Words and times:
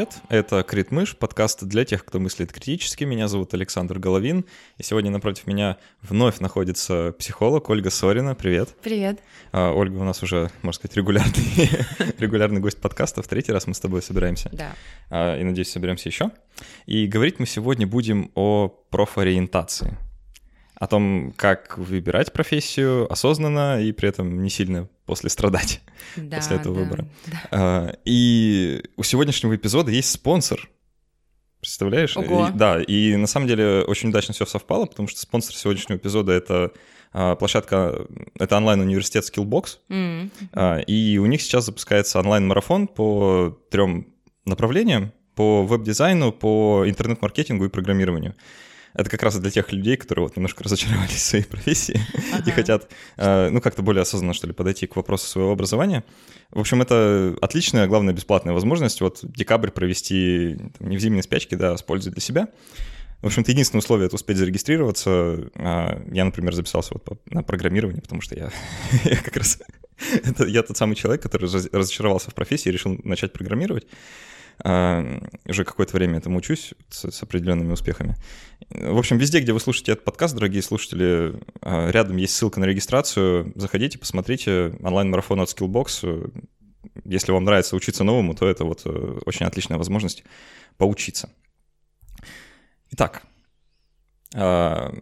привет! 0.00 0.22
Это 0.30 0.62
Крит 0.62 0.92
Мыш, 0.92 1.14
подкаст 1.14 1.64
для 1.64 1.84
тех, 1.84 2.06
кто 2.06 2.18
мыслит 2.18 2.52
критически. 2.52 3.04
Меня 3.04 3.28
зовут 3.28 3.52
Александр 3.52 3.98
Головин, 3.98 4.46
и 4.78 4.82
сегодня 4.82 5.10
напротив 5.10 5.46
меня 5.46 5.76
вновь 6.00 6.40
находится 6.40 7.14
психолог 7.18 7.68
Ольга 7.68 7.90
Сорина. 7.90 8.34
Привет! 8.34 8.70
Привет! 8.82 9.20
А, 9.52 9.72
Ольга 9.72 9.98
у 9.98 10.04
нас 10.04 10.22
уже, 10.22 10.50
можно 10.62 10.78
сказать, 10.78 10.96
регулярный, 10.96 11.68
регулярный 12.18 12.62
гость 12.62 12.80
подкаста. 12.80 13.22
В 13.22 13.28
третий 13.28 13.52
раз 13.52 13.66
мы 13.66 13.74
с 13.74 13.80
тобой 13.80 14.00
собираемся. 14.00 14.48
Да. 14.52 14.72
А, 15.10 15.38
и, 15.38 15.44
надеюсь, 15.44 15.70
соберемся 15.70 16.08
еще. 16.08 16.30
И 16.86 17.06
говорить 17.06 17.38
мы 17.38 17.44
сегодня 17.44 17.86
будем 17.86 18.30
о 18.34 18.68
профориентации 18.68 19.98
о 20.76 20.86
том, 20.86 21.34
как 21.36 21.76
выбирать 21.76 22.32
профессию 22.32 23.12
осознанно 23.12 23.82
и 23.82 23.92
при 23.92 24.08
этом 24.08 24.42
не 24.42 24.48
сильно 24.48 24.88
после 25.10 25.28
страдать 25.28 25.80
да, 26.16 26.36
после 26.36 26.56
этого 26.56 26.76
да, 26.76 26.80
выбора. 26.80 27.08
Да. 27.26 27.42
А, 27.50 27.92
и 28.04 28.80
у 28.96 29.02
сегодняшнего 29.02 29.56
эпизода 29.56 29.90
есть 29.90 30.12
спонсор. 30.12 30.70
Представляешь? 31.58 32.16
Ого. 32.16 32.46
И, 32.46 32.52
да, 32.52 32.80
и 32.80 33.16
на 33.16 33.26
самом 33.26 33.48
деле 33.48 33.82
очень 33.82 34.10
удачно 34.10 34.32
все 34.32 34.46
совпало, 34.46 34.86
потому 34.86 35.08
что 35.08 35.18
спонсор 35.18 35.56
сегодняшнего 35.56 35.98
эпизода 35.98 36.30
это 36.30 36.72
а, 37.12 37.34
площадка, 37.34 38.06
это 38.38 38.56
онлайн-университет 38.56 39.24
Skillbox, 39.24 39.78
mm-hmm. 39.88 40.84
и 40.84 41.18
у 41.18 41.26
них 41.26 41.42
сейчас 41.42 41.66
запускается 41.66 42.20
онлайн-марафон 42.20 42.86
по 42.86 43.58
трем 43.68 44.06
направлениям, 44.44 45.12
по 45.34 45.64
веб-дизайну, 45.64 46.30
по 46.30 46.84
интернет-маркетингу 46.86 47.64
и 47.64 47.68
программированию. 47.68 48.36
Это 48.94 49.08
как 49.08 49.22
раз 49.22 49.38
для 49.38 49.50
тех 49.50 49.72
людей, 49.72 49.96
которые 49.96 50.24
вот 50.24 50.36
немножко 50.36 50.64
разочаровались 50.64 51.12
в 51.12 51.20
своей 51.20 51.44
профессии 51.44 52.00
ага. 52.32 52.42
и 52.46 52.52
хотят, 52.52 52.90
э, 53.16 53.48
ну, 53.50 53.60
как-то 53.60 53.82
более 53.82 54.02
осознанно, 54.02 54.34
что 54.34 54.46
ли, 54.46 54.52
подойти 54.52 54.86
к 54.86 54.96
вопросу 54.96 55.26
своего 55.26 55.52
образования. 55.52 56.04
В 56.50 56.58
общем, 56.60 56.82
это 56.82 57.36
отличная, 57.40 57.86
главное, 57.86 58.12
бесплатная 58.12 58.52
возможность 58.52 59.00
вот 59.00 59.20
декабрь 59.22 59.70
провести 59.70 60.56
там, 60.78 60.88
не 60.88 60.96
в 60.96 61.00
зимней 61.00 61.22
спячке, 61.22 61.56
да, 61.56 61.72
а 61.72 61.76
с 61.78 61.82
пользой 61.82 62.12
для 62.12 62.20
себя. 62.20 62.48
В 63.22 63.26
общем-то, 63.26 63.50
единственное 63.50 63.80
условие— 63.80 64.06
это 64.08 64.16
успеть 64.16 64.38
зарегистрироваться. 64.38 65.50
А, 65.54 66.02
я, 66.10 66.24
например, 66.24 66.54
записался 66.54 66.94
вот 66.94 67.20
на 67.26 67.42
программирование, 67.42 68.00
потому 68.00 68.22
что 68.22 68.34
я, 68.34 68.50
я 69.04 69.16
как 69.22 69.36
раз... 69.36 69.60
это, 70.24 70.46
я 70.46 70.62
тот 70.62 70.76
самый 70.76 70.94
человек, 70.94 71.22
который 71.22 71.44
разочаровался 71.44 72.30
в 72.30 72.34
профессии 72.34 72.70
и 72.70 72.72
решил 72.72 72.98
начать 73.04 73.32
программировать. 73.32 73.86
А, 74.62 75.20
уже 75.46 75.64
какое-то 75.64 75.96
время 75.96 76.18
этому 76.18 76.38
учусь 76.38 76.74
с, 76.88 77.10
с 77.10 77.22
определенными 77.22 77.72
успехами. 77.72 78.16
В 78.68 78.98
общем, 78.98 79.18
везде, 79.18 79.40
где 79.40 79.52
вы 79.52 79.60
слушаете 79.60 79.92
этот 79.92 80.04
подкаст, 80.04 80.34
дорогие 80.34 80.62
слушатели, 80.62 81.34
а, 81.62 81.90
рядом 81.90 82.16
есть 82.16 82.34
ссылка 82.34 82.60
на 82.60 82.64
регистрацию. 82.64 83.52
Заходите, 83.54 83.98
посмотрите 83.98 84.74
онлайн-марафон 84.82 85.40
от 85.40 85.48
Skillbox. 85.48 86.30
Если 87.04 87.32
вам 87.32 87.44
нравится 87.44 87.76
учиться 87.76 88.04
новому, 88.04 88.34
то 88.34 88.48
это 88.48 88.64
вот 88.64 88.82
э, 88.84 89.18
очень 89.26 89.46
отличная 89.46 89.78
возможность 89.78 90.24
поучиться. 90.76 91.30
Итак, 92.90 93.22
а, 94.34 94.92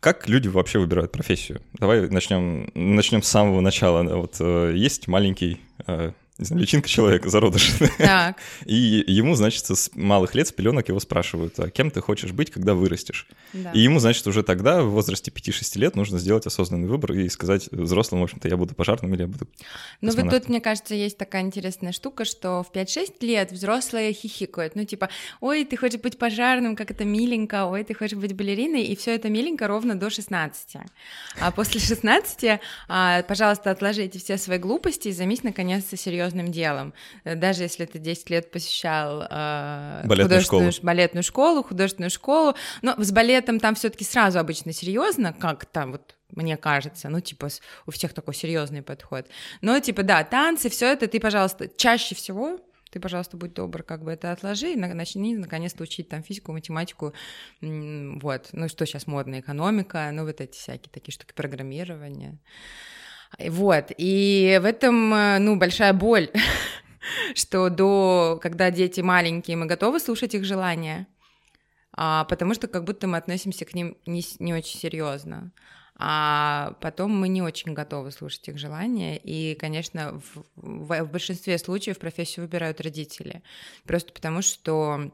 как 0.00 0.28
люди 0.28 0.48
вообще 0.48 0.78
выбирают 0.78 1.12
профессию? 1.12 1.60
Давай 1.74 2.08
начнем, 2.08 2.70
начнем 2.74 3.22
с 3.22 3.28
самого 3.28 3.60
начала. 3.60 4.02
Вот 4.16 4.36
э, 4.40 4.72
есть 4.74 5.08
маленький 5.08 5.60
э, 5.86 6.12
не 6.38 6.44
знаю, 6.44 6.60
личинка 6.60 6.86
человека, 6.86 7.30
зародыш. 7.30 7.72
Так. 7.96 8.36
И 8.66 9.04
ему, 9.06 9.34
значит, 9.36 9.64
с 9.64 9.90
малых 9.94 10.34
лет, 10.34 10.46
с 10.48 10.52
пеленок 10.52 10.88
его 10.88 11.00
спрашивают, 11.00 11.58
а 11.58 11.70
кем 11.70 11.90
ты 11.90 12.02
хочешь 12.02 12.32
быть, 12.32 12.50
когда 12.50 12.74
вырастешь? 12.74 13.26
Да. 13.54 13.72
И 13.72 13.80
ему, 13.80 14.00
значит, 14.00 14.26
уже 14.26 14.42
тогда, 14.42 14.82
в 14.82 14.90
возрасте 14.90 15.30
5-6 15.30 15.78
лет, 15.78 15.96
нужно 15.96 16.18
сделать 16.18 16.46
осознанный 16.46 16.88
выбор 16.88 17.12
и 17.12 17.30
сказать 17.30 17.68
взрослым, 17.72 18.20
в 18.20 18.24
общем-то, 18.24 18.48
я 18.48 18.58
буду 18.58 18.74
пожарным 18.74 19.14
или 19.14 19.22
я 19.22 19.28
буду 19.28 19.48
Ну 20.02 20.12
вот 20.12 20.30
тут, 20.30 20.50
мне 20.50 20.60
кажется, 20.60 20.94
есть 20.94 21.16
такая 21.16 21.40
интересная 21.40 21.92
штука, 21.92 22.26
что 22.26 22.62
в 22.62 22.70
5-6 22.70 23.14
лет 23.22 23.50
взрослые 23.52 24.12
хихикают, 24.12 24.76
ну 24.76 24.84
типа, 24.84 25.08
ой, 25.40 25.64
ты 25.64 25.78
хочешь 25.78 26.00
быть 26.00 26.18
пожарным, 26.18 26.76
как 26.76 26.90
это 26.90 27.06
миленько, 27.06 27.64
ой, 27.64 27.82
ты 27.82 27.94
хочешь 27.94 28.18
быть 28.18 28.34
балериной, 28.34 28.82
и 28.82 28.94
все 28.94 29.14
это 29.14 29.30
миленько 29.30 29.66
ровно 29.68 29.94
до 29.94 30.10
16. 30.10 30.76
А 31.40 31.50
после 31.50 31.80
16, 31.80 32.60
а, 32.88 33.22
пожалуйста, 33.22 33.70
отложите 33.70 34.18
все 34.18 34.36
свои 34.36 34.58
глупости 34.58 35.08
и 35.08 35.12
займись, 35.12 35.42
наконец-то, 35.42 35.96
серьезно 35.96 36.25
серьезным 36.26 36.52
делом. 36.52 36.92
Э, 37.24 37.34
даже 37.34 37.62
если 37.62 37.84
ты 37.84 37.98
10 37.98 38.30
лет 38.30 38.50
посещал 38.50 39.26
э, 39.28 40.02
балетную, 40.04 40.40
школу. 40.42 40.70
балетную 40.82 41.22
школу, 41.22 41.62
художественную 41.62 42.10
школу, 42.10 42.54
но 42.82 42.94
с 42.98 43.12
балетом 43.12 43.60
там 43.60 43.74
все-таки 43.74 44.04
сразу 44.04 44.38
обычно 44.38 44.72
серьезно, 44.72 45.32
как 45.32 45.66
там 45.66 45.92
вот 45.92 46.14
мне 46.34 46.56
кажется, 46.56 47.08
ну, 47.08 47.20
типа, 47.20 47.48
у 47.86 47.92
всех 47.92 48.12
такой 48.12 48.34
серьезный 48.34 48.82
подход. 48.82 49.26
Но, 49.60 49.78
типа, 49.78 50.02
да, 50.02 50.24
танцы, 50.24 50.68
все 50.68 50.92
это 50.92 51.06
ты, 51.06 51.20
пожалуйста, 51.20 51.68
чаще 51.68 52.16
всего 52.16 52.58
ты, 52.90 53.00
пожалуйста, 53.00 53.36
будь 53.36 53.52
добр, 53.52 53.82
как 53.82 54.02
бы 54.02 54.10
это 54.10 54.32
отложи, 54.32 54.72
и 54.72 54.76
начни 54.76 55.36
наконец-то 55.36 55.82
учить 55.82 56.08
там 56.08 56.22
физику, 56.22 56.52
математику, 56.52 57.12
вот, 57.60 58.48
ну, 58.52 58.68
что 58.68 58.86
сейчас 58.86 59.06
модно, 59.06 59.40
экономика, 59.40 60.08
ну, 60.12 60.24
вот 60.24 60.40
эти 60.40 60.56
всякие 60.56 60.90
такие 60.90 61.12
штуки, 61.12 61.32
программирование. 61.34 62.38
Вот, 63.38 63.92
и 63.96 64.58
в 64.62 64.64
этом, 64.64 65.12
э, 65.12 65.38
ну, 65.38 65.56
большая 65.56 65.92
боль, 65.92 66.30
что 67.34 67.68
до, 67.68 68.38
когда 68.42 68.70
дети 68.70 69.00
маленькие, 69.00 69.56
мы 69.56 69.66
готовы 69.66 70.00
слушать 70.00 70.34
их 70.34 70.44
желания, 70.44 71.06
а, 71.92 72.24
потому 72.24 72.54
что 72.54 72.68
как 72.68 72.84
будто 72.84 73.06
мы 73.06 73.18
относимся 73.18 73.64
к 73.64 73.74
ним 73.74 73.96
не, 74.06 74.22
не 74.38 74.54
очень 74.54 74.78
серьезно. 74.78 75.52
А 75.98 76.76
потом 76.82 77.18
мы 77.18 77.28
не 77.28 77.40
очень 77.40 77.72
готовы 77.72 78.10
слушать 78.10 78.46
их 78.48 78.58
желания, 78.58 79.16
и, 79.16 79.54
конечно, 79.54 80.20
в, 80.20 80.44
в, 80.56 81.04
в 81.04 81.10
большинстве 81.10 81.56
случаев 81.56 81.98
профессию 81.98 82.44
выбирают 82.44 82.82
родители, 82.82 83.42
просто 83.86 84.12
потому 84.12 84.42
что 84.42 85.10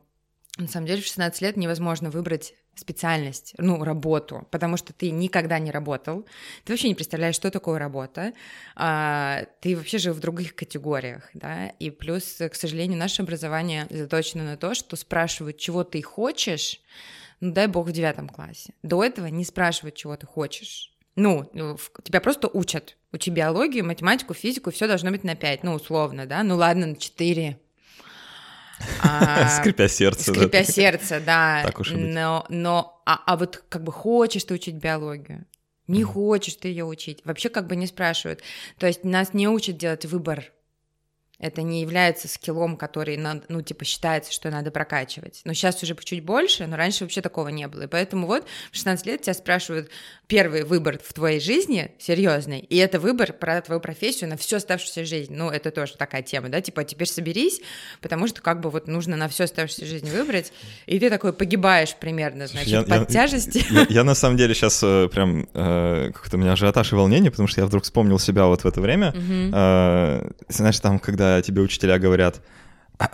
на 0.58 0.68
самом 0.68 0.86
деле 0.86 1.00
в 1.00 1.06
16 1.06 1.40
лет 1.40 1.56
невозможно 1.56 2.10
выбрать 2.10 2.54
специальность, 2.74 3.54
ну, 3.58 3.82
работу, 3.84 4.46
потому 4.50 4.76
что 4.76 4.92
ты 4.92 5.10
никогда 5.10 5.58
не 5.58 5.70
работал, 5.70 6.26
ты 6.64 6.72
вообще 6.72 6.88
не 6.88 6.94
представляешь, 6.94 7.34
что 7.34 7.50
такое 7.50 7.78
работа, 7.78 8.32
а, 8.74 9.44
ты 9.60 9.76
вообще 9.76 9.98
же 9.98 10.12
в 10.12 10.20
других 10.20 10.54
категориях, 10.54 11.28
да, 11.34 11.68
и 11.78 11.90
плюс, 11.90 12.38
к 12.38 12.54
сожалению, 12.54 12.98
наше 12.98 13.22
образование 13.22 13.86
заточено 13.90 14.44
на 14.44 14.56
то, 14.56 14.74
что 14.74 14.96
спрашивают, 14.96 15.58
чего 15.58 15.84
ты 15.84 16.02
хочешь, 16.02 16.80
ну, 17.40 17.52
дай 17.52 17.66
бог, 17.66 17.88
в 17.88 17.92
девятом 17.92 18.28
классе. 18.28 18.72
До 18.82 19.02
этого 19.02 19.26
не 19.26 19.44
спрашивают, 19.44 19.96
чего 19.96 20.16
ты 20.16 20.26
хочешь. 20.26 20.92
Ну, 21.16 21.50
тебя 22.04 22.20
просто 22.20 22.48
учат. 22.48 22.96
Учи 23.12 23.30
биологию, 23.30 23.84
математику, 23.84 24.32
физику, 24.32 24.70
все 24.70 24.86
должно 24.86 25.10
быть 25.10 25.24
на 25.24 25.34
5, 25.34 25.62
ну, 25.64 25.74
условно, 25.74 26.24
да, 26.24 26.42
ну, 26.42 26.56
ладно, 26.56 26.86
на 26.86 26.96
4, 26.96 27.58
а, 27.58 27.61
скрипя 29.58 29.88
сердце. 29.88 30.32
Скрипя 30.32 30.64
сердце, 30.64 31.20
да. 31.20 31.62
Так 31.64 31.80
уж 31.80 31.92
и 31.92 31.94
быть. 31.94 32.14
Но, 32.14 32.46
но 32.48 33.02
а, 33.06 33.20
а 33.26 33.36
вот 33.36 33.62
как 33.68 33.82
бы 33.82 33.92
хочешь 33.92 34.44
ты 34.44 34.54
учить 34.54 34.76
биологию? 34.76 35.46
Не 35.88 36.04
хочешь 36.04 36.54
ты 36.54 36.68
ее 36.68 36.84
учить. 36.84 37.20
Вообще 37.24 37.48
как 37.48 37.66
бы 37.66 37.76
не 37.76 37.86
спрашивают. 37.86 38.40
То 38.78 38.86
есть 38.86 39.04
нас 39.04 39.34
не 39.34 39.48
учат 39.48 39.76
делать 39.76 40.04
выбор 40.06 40.52
это 41.42 41.62
не 41.62 41.80
является 41.80 42.28
скиллом, 42.28 42.76
который, 42.76 43.16
ну, 43.16 43.62
типа, 43.62 43.84
считается, 43.84 44.32
что 44.32 44.48
надо 44.50 44.70
прокачивать. 44.70 45.42
Но 45.44 45.52
сейчас 45.54 45.82
уже 45.82 45.96
чуть 45.96 46.24
больше, 46.24 46.68
но 46.68 46.76
раньше 46.76 47.02
вообще 47.02 47.20
такого 47.20 47.48
не 47.48 47.66
было. 47.66 47.82
И 47.82 47.86
поэтому 47.88 48.28
вот 48.28 48.46
в 48.70 48.76
16 48.76 49.06
лет 49.06 49.22
тебя 49.22 49.34
спрашивают 49.34 49.90
первый 50.32 50.64
выбор 50.64 50.98
в 51.04 51.12
твоей 51.12 51.40
жизни 51.40 51.90
серьезный, 51.98 52.60
и 52.60 52.78
это 52.78 52.98
выбор 52.98 53.34
про 53.34 53.60
твою 53.60 53.82
профессию 53.82 54.30
на 54.30 54.38
всю 54.38 54.56
оставшуюся 54.56 55.04
жизнь. 55.04 55.34
Ну, 55.34 55.50
это 55.50 55.70
тоже 55.70 55.94
такая 55.98 56.22
тема, 56.22 56.48
да, 56.48 56.62
типа, 56.62 56.84
теперь 56.84 57.06
соберись, 57.06 57.60
потому 58.00 58.26
что 58.26 58.40
как 58.40 58.62
бы 58.62 58.70
вот 58.70 58.88
нужно 58.88 59.14
на 59.16 59.28
всю 59.28 59.44
оставшуюся 59.44 59.84
жизнь 59.84 60.08
выбрать, 60.08 60.54
и 60.86 60.98
ты 60.98 61.10
такой 61.10 61.34
погибаешь 61.34 61.94
примерно, 62.00 62.46
значит, 62.46 62.68
я, 62.68 62.80
под 62.80 62.90
я, 62.90 63.04
тяжести. 63.04 63.62
Я, 63.70 63.86
я, 63.90 64.04
на 64.04 64.14
самом 64.14 64.38
деле 64.38 64.54
сейчас 64.54 64.80
э, 64.82 65.10
прям 65.12 65.46
э, 65.52 66.12
как-то 66.14 66.38
у 66.38 66.40
меня 66.40 66.52
ажиотаж 66.52 66.92
и 66.92 66.94
волнение, 66.94 67.30
потому 67.30 67.46
что 67.46 67.60
я 67.60 67.66
вдруг 67.66 67.84
вспомнил 67.84 68.18
себя 68.18 68.46
вот 68.46 68.64
в 68.64 68.66
это 68.66 68.80
время. 68.80 69.12
Э, 69.14 70.30
знаешь, 70.48 70.80
там, 70.80 70.98
когда 70.98 71.42
тебе 71.42 71.60
учителя 71.60 71.98
говорят, 71.98 72.40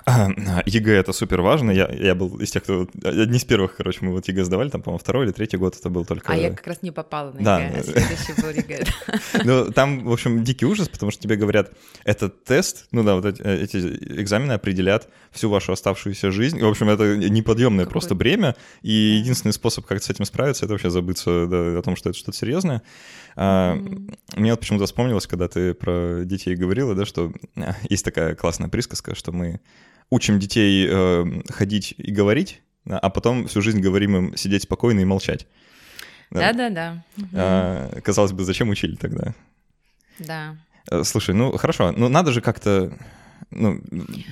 ЕГЭ 0.66 0.92
это 0.92 1.12
супер 1.12 1.40
важно. 1.40 1.70
Я, 1.70 1.88
я 1.88 2.14
был 2.14 2.38
из 2.40 2.50
тех, 2.50 2.62
кто... 2.62 2.88
Одни 3.04 3.38
из 3.38 3.44
первых, 3.44 3.76
короче, 3.76 3.98
мы 4.02 4.12
вот 4.12 4.26
ЕГЭ 4.28 4.44
сдавали, 4.44 4.70
там, 4.70 4.82
по-моему, 4.82 4.98
второй 4.98 5.26
или 5.26 5.32
третий 5.32 5.56
год 5.56 5.76
это 5.76 5.88
был 5.90 6.04
только... 6.04 6.32
А 6.32 6.36
я 6.36 6.50
как 6.50 6.66
раз 6.66 6.82
не 6.82 6.90
попала 6.90 7.32
на 7.32 7.40
да. 7.40 7.60
ЕГЭ, 7.60 7.78
а 7.78 7.82
следующий 7.82 8.42
был 8.42 8.50
ЕГЭ. 8.50 8.84
Ну, 9.44 9.70
там, 9.72 10.04
в 10.04 10.12
общем, 10.12 10.44
дикий 10.44 10.66
ужас, 10.66 10.88
потому 10.88 11.10
что 11.12 11.22
тебе 11.22 11.36
говорят, 11.36 11.72
этот 12.04 12.44
тест, 12.44 12.86
ну 12.90 13.02
да, 13.02 13.14
вот 13.14 13.24
эти, 13.24 13.42
эти 13.42 13.76
экзамены 14.20 14.52
определят 14.52 15.08
всю 15.30 15.50
вашу 15.50 15.72
оставшуюся 15.72 16.30
жизнь. 16.30 16.60
В 16.60 16.66
общем, 16.68 16.88
это 16.88 17.16
неподъемное 17.16 17.84
Какой? 17.84 17.92
просто 17.92 18.14
бремя, 18.14 18.56
и 18.82 18.92
единственный 18.92 19.52
способ 19.52 19.86
как 19.86 20.02
с 20.02 20.10
этим 20.10 20.24
справиться, 20.24 20.64
это 20.64 20.74
вообще 20.74 20.90
забыться 20.90 21.46
да, 21.46 21.78
о 21.78 21.82
том, 21.82 21.96
что 21.96 22.10
это 22.10 22.18
что-то 22.18 22.36
серьезное. 22.36 22.82
А, 23.40 23.76
mm-hmm. 23.76 24.18
Мне 24.34 24.50
вот 24.50 24.58
почему-то 24.58 24.86
вспомнилось, 24.86 25.28
когда 25.28 25.46
ты 25.46 25.72
про 25.72 26.24
детей 26.24 26.56
говорила, 26.56 26.96
да, 26.96 27.06
что 27.06 27.32
а, 27.54 27.76
есть 27.88 28.04
такая 28.04 28.34
классная 28.34 28.68
присказка, 28.68 29.14
что 29.14 29.30
мы 29.30 29.60
учим 30.10 30.40
детей 30.40 30.88
э, 30.90 31.24
ходить 31.48 31.94
и 31.98 32.10
говорить, 32.10 32.62
а 32.84 33.10
потом 33.10 33.46
всю 33.46 33.62
жизнь 33.62 33.80
говорим 33.80 34.16
им 34.16 34.36
сидеть 34.36 34.64
спокойно 34.64 35.00
и 35.00 35.04
молчать. 35.04 35.46
Да-да-да. 36.32 37.04
А, 37.32 38.00
казалось 38.00 38.32
бы, 38.32 38.42
зачем 38.42 38.70
учили 38.70 38.96
тогда? 38.96 39.34
Да. 40.18 40.56
Э, 40.90 41.04
слушай, 41.04 41.32
ну 41.32 41.56
хорошо, 41.58 41.92
ну 41.92 42.08
надо 42.08 42.32
же 42.32 42.40
как-то 42.40 42.92
ну, 43.50 43.80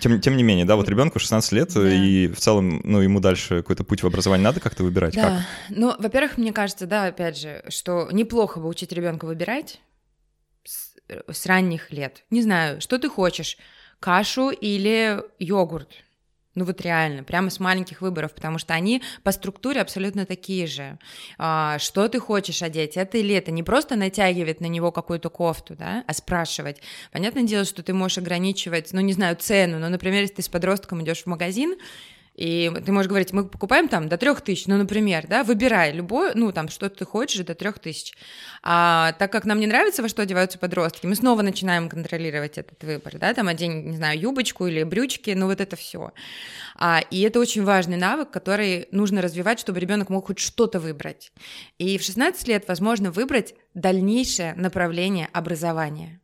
тем, 0.01 0.21
тем 0.21 0.37
не 0.37 0.43
менее, 0.43 0.65
да, 0.65 0.77
вот 0.77 0.89
ребенку 0.89 1.19
16 1.19 1.53
лет, 1.53 1.73
да. 1.75 1.93
и 1.93 2.29
в 2.29 2.39
целом, 2.39 2.81
ну, 2.85 3.01
ему 3.01 3.21
дальше 3.21 3.59
какой-то 3.59 3.85
путь 3.85 4.03
в 4.03 4.07
образовании 4.07 4.45
надо 4.45 4.61
как-то 4.61 4.85
выбирать? 4.85 5.15
Да. 5.15 5.23
Как? 5.23 5.77
Ну, 5.77 5.95
во-первых, 5.99 6.39
мне 6.39 6.53
кажется, 6.53 6.87
да, 6.87 7.07
опять 7.07 7.39
же, 7.39 7.65
что 7.69 8.09
неплохо 8.13 8.61
бы 8.61 8.69
учить 8.69 8.93
ребенка 8.93 9.25
выбирать 9.25 9.81
с, 10.65 10.95
с 11.31 11.47
ранних 11.47 11.93
лет. 11.93 12.25
Не 12.31 12.43
знаю, 12.43 12.81
что 12.81 12.99
ты 12.99 13.09
хочешь, 13.09 13.57
кашу 14.01 14.51
или 14.51 15.23
йогурт? 15.39 15.89
Ну 16.57 16.65
вот 16.65 16.81
реально, 16.81 17.23
прямо 17.23 17.51
с 17.51 17.61
маленьких 17.61 18.01
выборов, 18.01 18.35
потому 18.35 18.59
что 18.59 18.73
они 18.73 19.03
по 19.23 19.31
структуре 19.31 19.83
абсолютно 19.83 20.25
такие 20.25 20.67
же. 20.67 20.99
А, 21.37 21.79
что 21.79 22.09
ты 22.09 22.19
хочешь 22.19 22.63
одеть, 22.63 22.97
это 22.97 23.19
или 23.19 23.35
это? 23.35 23.53
Не 23.53 23.63
просто 23.63 23.95
натягивать 23.95 24.63
на 24.63 24.67
него 24.67 24.91
какую-то 24.91 25.29
кофту, 25.29 25.77
да, 25.77 26.03
а 26.07 26.15
спрашивать. 26.15 26.81
Понятное 27.13 27.43
дело, 27.43 27.67
что 27.67 27.83
ты 27.83 27.93
можешь 27.93 28.17
ограничивать, 28.17 28.93
ну 28.93 29.01
не 29.03 29.13
знаю, 29.13 29.37
цену, 29.37 29.79
но, 29.79 29.91
например, 29.91 30.23
если 30.23 30.37
ты 30.37 30.43
с 30.43 30.49
подростком 30.49 31.03
идешь 31.03 31.25
в 31.25 31.27
магазин, 31.27 31.77
и 32.37 32.71
ты 32.85 32.93
можешь 32.93 33.09
говорить, 33.09 33.33
мы 33.33 33.49
покупаем 33.49 33.89
там 33.89 34.11
до 34.11 34.19
трех 34.19 34.43
тысяч, 34.43 34.67
ну, 34.67 34.77
например, 34.77 35.27
да, 35.27 35.43
выбирай 35.43 35.93
любой, 35.93 36.33
ну, 36.35 36.53
там, 36.53 36.69
что 36.69 36.91
ты 36.91 37.07
хочешь, 37.07 37.45
до 37.47 37.55
трех 37.55 37.79
тысяч. 37.79 38.13
А 38.63 39.13
так 39.13 39.33
как 39.33 39.47
нам 39.47 39.59
не 39.59 39.67
нравится, 39.67 40.03
во 40.03 40.09
что 40.09 40.21
одеваются 40.21 40.59
подростки, 40.59 41.07
мы 41.07 41.15
снова 41.15 41.41
начинаем 41.41 41.89
контролировать 41.89 42.59
этот 42.59 42.85
выбор, 42.85 43.17
да, 43.19 43.33
там, 43.33 43.49
одень, 43.49 43.87
не 43.87 43.97
знаю, 43.97 44.21
юбочку 44.21 44.67
или 44.67 44.83
брючки, 44.83 45.31
ну, 45.31 45.47
вот 45.47 45.63
это 45.63 45.77
все. 45.77 46.13
А, 46.77 47.01
и 47.11 47.23
это 47.23 47.41
очень 47.41 47.65
важный 47.65 47.97
навык, 47.97 48.31
который 48.31 48.87
нужно 48.91 49.23
развивать, 49.23 49.59
чтобы 49.59 49.81
ребенок 49.81 50.11
мог 50.11 50.27
хоть 50.27 50.39
что-то 50.39 50.79
выбрать. 50.79 51.33
И 51.79 51.97
в 51.97 52.03
16 52.03 52.49
лет 52.49 52.69
возможно 52.69 53.11
выбрать 53.11 53.55
дальнейшее 53.73 54.53
направление 54.57 55.31
образования. 55.33 56.21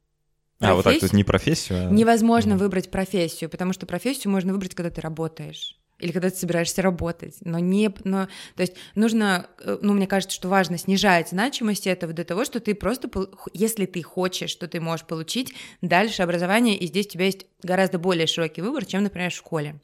Профессию. 0.58 0.72
А, 0.72 0.74
вот 0.74 0.84
так, 0.84 0.98
то 0.98 1.04
есть 1.06 1.14
не 1.14 1.24
профессию? 1.24 1.88
А... 1.88 1.90
Невозможно 1.90 2.52
mm. 2.52 2.58
выбрать 2.58 2.90
профессию, 2.90 3.48
потому 3.48 3.72
что 3.72 3.86
профессию 3.86 4.30
можно 4.30 4.52
выбрать, 4.52 4.74
когда 4.74 4.90
ты 4.90 5.00
работаешь 5.00 5.81
или 6.02 6.12
когда 6.12 6.30
ты 6.30 6.36
собираешься 6.36 6.82
работать, 6.82 7.36
но 7.40 7.58
не, 7.58 7.90
но, 8.04 8.26
то 8.56 8.62
есть 8.62 8.74
нужно, 8.94 9.46
э, 9.60 9.78
ну, 9.80 9.92
мне 9.94 10.06
кажется, 10.06 10.34
что 10.34 10.48
важно 10.48 10.78
снижать 10.78 11.28
значимость 11.28 11.86
этого 11.86 12.12
до 12.12 12.24
того, 12.24 12.44
что 12.44 12.60
ты 12.60 12.74
просто, 12.74 13.10
если 13.52 13.86
ты 13.86 14.02
хочешь, 14.02 14.50
что 14.50 14.68
ты 14.68 14.80
можешь 14.80 15.06
получить 15.06 15.54
дальше 15.80 16.22
образование, 16.22 16.76
и 16.76 16.86
здесь 16.86 17.06
у 17.06 17.10
тебя 17.10 17.26
есть 17.26 17.46
гораздо 17.62 17.98
более 17.98 18.26
широкий 18.26 18.62
выбор, 18.62 18.84
чем, 18.84 19.04
например, 19.04 19.30
в 19.30 19.34
школе 19.34 19.80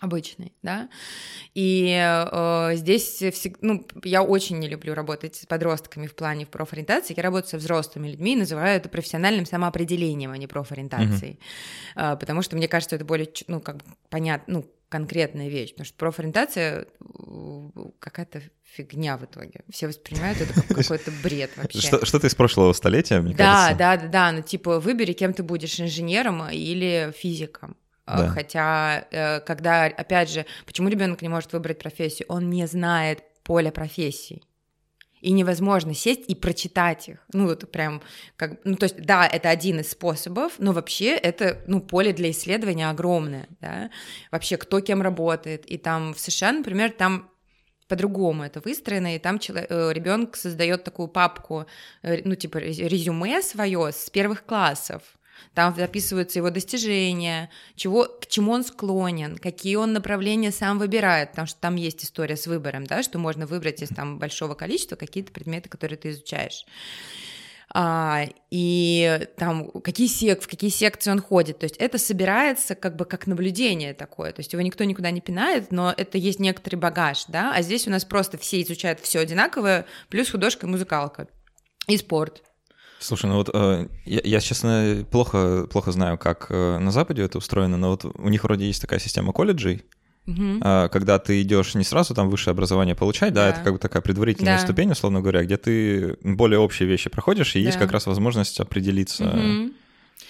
обычный, 0.00 0.52
да, 0.62 0.88
и 1.54 1.92
э, 1.98 2.70
здесь, 2.76 3.22
ну, 3.60 3.86
я 4.04 4.22
очень 4.22 4.58
не 4.58 4.68
люблю 4.68 4.94
работать 4.94 5.34
с 5.34 5.46
подростками 5.46 6.06
в 6.06 6.14
плане 6.14 6.46
в 6.46 6.50
профориентации, 6.50 7.14
я 7.16 7.22
работаю 7.22 7.50
со 7.50 7.56
взрослыми 7.58 8.08
людьми, 8.08 8.36
называю 8.36 8.76
это 8.76 8.88
профессиональным 8.88 9.44
самоопределением, 9.44 10.30
а 10.30 10.38
не 10.38 10.46
профориентацией, 10.46 11.40
mm-hmm. 11.96 12.14
э, 12.14 12.16
потому 12.16 12.42
что 12.42 12.56
мне 12.56 12.68
кажется, 12.68 12.96
это 12.96 13.04
более, 13.04 13.28
ну, 13.48 13.60
как 13.60 13.78
бы 13.78 13.84
понятно, 14.08 14.54
ну, 14.54 14.66
конкретная 14.88 15.48
вещь, 15.48 15.70
потому 15.70 15.86
что 15.86 15.96
профориентация 15.96 16.86
какая-то 17.98 18.42
фигня 18.64 19.16
в 19.16 19.24
итоге. 19.24 19.62
Все 19.70 19.88
воспринимают 19.88 20.40
это 20.40 20.54
как 20.54 20.66
какой-то 20.68 21.10
бред 21.22 21.50
вообще. 21.56 21.80
Что, 21.80 22.04
что-то 22.04 22.26
из 22.26 22.34
прошлого 22.34 22.72
столетия, 22.72 23.20
мне 23.20 23.34
да, 23.34 23.44
кажется. 23.44 23.78
Да, 23.78 23.96
да, 23.96 24.08
да, 24.08 24.32
ну 24.32 24.42
типа 24.42 24.80
выбери, 24.80 25.12
кем 25.12 25.32
ты 25.32 25.42
будешь, 25.42 25.80
инженером 25.80 26.48
или 26.48 27.12
физиком. 27.16 27.76
А, 28.06 28.22
да. 28.22 28.28
Хотя, 28.28 29.06
э, 29.10 29.40
когда, 29.40 29.84
опять 29.84 30.30
же, 30.30 30.46
почему 30.64 30.88
ребенок 30.88 31.20
не 31.20 31.28
может 31.28 31.52
выбрать 31.52 31.78
профессию? 31.78 32.26
Он 32.30 32.48
не 32.48 32.66
знает 32.66 33.22
поля 33.42 33.70
профессий 33.70 34.42
и 35.20 35.32
невозможно 35.32 35.94
сесть 35.94 36.24
и 36.28 36.34
прочитать 36.34 37.08
их. 37.08 37.18
Ну, 37.32 37.46
вот 37.46 37.70
прям, 37.70 38.02
как, 38.36 38.60
ну, 38.64 38.76
то 38.76 38.84
есть, 38.84 39.00
да, 39.00 39.26
это 39.26 39.50
один 39.50 39.80
из 39.80 39.90
способов, 39.90 40.54
но 40.58 40.72
вообще 40.72 41.14
это, 41.14 41.62
ну, 41.66 41.80
поле 41.80 42.12
для 42.12 42.30
исследования 42.30 42.90
огромное, 42.90 43.48
да, 43.60 43.90
вообще 44.30 44.56
кто 44.56 44.80
кем 44.80 45.02
работает, 45.02 45.66
и 45.66 45.78
там 45.78 46.14
в 46.14 46.20
США, 46.20 46.52
например, 46.52 46.90
там 46.92 47.30
по-другому 47.88 48.44
это 48.44 48.60
выстроено, 48.60 49.16
и 49.16 49.18
там 49.18 49.40
э, 49.48 49.92
ребенок 49.92 50.36
создает 50.36 50.84
такую 50.84 51.08
папку, 51.08 51.66
э, 52.02 52.20
ну, 52.24 52.34
типа 52.34 52.58
резюме 52.58 53.42
свое 53.42 53.92
с 53.92 54.10
первых 54.10 54.44
классов, 54.44 55.02
там 55.54 55.74
записываются 55.74 56.38
его 56.38 56.50
достижения, 56.50 57.50
чего, 57.74 58.04
к 58.04 58.26
чему 58.26 58.52
он 58.52 58.64
склонен, 58.64 59.38
какие 59.38 59.76
он 59.76 59.92
направления 59.92 60.52
сам 60.52 60.78
выбирает, 60.78 61.30
потому 61.30 61.46
что 61.46 61.60
там 61.60 61.76
есть 61.76 62.04
история 62.04 62.36
с 62.36 62.46
выбором, 62.46 62.84
да, 62.84 63.02
что 63.02 63.18
можно 63.18 63.46
выбрать 63.46 63.82
из 63.82 63.88
там 63.88 64.18
большого 64.18 64.54
количества 64.54 64.96
какие-то 64.96 65.32
предметы, 65.32 65.68
которые 65.68 65.98
ты 65.98 66.10
изучаешь. 66.10 66.64
А, 67.74 68.24
и 68.50 69.28
там 69.36 69.70
какие 69.70 70.06
сек, 70.06 70.42
в 70.42 70.48
какие 70.48 70.70
секции 70.70 71.10
он 71.10 71.20
ходит. 71.20 71.58
То 71.58 71.64
есть 71.64 71.76
это 71.76 71.98
собирается 71.98 72.74
как 72.74 72.96
бы 72.96 73.04
как 73.04 73.26
наблюдение 73.26 73.92
такое. 73.92 74.32
То 74.32 74.40
есть 74.40 74.52
его 74.52 74.62
никто 74.62 74.84
никуда 74.84 75.10
не 75.10 75.20
пинает, 75.20 75.70
но 75.70 75.92
это 75.94 76.16
есть 76.16 76.40
некоторый 76.40 76.76
багаж, 76.76 77.26
да. 77.28 77.52
А 77.54 77.62
здесь 77.62 77.86
у 77.86 77.90
нас 77.90 78.04
просто 78.04 78.38
все 78.38 78.62
изучают 78.62 79.00
все 79.00 79.20
одинаковое, 79.20 79.84
плюс 80.08 80.30
художка 80.30 80.66
и 80.66 80.70
музыкалка 80.70 81.28
и 81.86 81.96
спорт. 81.96 82.42
Слушай, 82.98 83.26
ну 83.26 83.36
вот 83.36 83.50
э, 83.52 83.86
я, 84.04 84.20
я, 84.24 84.40
честно, 84.40 85.04
плохо, 85.10 85.66
плохо 85.70 85.92
знаю, 85.92 86.18
как 86.18 86.46
э, 86.50 86.78
на 86.78 86.90
Западе 86.90 87.22
это 87.22 87.38
устроено, 87.38 87.76
но 87.76 87.90
вот 87.90 88.04
у 88.04 88.28
них 88.28 88.42
вроде 88.44 88.66
есть 88.66 88.80
такая 88.80 88.98
система 88.98 89.32
колледжей, 89.32 89.84
угу. 90.26 90.60
э, 90.60 90.88
когда 90.90 91.18
ты 91.18 91.40
идешь 91.42 91.74
не 91.74 91.84
сразу 91.84 92.14
там 92.14 92.28
высшее 92.28 92.52
образование 92.52 92.96
получать, 92.96 93.32
да, 93.32 93.44
да 93.44 93.50
это 93.50 93.60
как 93.62 93.72
бы 93.74 93.78
такая 93.78 94.02
предварительная 94.02 94.56
да. 94.56 94.62
ступень, 94.62 94.90
условно 94.90 95.20
говоря, 95.20 95.44
где 95.44 95.56
ты 95.56 96.16
более 96.22 96.58
общие 96.58 96.88
вещи 96.88 97.08
проходишь, 97.08 97.54
и 97.54 97.60
да. 97.60 97.66
есть 97.66 97.78
как 97.78 97.92
раз 97.92 98.06
возможность 98.06 98.58
определиться. 98.58 99.28
Угу 99.28 99.72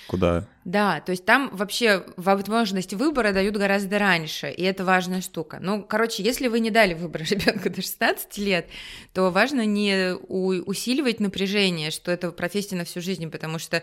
куда. 0.08 0.46
Да, 0.64 1.00
то 1.00 1.12
есть 1.12 1.24
там 1.24 1.50
вообще 1.52 2.04
возможность 2.16 2.94
выбора 2.94 3.32
дают 3.32 3.56
гораздо 3.56 3.98
раньше, 3.98 4.50
и 4.50 4.62
это 4.62 4.84
важная 4.84 5.20
штука. 5.20 5.58
Ну, 5.60 5.82
короче, 5.82 6.22
если 6.22 6.48
вы 6.48 6.60
не 6.60 6.70
дали 6.70 6.94
выбор 6.94 7.22
ребенку 7.30 7.70
до 7.70 7.82
16 7.82 8.38
лет, 8.38 8.66
то 9.12 9.30
важно 9.30 9.64
не 9.64 10.14
усиливать 10.14 11.20
напряжение, 11.20 11.90
что 11.90 12.10
это 12.10 12.30
профессия 12.32 12.76
на 12.76 12.84
всю 12.84 13.00
жизнь, 13.00 13.30
потому 13.30 13.58
что 13.58 13.82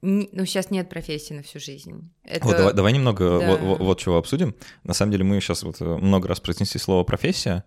ну, 0.00 0.44
сейчас 0.44 0.70
нет 0.70 0.88
профессии 0.88 1.34
на 1.34 1.42
всю 1.42 1.58
жизнь. 1.58 2.10
Это... 2.24 2.44
Вот, 2.44 2.56
давай, 2.56 2.74
давай 2.74 2.92
немного 2.92 3.40
да. 3.40 3.46
вот, 3.48 3.60
вот, 3.60 3.80
вот 3.80 3.98
чего 3.98 4.16
обсудим. 4.16 4.54
На 4.84 4.94
самом 4.94 5.12
деле 5.12 5.24
мы 5.24 5.40
сейчас 5.40 5.64
вот 5.64 5.80
э, 5.80 5.84
много 5.84 6.28
раз 6.28 6.38
произнесли 6.40 6.78
слово 6.78 7.02
«профессия», 7.02 7.64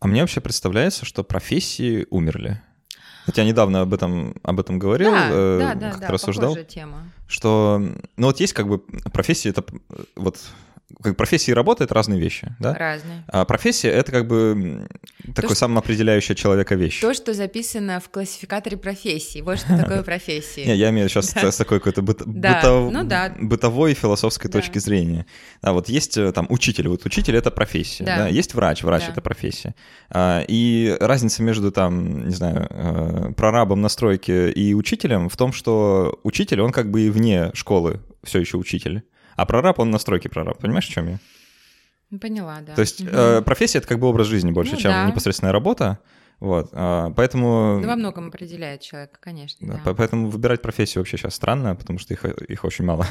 а 0.00 0.06
мне 0.06 0.22
вообще 0.22 0.40
представляется, 0.40 1.04
что 1.04 1.24
профессии 1.24 2.06
умерли. 2.10 2.62
Хотя 3.28 3.44
недавно 3.44 3.82
об 3.82 3.92
этом, 3.92 4.36
об 4.42 4.58
этом 4.58 4.78
говорил, 4.78 5.10
да, 5.10 5.28
э, 5.30 5.58
да, 5.58 5.74
да, 5.74 5.90
как 5.90 6.00
да, 6.00 6.08
рассуждал, 6.08 6.56
тема. 6.66 7.02
что, 7.26 7.78
ну 8.16 8.26
вот 8.26 8.40
есть 8.40 8.54
как 8.54 8.66
бы 8.66 8.78
профессия, 9.12 9.50
это 9.50 9.62
вот 10.16 10.38
как 11.02 11.16
профессии 11.16 11.52
работают 11.52 11.92
разные 11.92 12.18
вещи, 12.18 12.54
да? 12.58 12.72
Разные. 12.72 13.22
А 13.28 13.44
профессия— 13.44 13.88
это 13.90 14.10
как 14.10 14.26
бы 14.26 14.88
такой 15.34 15.50
что, 15.50 15.60
самоопределяющая 15.60 16.34
человека 16.34 16.76
вещь. 16.76 17.00
То, 17.00 17.12
что 17.12 17.34
записано 17.34 18.00
в 18.00 18.08
классификаторе 18.08 18.78
профессий. 18.78 19.42
Вот 19.42 19.58
что 19.58 19.76
такое 19.76 20.02
профессия. 20.04 20.64
Не, 20.64 20.76
я 20.76 20.88
имею 20.88 21.08
сейчас 21.08 21.30
с 21.30 21.56
такой 21.56 21.80
какой-то 21.80 22.02
ну 22.02 23.48
бытовой 23.48 23.94
философской 23.94 24.50
точки 24.50 24.78
зрения. 24.78 25.26
Да, 25.62 25.72
вот 25.72 25.88
есть 25.90 26.16
э, 26.16 26.32
там 26.32 26.46
учитель, 26.48 26.88
вот 26.88 27.04
учитель— 27.04 27.36
это 27.36 27.50
профессия, 27.50 28.04
да, 28.04 28.28
есть 28.28 28.54
врач, 28.54 28.82
врач— 28.82 29.04
это 29.08 29.20
профессия. 29.20 29.74
А, 30.10 30.42
и 30.48 30.96
разница 31.00 31.42
между 31.42 31.70
там, 31.70 32.28
не 32.28 32.34
знаю, 32.34 32.66
э, 32.70 33.32
прорабом 33.36 33.82
на 33.82 33.88
стройке 33.88 34.50
и 34.50 34.74
учителем 34.74 35.28
в 35.28 35.36
том, 35.36 35.52
что 35.52 36.18
учитель, 36.22 36.60
он 36.62 36.72
как 36.72 36.90
бы 36.90 37.02
и 37.02 37.10
вне 37.10 37.50
школы 37.54 38.00
все 38.22 38.40
еще 38.40 38.56
учитель. 38.56 39.02
А 39.38 39.46
прораб, 39.46 39.78
он 39.78 39.92
на 39.92 39.98
стройке 39.98 40.28
прораб, 40.28 40.58
понимаешь, 40.58 40.88
о 40.88 40.92
чем 40.92 41.08
я? 41.08 41.18
Ну, 42.10 42.18
поняла, 42.18 42.58
да. 42.60 42.74
То 42.74 42.80
есть 42.80 43.00
угу. 43.00 43.10
э, 43.12 43.42
профессия— 43.42 43.78
это 43.78 43.86
как 43.86 44.00
бы 44.00 44.08
образ 44.08 44.26
жизни 44.26 44.50
больше, 44.50 44.72
ну, 44.72 44.80
чем 44.80 44.90
да. 44.90 45.06
непосредственная 45.06 45.52
работа. 45.52 46.00
Вот, 46.40 46.70
а, 46.72 47.10
поэтому... 47.10 47.78
Да 47.80 47.86
во 47.86 47.96
многом 47.96 48.28
определяет 48.28 48.80
человека, 48.80 49.18
конечно, 49.20 49.64
да. 49.64 49.80
да. 49.84 49.94
Поэтому 49.94 50.28
выбирать 50.28 50.60
профессию 50.60 51.02
вообще 51.02 51.18
сейчас 51.18 51.36
странно, 51.36 51.76
потому 51.76 52.00
что 52.00 52.14
их, 52.14 52.24
их 52.24 52.64
очень 52.64 52.84
мало. 52.84 53.06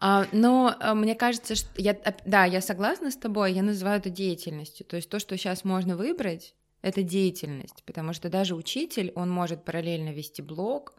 А, 0.00 0.26
но 0.32 0.74
а, 0.80 0.94
мне 0.94 1.14
кажется, 1.14 1.54
что... 1.54 1.68
Я, 1.76 1.94
да, 2.24 2.46
я 2.46 2.62
согласна 2.62 3.10
с 3.10 3.16
тобой, 3.16 3.52
я 3.52 3.62
называю 3.62 3.98
это 3.98 4.08
деятельностью. 4.08 4.86
То 4.86 4.96
есть 4.96 5.10
то, 5.10 5.18
что 5.18 5.36
сейчас 5.36 5.62
можно 5.62 5.94
выбрать, 5.94 6.54
это 6.80 7.02
деятельность, 7.02 7.82
потому 7.84 8.14
что 8.14 8.30
даже 8.30 8.54
учитель, 8.54 9.12
он 9.14 9.30
может 9.30 9.64
параллельно 9.64 10.14
вести 10.14 10.40
блог, 10.40 10.94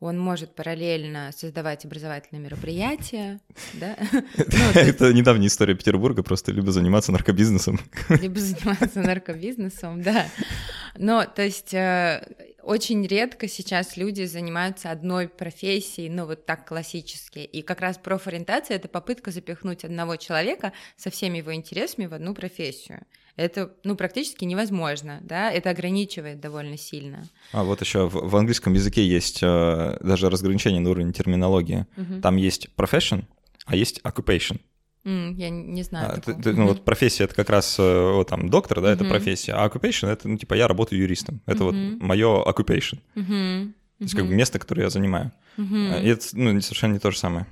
он 0.00 0.18
может 0.18 0.54
параллельно 0.54 1.32
создавать 1.36 1.84
образовательные 1.84 2.42
мероприятия, 2.42 3.40
да? 3.74 3.96
Ну, 4.36 4.80
это 4.80 5.12
недавняя 5.12 5.48
история 5.48 5.74
Петербурга, 5.74 6.22
просто 6.22 6.52
либо 6.52 6.70
заниматься 6.70 7.12
наркобизнесом. 7.12 7.80
Либо 8.08 8.38
заниматься 8.38 9.00
наркобизнесом, 9.00 10.02
да. 10.02 10.26
Но, 10.96 11.24
то 11.24 11.42
есть, 11.42 11.74
э, 11.74 12.22
очень 12.62 13.06
редко 13.06 13.48
сейчас 13.48 13.96
люди 13.96 14.24
занимаются 14.24 14.90
одной 14.90 15.28
профессией, 15.28 16.10
ну, 16.10 16.26
вот 16.26 16.46
так 16.46 16.66
классически. 16.66 17.38
И 17.40 17.62
как 17.62 17.80
раз 17.80 17.98
профориентация— 17.98 18.76
это 18.76 18.88
попытка 18.88 19.30
запихнуть 19.30 19.84
одного 19.84 20.16
человека 20.16 20.72
со 20.96 21.10
всеми 21.10 21.38
его 21.38 21.54
интересами 21.54 22.06
в 22.06 22.14
одну 22.14 22.34
профессию 22.34 23.04
это 23.38 23.72
ну, 23.84 23.96
практически 23.96 24.44
невозможно, 24.44 25.20
да, 25.22 25.50
это 25.50 25.70
ограничивает 25.70 26.40
довольно 26.40 26.76
сильно. 26.76 27.26
А 27.52 27.62
вот 27.62 27.80
еще 27.80 28.08
в, 28.08 28.28
в 28.28 28.36
английском 28.36 28.74
языке 28.74 29.06
есть 29.06 29.38
э, 29.42 29.96
даже 30.00 30.28
разграничение 30.28 30.80
на 30.80 30.90
уровне 30.90 31.12
терминологии. 31.12 31.86
Угу. 31.96 32.20
Там 32.20 32.36
есть 32.36 32.68
profession, 32.76 33.24
а 33.64 33.76
есть 33.76 34.00
occupation. 34.02 34.60
Mm, 35.04 35.34
я 35.34 35.50
не 35.50 35.82
знаю. 35.84 36.14
А, 36.16 36.20
ты, 36.20 36.34
ты, 36.34 36.52
ну, 36.52 36.66
вот 36.66 36.84
профессия 36.84 37.24
это 37.24 37.34
как 37.34 37.48
раз 37.48 37.76
э, 37.78 38.12
вот, 38.12 38.28
там 38.28 38.50
доктор, 38.50 38.80
да, 38.82 38.92
это 38.92 39.04
mm-hmm. 39.04 39.08
профессия, 39.08 39.52
а 39.52 39.66
occupation 39.66 40.08
это 40.08 40.28
ну 40.28 40.36
типа 40.36 40.54
я 40.54 40.66
работаю 40.66 41.00
юристом, 41.00 41.40
это 41.46 41.62
mm-hmm. 41.62 41.92
вот 41.92 42.02
мое 42.02 42.44
occupation, 42.44 42.98
mm-hmm. 43.14 43.72
то 43.98 44.04
есть 44.04 44.14
как 44.14 44.26
бы 44.26 44.34
место, 44.34 44.58
которое 44.58 44.82
я 44.82 44.90
занимаю, 44.90 45.30
mm-hmm. 45.56 46.02
и 46.02 46.08
это 46.08 46.26
ну 46.32 46.60
совершенно 46.60 46.94
не 46.94 46.98
то 46.98 47.10
же 47.10 47.16
самое. 47.16 47.46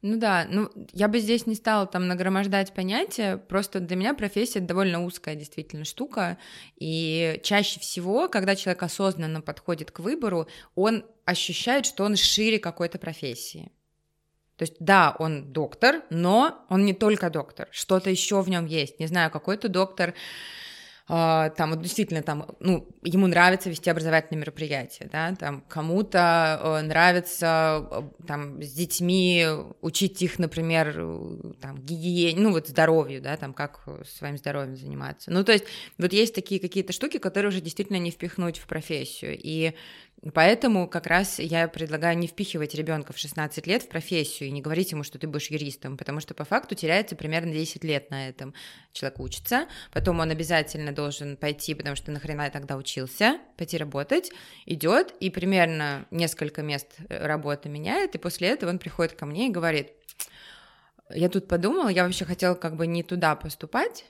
Ну 0.00 0.16
да, 0.16 0.46
ну 0.48 0.70
я 0.92 1.08
бы 1.08 1.18
здесь 1.18 1.46
не 1.46 1.56
стала 1.56 1.84
там 1.86 2.06
нагромождать 2.06 2.72
понятия, 2.72 3.36
просто 3.36 3.80
для 3.80 3.96
меня 3.96 4.14
профессия 4.14 4.60
довольно 4.60 5.04
узкая 5.04 5.34
действительно 5.34 5.84
штука, 5.84 6.38
и 6.76 7.40
чаще 7.42 7.80
всего, 7.80 8.28
когда 8.28 8.54
человек 8.54 8.82
осознанно 8.84 9.40
подходит 9.40 9.90
к 9.90 9.98
выбору, 9.98 10.46
он 10.76 11.04
ощущает, 11.24 11.84
что 11.84 12.04
он 12.04 12.14
шире 12.14 12.60
какой-то 12.60 12.98
профессии. 12.98 13.72
То 14.56 14.62
есть, 14.62 14.76
да, 14.78 15.14
он 15.18 15.52
доктор, 15.52 16.02
но 16.10 16.64
он 16.68 16.84
не 16.84 16.94
только 16.94 17.30
доктор, 17.30 17.68
что-то 17.72 18.10
еще 18.10 18.40
в 18.40 18.48
нем 18.48 18.66
есть. 18.66 19.00
Не 19.00 19.06
знаю, 19.06 19.30
какой-то 19.30 19.68
доктор, 19.68 20.14
там 21.08 21.70
вот 21.70 21.80
действительно 21.80 22.22
там, 22.22 22.46
ну, 22.60 22.86
ему 23.02 23.26
нравится 23.28 23.70
вести 23.70 23.88
образовательные 23.88 24.40
мероприятия, 24.40 25.08
да, 25.10 25.34
там 25.34 25.62
кому-то 25.66 26.60
uh, 26.62 26.82
нравится 26.82 27.88
uh, 27.90 28.26
там 28.26 28.62
с 28.62 28.72
детьми 28.72 29.46
учить 29.80 30.20
их, 30.20 30.38
например, 30.38 30.92
там 31.62 31.78
гигиене, 31.78 32.38
ну 32.38 32.52
вот 32.52 32.68
здоровью, 32.68 33.22
да, 33.22 33.38
там 33.38 33.54
как 33.54 33.80
своим 34.06 34.36
здоровьем 34.36 34.76
заниматься. 34.76 35.30
Ну 35.30 35.44
то 35.44 35.52
есть 35.52 35.64
вот 35.96 36.12
есть 36.12 36.34
такие 36.34 36.60
какие-то 36.60 36.92
штуки, 36.92 37.16
которые 37.16 37.48
уже 37.48 37.62
действительно 37.62 37.96
не 37.96 38.10
впихнуть 38.10 38.58
в 38.58 38.66
профессию, 38.66 39.34
и 39.42 39.72
Поэтому 40.34 40.88
как 40.88 41.06
раз 41.06 41.38
я 41.38 41.68
предлагаю 41.68 42.18
не 42.18 42.26
впихивать 42.26 42.74
ребенка 42.74 43.12
в 43.12 43.18
16 43.18 43.66
лет 43.68 43.84
в 43.84 43.88
профессию 43.88 44.48
и 44.48 44.52
не 44.52 44.60
говорить 44.60 44.90
ему, 44.90 45.04
что 45.04 45.16
ты 45.18 45.28
будешь 45.28 45.48
юристом, 45.48 45.96
потому 45.96 46.18
что 46.18 46.34
по 46.34 46.44
факту 46.44 46.74
теряется 46.74 47.14
примерно 47.14 47.52
10 47.52 47.84
лет 47.84 48.10
на 48.10 48.28
этом. 48.28 48.52
Человек 48.92 49.20
учится, 49.20 49.68
потом 49.92 50.18
он 50.18 50.30
обязательно 50.30 50.92
должен 50.92 51.36
пойти, 51.36 51.74
потому 51.74 51.94
что 51.94 52.10
нахрена 52.10 52.42
я 52.42 52.50
тогда 52.50 52.76
учился, 52.76 53.38
пойти 53.56 53.76
работать, 53.76 54.32
идет 54.66 55.14
и 55.20 55.30
примерно 55.30 56.06
несколько 56.10 56.62
мест 56.62 56.96
э, 57.08 57.24
работы 57.24 57.68
меняет, 57.68 58.16
и 58.16 58.18
после 58.18 58.48
этого 58.48 58.70
он 58.70 58.80
приходит 58.80 59.12
ко 59.12 59.24
мне 59.24 59.46
и 59.46 59.52
говорит, 59.52 59.92
я 61.10 61.28
тут 61.28 61.46
подумала, 61.46 61.88
я 61.88 62.04
вообще 62.04 62.24
хотела 62.24 62.54
как 62.56 62.74
бы 62.74 62.88
не 62.88 63.04
туда 63.04 63.36
поступать, 63.36 64.04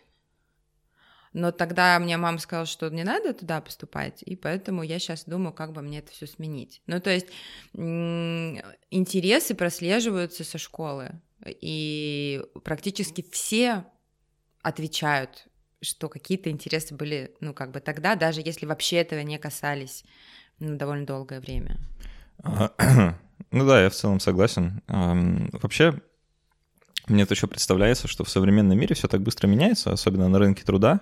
но 1.33 1.53
тогда 1.53 1.99
мне 1.99 2.17
мама 2.17 2.39
сказала, 2.39 2.67
что 2.67 2.89
не 2.89 3.05
надо 3.05 3.35
туда 3.35 3.61
поступать, 3.61 4.23
и 4.23 4.37
поэтому 4.37 4.83
я 4.83 4.99
сейчас 4.99 5.25
думаю, 5.25 5.53
как 5.53 5.73
бы 5.73 5.83
мне 5.83 5.99
это 5.99 6.13
все 6.13 6.27
сменить. 6.27 6.83
Ну, 6.87 7.01
то 7.01 7.11
есть 7.11 7.27
интересы 7.75 9.55
прослеживаются 9.55 10.45
со 10.45 10.59
школы, 10.59 11.21
и 11.47 12.43
практически 12.65 13.25
все 13.31 13.85
отвечают, 14.63 15.47
что 15.81 16.09
какие-то 16.09 16.51
интересы 16.51 16.95
были, 16.95 17.35
ну, 17.41 17.55
как 17.55 17.71
бы 17.71 17.81
тогда, 17.81 18.17
даже 18.17 18.41
если 18.45 18.67
вообще 18.67 18.97
этого 18.97 19.21
не 19.21 19.39
касались 19.39 20.05
ну, 20.59 20.77
довольно 20.77 21.07
долгое 21.07 21.41
время. 21.41 21.79
Ну 23.51 23.67
да, 23.67 23.83
я 23.83 23.89
в 23.89 23.95
целом 23.95 24.21
согласен. 24.21 24.83
Вообще, 24.89 25.95
мне 27.07 27.23
это 27.23 27.35
еще 27.35 27.47
представляется, 27.47 28.09
что 28.09 28.25
в 28.25 28.29
современном 28.29 28.79
мире 28.79 28.95
все 28.95 29.09
так 29.09 29.23
быстро 29.23 29.47
меняется, 29.47 29.93
особенно 29.93 30.29
на 30.29 30.39
рынке 30.39 30.65
труда. 30.65 31.01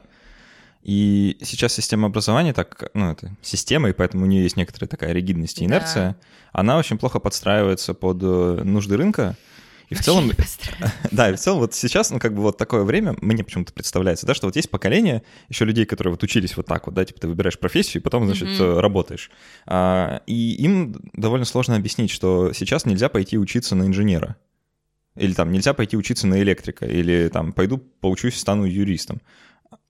И 0.86 1.36
сейчас 1.42 1.74
система 1.74 2.06
образования, 2.06 2.52
так, 2.52 2.92
ну, 2.94 3.10
это 3.10 3.34
система, 3.42 3.88
и 3.88 3.92
поэтому 3.92 4.22
у 4.22 4.26
нее 4.28 4.44
есть 4.44 4.56
некоторая 4.56 4.88
такая 4.88 5.12
ригидность 5.12 5.60
и 5.60 5.64
инерция, 5.64 6.10
да. 6.10 6.16
она 6.52 6.78
очень 6.78 6.96
плохо 6.96 7.18
подстраивается 7.18 7.92
под 7.92 8.18
э, 8.22 8.60
нужды 8.62 8.96
рынка. 8.96 9.36
И 9.88 9.96
в 9.96 10.00
целом, 10.00 10.30
да, 11.10 11.30
и 11.30 11.34
в 11.34 11.40
целом 11.40 11.58
вот 11.58 11.74
сейчас, 11.74 12.12
ну, 12.12 12.20
как 12.20 12.36
бы 12.36 12.42
вот 12.42 12.56
такое 12.56 12.84
время, 12.84 13.16
мне 13.20 13.42
почему-то 13.42 13.72
представляется, 13.72 14.26
да, 14.26 14.34
что 14.34 14.46
вот 14.46 14.54
есть 14.54 14.70
поколение 14.70 15.24
еще 15.48 15.64
людей, 15.64 15.86
которые 15.86 16.12
вот 16.12 16.22
учились 16.22 16.56
вот 16.56 16.66
так 16.66 16.86
вот, 16.86 16.94
да, 16.94 17.04
типа 17.04 17.18
ты 17.18 17.26
выбираешь 17.26 17.58
профессию, 17.58 18.00
и 18.00 18.04
потом, 18.04 18.24
значит, 18.26 18.46
mm-hmm. 18.46 18.78
работаешь. 18.78 19.32
А, 19.66 20.22
и 20.28 20.52
им 20.52 20.94
довольно 21.14 21.46
сложно 21.46 21.74
объяснить, 21.74 22.12
что 22.12 22.52
сейчас 22.52 22.86
нельзя 22.86 23.08
пойти 23.08 23.38
учиться 23.38 23.74
на 23.74 23.88
инженера. 23.88 24.36
Или 25.16 25.32
там 25.32 25.50
нельзя 25.50 25.72
пойти 25.74 25.96
учиться 25.96 26.26
на 26.26 26.40
электрика, 26.42 26.86
или 26.86 27.28
там 27.32 27.52
пойду 27.52 27.78
поучусь, 27.78 28.38
стану 28.38 28.66
юристом. 28.66 29.20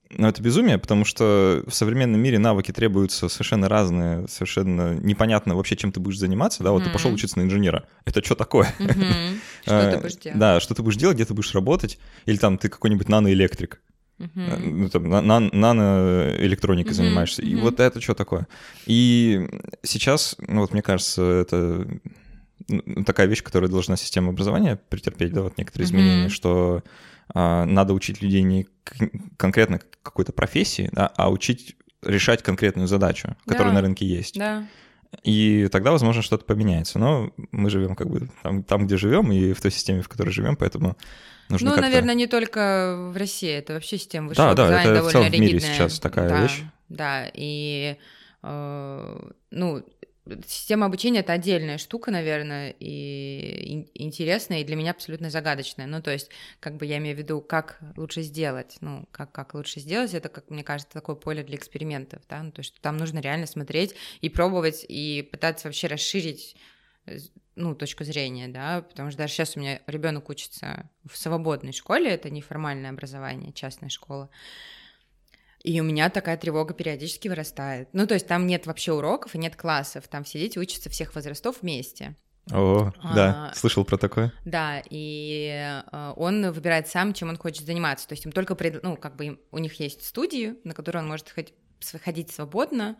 Но 0.09 0.29
это 0.29 0.41
безумие, 0.41 0.77
потому 0.77 1.03
что 1.03 1.63
в 1.67 1.73
современном 1.73 2.21
мире 2.21 2.39
навыки 2.39 2.71
требуются 2.71 3.27
совершенно 3.27 3.67
разные, 3.67 4.27
совершенно 4.27 4.93
непонятно 4.95 5.55
вообще, 5.55 5.75
чем 5.75 5.91
ты 5.91 5.99
будешь 5.99 6.17
заниматься. 6.17 6.63
Да, 6.63 6.71
вот 6.71 6.81
mm-hmm. 6.81 6.85
ты 6.85 6.91
пошел 6.91 7.11
учиться 7.11 7.39
на 7.39 7.43
инженера. 7.43 7.85
Это 8.05 8.23
что 8.23 8.35
такое? 8.35 8.73
Mm-hmm. 8.79 9.37
Что 9.63 9.91
ты 9.91 9.97
будешь 9.97 10.15
делать? 10.15 10.39
Да, 10.39 10.59
что 10.61 10.73
ты 10.75 10.81
будешь 10.81 10.95
делать, 10.95 11.15
где 11.17 11.25
ты 11.25 11.33
будешь 11.33 11.53
работать. 11.53 11.99
Или 12.25 12.37
там 12.37 12.57
ты 12.57 12.69
какой-нибудь 12.69 13.09
наноэлектрик. 13.09 13.81
Uh-huh. 14.19 14.89
Там, 14.89 15.09
на, 15.09 15.21
на, 15.21 15.39
наноэлектроникой 15.41 16.93
uh-huh. 16.93 16.95
занимаешься. 16.95 17.41
И 17.41 17.53
uh-huh. 17.53 17.61
вот 17.61 17.79
это 17.79 18.01
что 18.01 18.13
такое? 18.15 18.47
И 18.85 19.47
сейчас, 19.83 20.35
ну 20.39 20.61
вот 20.61 20.71
мне 20.71 20.81
кажется, 20.81 21.21
это 21.21 21.85
такая 23.05 23.27
вещь, 23.27 23.43
которая 23.43 23.69
должна 23.69 23.95
система 23.97 24.29
образования 24.29 24.79
претерпеть, 24.89 25.33
да, 25.33 25.41
вот 25.41 25.57
некоторые 25.57 25.85
uh-huh. 25.85 25.89
изменения, 25.89 26.29
что 26.29 26.81
надо 27.33 27.93
учить 27.93 28.21
людей 28.21 28.41
не 28.41 28.67
конкретно 29.37 29.79
какой-то 30.01 30.31
профессии, 30.31 30.89
да, 30.91 31.07
а 31.15 31.29
учить 31.29 31.75
решать 32.01 32.43
конкретную 32.43 32.87
задачу, 32.87 33.35
которая 33.45 33.69
да. 33.69 33.75
на 33.75 33.81
рынке 33.81 34.05
есть. 34.05 34.37
Да. 34.37 34.65
И 35.23 35.67
тогда, 35.71 35.91
возможно, 35.91 36.21
что-то 36.21 36.45
поменяется. 36.45 36.99
Но 36.99 37.31
мы 37.51 37.69
живем 37.69 37.95
как 37.95 38.09
бы 38.09 38.29
там, 38.43 38.63
там, 38.63 38.85
где 38.85 38.97
живем, 38.97 39.31
и 39.31 39.53
в 39.53 39.61
той 39.61 39.71
системе, 39.71 40.01
в 40.01 40.09
которой 40.09 40.29
живем, 40.29 40.55
поэтому 40.55 40.97
нужно. 41.49 41.75
Ну, 41.75 41.81
наверное, 41.81 42.15
не 42.15 42.27
только 42.27 43.09
в 43.13 43.17
России, 43.17 43.49
это 43.49 43.73
вообще 43.73 43.97
система 43.97 44.29
высшего 44.29 44.53
да, 44.53 44.67
да, 44.67 44.81
это 44.81 44.93
довольно 44.95 45.09
в 45.09 45.11
целом 45.11 45.27
ригидная. 45.27 45.49
в 45.49 45.53
мире 45.53 45.59
сейчас 45.59 45.99
такая 45.99 46.29
да, 46.29 46.41
вещь. 46.41 46.63
Да, 46.89 47.31
и 47.33 47.97
э, 48.43 49.29
ну 49.51 49.83
Система 50.47 50.85
обучения— 50.85 51.19
это 51.21 51.33
отдельная 51.33 51.77
штука, 51.77 52.11
наверное, 52.11 52.75
и 52.79 53.87
интересная, 53.93 54.61
и 54.61 54.63
для 54.63 54.75
меня 54.75 54.91
абсолютно 54.91 55.29
загадочная. 55.29 55.87
Ну, 55.87 56.01
то 56.01 56.11
есть, 56.11 56.29
как 56.59 56.77
бы 56.77 56.85
я 56.85 56.97
имею 56.97 57.15
в 57.15 57.19
виду, 57.19 57.41
как 57.41 57.79
лучше 57.95 58.21
сделать, 58.21 58.77
ну, 58.81 59.07
как, 59.11 59.31
как 59.31 59.53
лучше 59.53 59.79
сделать, 59.79 60.13
это, 60.13 60.29
как 60.29 60.49
мне 60.49 60.63
кажется, 60.63 60.93
такое 60.93 61.15
поле 61.15 61.43
для 61.43 61.55
экспериментов, 61.57 62.21
да, 62.29 62.43
ну, 62.43 62.51
то 62.51 62.59
есть 62.59 62.79
там 62.81 62.97
нужно 62.97 63.19
реально 63.19 63.47
смотреть 63.47 63.95
и 64.21 64.29
пробовать, 64.29 64.85
и 64.87 65.27
пытаться 65.31 65.67
вообще 65.67 65.87
расширить 65.87 66.55
э, 67.05 67.17
ну, 67.55 67.75
точку 67.75 68.03
зрения, 68.03 68.47
да, 68.47 68.81
потому 68.81 69.11
что 69.11 69.19
даже 69.19 69.33
сейчас 69.33 69.57
у 69.57 69.59
меня 69.59 69.81
ребенок 69.87 70.29
учится 70.29 70.89
в 71.05 71.17
свободной 71.17 71.73
школе, 71.73 72.11
это 72.11 72.29
неформальное 72.29 72.91
образование, 72.91 73.51
частная 73.53 73.89
школа, 73.89 74.29
и 75.67 75.81
у 75.81 75.83
меня 75.83 76.09
такая 76.09 76.37
тревога 76.37 76.73
периодически 76.73 77.27
вырастает. 77.27 77.89
Ну, 77.91 78.07
то 78.07 78.13
есть 78.13 78.25
там 78.25 78.47
нет 78.47 78.65
вообще 78.65 78.93
уроков 78.93 79.35
и 79.35 79.37
нет 79.37 79.57
классов, 79.57 80.07
там 80.07 80.23
все 80.23 80.39
дети 80.39 80.57
учатся 80.57 80.89
всех 80.89 81.13
возрастов 81.13 81.57
вместе. 81.61 82.15
О, 82.53 82.93
а, 82.99 83.13
да, 83.13 83.51
слышал 83.53 83.83
про 83.83 83.97
такое. 83.97 84.31
Да, 84.45 84.81
и 84.89 85.81
э, 85.91 86.13
он 86.15 86.49
выбирает 86.53 86.87
сам, 86.87 87.13
чем 87.13 87.27
он 87.27 87.37
хочет 87.37 87.65
заниматься. 87.65 88.07
То 88.07 88.13
есть 88.13 88.25
им 88.25 88.31
только, 88.31 88.55
пред... 88.55 88.81
ну, 88.81 88.95
как 88.95 89.17
бы 89.17 89.41
у 89.51 89.57
них 89.57 89.77
есть 89.81 90.05
студии, 90.05 90.55
на 90.63 90.73
которые 90.73 91.01
он 91.01 91.09
может 91.09 91.35
ходить 92.01 92.31
свободно, 92.31 92.95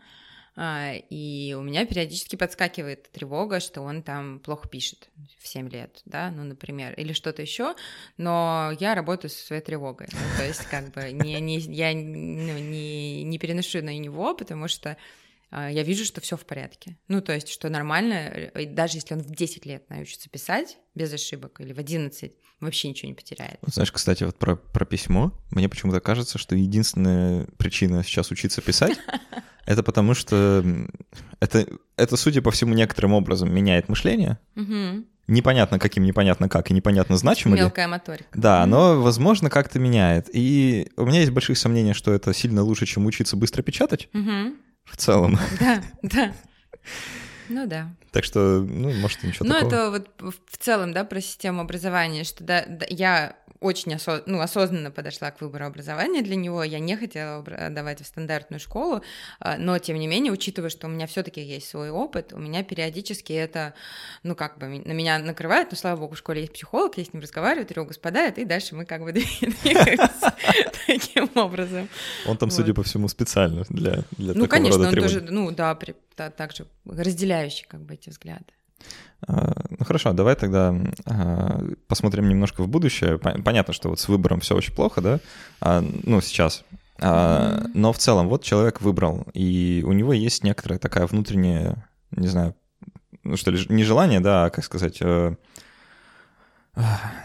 и 0.60 1.54
у 1.56 1.62
меня 1.62 1.86
периодически 1.86 2.34
подскакивает 2.34 3.10
тревога, 3.12 3.60
что 3.60 3.82
он 3.82 4.02
там 4.02 4.40
плохо 4.40 4.68
пишет 4.68 5.08
в 5.38 5.46
7 5.46 5.68
лет, 5.68 6.02
да, 6.04 6.32
ну, 6.32 6.42
например, 6.42 6.94
или 6.94 7.12
что-то 7.12 7.42
еще, 7.42 7.76
но 8.16 8.72
я 8.80 8.96
работаю 8.96 9.30
со 9.30 9.44
своей 9.44 9.62
тревогой, 9.62 10.08
ну, 10.10 10.18
то 10.36 10.44
есть 10.44 10.64
как 10.66 10.92
бы 10.92 11.12
не, 11.12 11.40
не, 11.40 11.58
я 11.58 11.92
ну, 11.94 12.58
не, 12.58 13.22
не 13.22 13.38
переношу 13.38 13.82
на 13.82 13.96
него, 13.96 14.34
потому 14.34 14.66
что 14.66 14.96
а, 15.50 15.70
я 15.70 15.82
вижу, 15.82 16.04
что 16.04 16.20
все 16.20 16.36
в 16.36 16.44
порядке. 16.44 16.98
Ну, 17.08 17.22
то 17.22 17.32
есть, 17.32 17.48
что 17.48 17.68
нормально, 17.70 18.50
даже 18.70 18.98
если 18.98 19.14
он 19.14 19.20
в 19.20 19.30
10 19.34 19.64
лет 19.64 19.88
научится 19.88 20.28
писать 20.28 20.76
без 20.94 21.12
ошибок 21.12 21.60
или 21.60 21.72
в 21.72 21.78
11, 21.78 22.32
вообще 22.60 22.88
ничего 22.88 23.08
не 23.08 23.14
потеряет. 23.14 23.58
Вот 23.62 23.72
знаешь, 23.72 23.92
кстати, 23.92 24.24
вот 24.24 24.36
про, 24.36 24.56
про 24.56 24.84
письмо, 24.84 25.32
мне 25.50 25.68
почему-то 25.68 26.00
кажется, 26.00 26.36
что 26.36 26.54
единственная 26.54 27.46
причина 27.56 28.02
сейчас 28.02 28.30
учиться 28.30 28.60
писать 28.60 28.98
Это 29.68 29.82
потому 29.82 30.14
что 30.14 30.64
это, 31.40 31.66
это, 31.96 32.16
судя 32.16 32.40
по 32.40 32.50
всему, 32.50 32.72
некоторым 32.72 33.12
образом 33.12 33.52
меняет 33.52 33.90
мышление. 33.90 34.38
Угу. 34.56 35.04
Непонятно 35.26 35.78
каким, 35.78 36.04
непонятно 36.04 36.48
как 36.48 36.70
и 36.70 36.74
непонятно 36.74 37.18
значимо 37.18 37.54
Мелкая 37.54 37.84
ли. 37.84 37.90
моторика. 37.90 38.28
Да, 38.32 38.64
но, 38.64 38.98
возможно, 38.98 39.50
как-то 39.50 39.78
меняет. 39.78 40.30
И 40.32 40.90
у 40.96 41.04
меня 41.04 41.20
есть 41.20 41.32
большие 41.32 41.54
сомнения, 41.54 41.92
что 41.92 42.14
это 42.14 42.32
сильно 42.32 42.62
лучше, 42.62 42.86
чем 42.86 43.04
учиться 43.04 43.36
быстро 43.36 43.60
печатать. 43.60 44.08
Угу. 44.14 44.54
В 44.86 44.96
целом. 44.96 45.38
Да, 45.60 45.82
да. 46.02 46.32
Ну 47.50 47.66
да. 47.66 47.94
Так 48.10 48.24
что, 48.24 48.60
ну, 48.66 48.90
может, 48.94 49.22
ничего 49.22 49.46
ну, 49.46 49.54
такого. 49.54 49.70
Ну, 49.70 49.96
это 49.96 50.06
вот 50.20 50.34
в 50.50 50.56
целом, 50.56 50.94
да, 50.94 51.04
про 51.04 51.20
систему 51.20 51.60
образования, 51.60 52.24
что 52.24 52.42
да, 52.44 52.64
да, 52.66 52.86
я 52.88 53.36
очень 53.60 53.92
осо- 53.94 54.22
ну, 54.26 54.40
осознанно 54.40 54.90
подошла 54.90 55.30
к 55.30 55.40
выбору 55.40 55.66
образования 55.66 56.22
для 56.22 56.36
него. 56.36 56.62
Я 56.62 56.78
не 56.78 56.96
хотела 56.96 57.42
давать 57.70 58.00
в 58.00 58.06
стандартную 58.06 58.60
школу, 58.60 59.02
а, 59.40 59.56
но 59.58 59.78
тем 59.78 59.98
не 59.98 60.06
менее, 60.06 60.32
учитывая, 60.32 60.70
что 60.70 60.86
у 60.86 60.90
меня 60.90 61.06
все-таки 61.06 61.40
есть 61.40 61.68
свой 61.68 61.90
опыт, 61.90 62.32
у 62.32 62.38
меня 62.38 62.62
периодически 62.62 63.32
это, 63.32 63.74
ну 64.22 64.34
как 64.34 64.58
бы 64.58 64.66
на 64.68 64.92
меня 64.92 65.18
накрывает, 65.18 65.68
но 65.70 65.76
слава 65.76 65.98
богу, 66.00 66.14
в 66.14 66.18
школе 66.18 66.42
есть 66.42 66.52
психолог, 66.52 66.96
я 66.98 67.04
с 67.04 67.12
ним 67.12 67.22
разговариваю, 67.22 67.66
говорю, 67.66 67.86
господа, 67.86 68.28
и 68.28 68.44
дальше 68.44 68.74
мы 68.74 68.84
как 68.84 69.02
бы 69.02 69.12
двигаемся 69.12 70.34
таким 70.86 71.30
образом. 71.34 71.88
Он 72.26 72.36
там, 72.36 72.50
судя 72.50 72.74
по 72.74 72.82
всему, 72.82 73.08
специально 73.08 73.64
для 73.68 74.04
для 74.16 74.34
Ну, 74.34 74.46
конечно, 74.46 74.88
он 74.88 74.94
тоже, 74.94 75.20
ну 75.20 75.50
да, 75.50 75.76
также 76.30 76.66
разделяющий 76.84 77.66
как 77.68 77.80
бы 77.82 77.94
эти 77.94 78.10
взгляды. 78.10 78.44
А, 79.26 79.52
ну 79.70 79.84
хорошо, 79.84 80.12
давай 80.12 80.36
тогда 80.36 80.74
а, 81.06 81.60
посмотрим 81.86 82.28
немножко 82.28 82.62
в 82.62 82.68
будущее. 82.68 83.18
Понятно, 83.18 83.72
что 83.74 83.88
вот 83.90 84.00
с 84.00 84.08
выбором 84.08 84.40
все 84.40 84.54
очень 84.54 84.74
плохо, 84.74 85.00
да? 85.00 85.20
А, 85.60 85.82
ну, 85.82 86.20
сейчас. 86.20 86.64
Но 87.00 87.92
в 87.92 87.98
целом, 87.98 88.28
вот 88.28 88.42
человек 88.42 88.80
выбрал, 88.80 89.28
и 89.32 89.84
у 89.86 89.92
него 89.92 90.12
есть 90.12 90.42
некоторая 90.42 90.80
такая 90.80 91.06
внутренняя, 91.06 91.88
не 92.10 92.26
знаю, 92.26 92.56
ну 93.22 93.36
что 93.36 93.52
ли, 93.52 93.64
не 93.68 93.84
желание, 93.84 94.20
да, 94.20 94.46
а, 94.46 94.50
как 94.50 94.64
сказать, 94.64 94.98
э, 95.00 95.36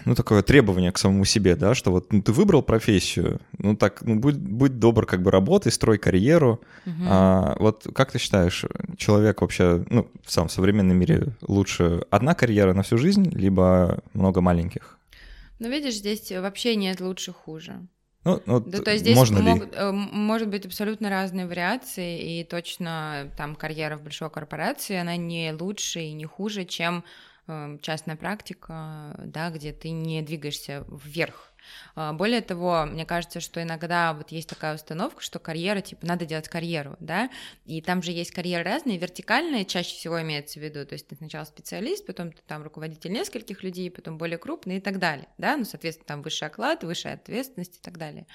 ну, 0.06 0.16
такое 0.16 0.42
требование 0.42 0.92
к 0.92 0.98
самому 0.98 1.26
себе, 1.26 1.56
да, 1.56 1.76
что 1.76 1.92
вот 1.92 2.12
ну, 2.12 2.22
ты 2.22 2.32
выбрал 2.32 2.64
профессию, 2.64 3.40
ну, 3.58 3.76
так, 3.76 4.02
ну, 4.02 4.16
будь, 4.16 4.36
будь 4.36 4.80
добр, 4.80 5.06
как 5.06 5.22
бы 5.22 5.32
работай, 5.32 5.72
строй 5.72 5.98
карьеру. 5.98 6.62
Угу. 6.86 7.04
А, 7.08 7.56
вот 7.60 7.88
как 7.94 8.12
ты 8.12 8.20
считаешь, 8.20 8.66
человек 8.98 9.42
вообще, 9.42 9.86
ну, 9.90 10.10
в 10.24 10.32
самом 10.32 10.50
современном 10.50 10.98
мире 10.98 11.36
лучше 11.42 12.06
одна 12.10 12.34
карьера 12.36 12.74
на 12.74 12.84
всю 12.84 12.98
жизнь, 12.98 13.30
либо 13.32 14.00
много 14.14 14.42
маленьких? 14.42 14.98
Ну, 15.60 15.70
видишь, 15.70 15.96
здесь 15.96 16.32
вообще 16.32 16.76
нет 16.76 17.00
лучше-хуже. 17.00 17.88
Ну, 18.26 18.42
вот 18.46 18.70
да, 18.70 18.80
то 18.80 18.92
есть 18.92 19.04
здесь 19.04 19.18
можно 19.18 19.42
могут, 19.42 19.74
ли? 19.74 19.78
Э, 19.78 19.92
может 19.92 20.48
быть 20.48 20.66
абсолютно 20.66 21.10
разные 21.10 21.46
вариации, 21.46 22.40
и 22.40 22.44
точно 22.46 23.30
там 23.38 23.56
карьера 23.56 23.98
в 23.98 24.02
большой 24.02 24.30
корпорации, 24.30 24.96
она 24.96 25.18
не 25.18 25.52
лучше 25.52 26.00
и 26.00 26.14
не 26.14 26.26
хуже, 26.26 26.64
чем 26.64 27.04
частная 27.82 28.16
практика, 28.16 29.16
да, 29.26 29.50
где 29.50 29.74
ты 29.74 29.90
не 29.92 30.22
двигаешься 30.22 30.86
вверх. 30.90 31.54
А, 31.96 32.14
более 32.14 32.42
того, 32.42 32.86
мне 32.86 33.06
кажется, 33.06 33.40
что 33.40 33.62
иногда 33.62 34.14
вот 34.14 34.32
есть 34.32 34.50
такая 34.50 34.76
установка, 34.76 35.22
что 35.22 35.40
карьера, 35.40 35.82
типа, 35.82 36.06
надо 36.06 36.26
делать 36.26 36.50
карьеру, 36.50 36.96
да, 37.00 37.30
и 37.66 37.82
там 37.82 38.02
же 38.02 38.12
есть 38.12 38.32
карьеры 38.32 38.64
разные, 38.64 38.98
вертикальные 38.98 39.66
чаще 39.66 39.96
всего 39.96 40.22
имеется 40.22 40.60
в 40.60 40.64
виду, 40.64 40.86
то 40.86 40.94
есть 40.94 41.08
ты 41.08 41.16
сначала 41.16 41.46
специалист, 41.46 42.06
потом 42.06 42.32
ты 42.32 42.42
там 42.46 42.64
руководитель 42.64 43.12
нескольких 43.12 43.64
людей, 43.64 43.90
потом 43.92 44.18
более 44.18 44.38
крупный 44.38 44.78
и 44.78 44.82
так 44.82 45.00
далее, 45.00 45.28
да, 45.38 45.58
ну, 45.58 45.66
соответственно, 45.66 46.08
там 46.08 46.22
высший 46.22 46.48
оклад, 46.48 46.84
высшая 46.84 47.14
ответственность 47.14 47.78
и 47.78 47.82
так 47.82 47.98
далее. 47.98 48.28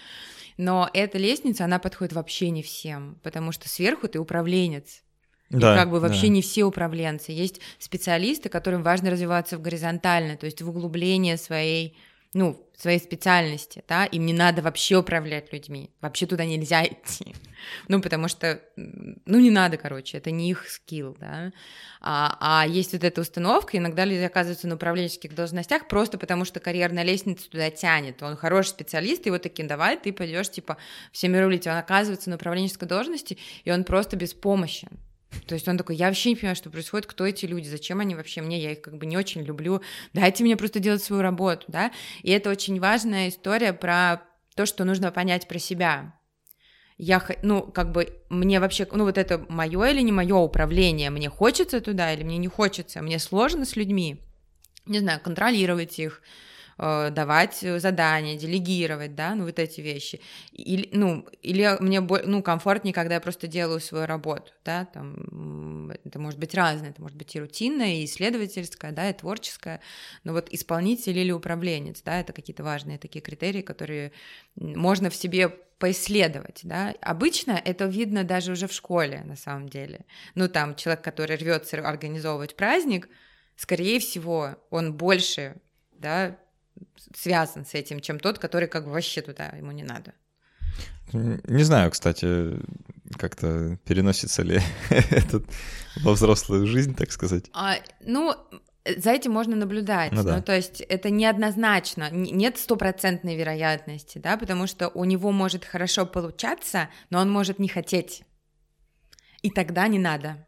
Но 0.56 0.88
эта 0.92 1.18
лестница, 1.18 1.64
она 1.64 1.78
подходит 1.78 2.14
вообще 2.14 2.50
не 2.50 2.62
всем, 2.62 3.18
потому 3.22 3.52
что 3.52 3.68
сверху 3.68 4.08
ты 4.08 4.18
управленец, 4.18 5.02
да, 5.50 5.74
и 5.74 5.76
как 5.76 5.90
бы 5.90 6.00
вообще 6.00 6.26
да. 6.26 6.28
не 6.28 6.42
все 6.42 6.64
управленцы. 6.64 7.32
Есть 7.32 7.60
специалисты, 7.78 8.48
которым 8.48 8.82
важно 8.82 9.10
развиваться 9.10 9.56
в 9.56 9.62
горизонтально, 9.62 10.36
то 10.36 10.46
есть 10.46 10.60
в 10.60 10.68
углубление 10.68 11.36
своей, 11.36 11.96
ну, 12.34 12.68
своей 12.78 13.00
специальности, 13.00 13.82
да, 13.88 14.04
им 14.04 14.24
не 14.24 14.32
надо 14.32 14.62
вообще 14.62 14.98
управлять 14.98 15.52
людьми, 15.52 15.90
вообще 16.00 16.26
туда 16.26 16.44
нельзя 16.44 16.84
идти, 16.86 17.34
ну, 17.88 18.00
потому 18.00 18.28
что, 18.28 18.62
ну, 18.76 19.40
не 19.40 19.50
надо, 19.50 19.76
короче, 19.78 20.18
это 20.18 20.30
не 20.30 20.50
их 20.50 20.68
скилл, 20.68 21.16
да, 21.18 21.52
а, 22.00 22.36
а 22.40 22.66
есть 22.68 22.92
вот 22.92 23.02
эта 23.02 23.20
установка, 23.20 23.76
иногда 23.76 24.04
люди 24.04 24.22
оказываются 24.22 24.68
на 24.68 24.76
управленческих 24.76 25.34
должностях 25.34 25.88
просто 25.88 26.18
потому, 26.18 26.44
что 26.44 26.60
карьерная 26.60 27.02
лестница 27.02 27.50
туда 27.50 27.68
тянет, 27.70 28.22
он 28.22 28.36
хороший 28.36 28.68
специалист, 28.68 29.26
и 29.26 29.30
вот 29.30 29.42
таким, 29.42 29.66
давай, 29.66 29.98
ты 29.98 30.12
пойдешь 30.12 30.50
типа, 30.50 30.76
всеми 31.10 31.36
рулить, 31.38 31.66
он 31.66 31.78
оказывается 31.78 32.30
на 32.30 32.36
управленческой 32.36 32.86
должности, 32.86 33.38
и 33.64 33.72
он 33.72 33.82
просто 33.82 34.14
беспомощен, 34.14 35.00
то 35.46 35.54
есть 35.54 35.68
он 35.68 35.76
такой, 35.76 35.96
я 35.96 36.06
вообще 36.06 36.30
не 36.30 36.36
понимаю, 36.36 36.56
что 36.56 36.70
происходит, 36.70 37.06
кто 37.06 37.26
эти 37.26 37.46
люди, 37.46 37.68
зачем 37.68 38.00
они 38.00 38.14
вообще 38.14 38.40
мне, 38.40 38.58
я 38.60 38.72
их 38.72 38.80
как 38.80 38.96
бы 38.96 39.06
не 39.06 39.16
очень 39.16 39.42
люблю, 39.42 39.82
дайте 40.12 40.42
мне 40.42 40.56
просто 40.56 40.80
делать 40.80 41.02
свою 41.02 41.22
работу, 41.22 41.64
да, 41.68 41.92
и 42.22 42.30
это 42.30 42.50
очень 42.50 42.80
важная 42.80 43.28
история 43.28 43.72
про 43.72 44.22
то, 44.54 44.66
что 44.66 44.84
нужно 44.84 45.12
понять 45.12 45.46
про 45.46 45.58
себя. 45.58 46.14
Я, 46.96 47.24
ну, 47.42 47.62
как 47.62 47.92
бы, 47.92 48.22
мне 48.28 48.58
вообще, 48.58 48.86
ну, 48.90 49.04
вот 49.04 49.18
это 49.18 49.46
мое 49.48 49.86
или 49.86 50.00
не 50.00 50.10
мое 50.10 50.34
управление, 50.34 51.10
мне 51.10 51.28
хочется 51.28 51.80
туда 51.80 52.12
или 52.12 52.24
мне 52.24 52.38
не 52.38 52.48
хочется, 52.48 53.02
мне 53.02 53.18
сложно 53.18 53.64
с 53.64 53.76
людьми, 53.76 54.20
не 54.84 54.98
знаю, 54.98 55.20
контролировать 55.20 55.98
их, 55.98 56.22
давать 56.78 57.56
задания, 57.56 58.38
делегировать, 58.38 59.14
да, 59.16 59.34
ну 59.34 59.44
вот 59.44 59.58
эти 59.58 59.80
вещи. 59.80 60.20
Или, 60.52 60.88
ну, 60.92 61.26
или 61.42 61.76
мне 61.80 62.00
ну, 62.00 62.42
комфортнее, 62.42 62.94
когда 62.94 63.14
я 63.14 63.20
просто 63.20 63.48
делаю 63.48 63.80
свою 63.80 64.06
работу, 64.06 64.52
да, 64.64 64.84
там, 64.84 65.90
это 66.04 66.18
может 66.20 66.38
быть 66.38 66.54
разное, 66.54 66.90
это 66.90 67.02
может 67.02 67.16
быть 67.16 67.34
и 67.34 67.40
рутинная, 67.40 67.96
и 67.96 68.04
исследовательская, 68.04 68.92
да, 68.92 69.10
и 69.10 69.12
творческая, 69.12 69.80
но 70.22 70.32
вот 70.32 70.48
исполнитель 70.50 71.18
или 71.18 71.32
управленец, 71.32 72.00
да, 72.02 72.20
это 72.20 72.32
какие-то 72.32 72.62
важные 72.62 72.98
такие 72.98 73.20
критерии, 73.20 73.62
которые 73.62 74.12
можно 74.54 75.10
в 75.10 75.16
себе 75.16 75.48
поисследовать, 75.48 76.60
да. 76.62 76.94
Обычно 77.00 77.60
это 77.64 77.86
видно 77.86 78.24
даже 78.24 78.52
уже 78.52 78.66
в 78.66 78.72
школе, 78.72 79.22
на 79.24 79.36
самом 79.36 79.68
деле. 79.68 80.06
Ну, 80.34 80.48
там, 80.48 80.74
человек, 80.74 81.02
который 81.02 81.36
рвется 81.36 81.78
организовывать 81.78 82.56
праздник, 82.56 83.08
скорее 83.56 84.00
всего, 84.00 84.56
он 84.70 84.94
больше, 84.94 85.56
да, 85.92 86.38
связан 87.14 87.64
с 87.64 87.74
этим, 87.74 88.00
чем 88.00 88.18
тот, 88.18 88.38
который 88.38 88.68
как 88.68 88.84
бы 88.84 88.92
вообще 88.92 89.22
туда 89.22 89.46
ему 89.56 89.72
не 89.72 89.82
надо. 89.82 90.12
Не 91.12 91.62
знаю, 91.62 91.90
кстати, 91.90 92.58
как-то 93.16 93.78
переносится 93.84 94.42
ли 94.42 94.60
этот 94.90 95.44
во 96.02 96.12
взрослую 96.12 96.66
жизнь, 96.66 96.94
так 96.94 97.10
сказать. 97.10 97.46
А, 97.52 97.76
ну, 98.00 98.34
за 98.96 99.10
этим 99.10 99.32
можно 99.32 99.56
наблюдать. 99.56 100.12
Ну, 100.12 100.22
да. 100.22 100.36
ну, 100.36 100.42
то 100.42 100.54
есть 100.54 100.80
это 100.82 101.10
неоднозначно, 101.10 102.10
нет 102.10 102.58
стопроцентной 102.58 103.36
вероятности, 103.36 104.18
да, 104.18 104.36
потому 104.36 104.66
что 104.66 104.88
у 104.88 105.04
него 105.04 105.32
может 105.32 105.64
хорошо 105.64 106.06
получаться, 106.06 106.88
но 107.10 107.20
он 107.20 107.30
может 107.30 107.58
не 107.58 107.68
хотеть. 107.68 108.22
И 109.42 109.50
тогда 109.50 109.88
не 109.88 109.98
надо. 109.98 110.46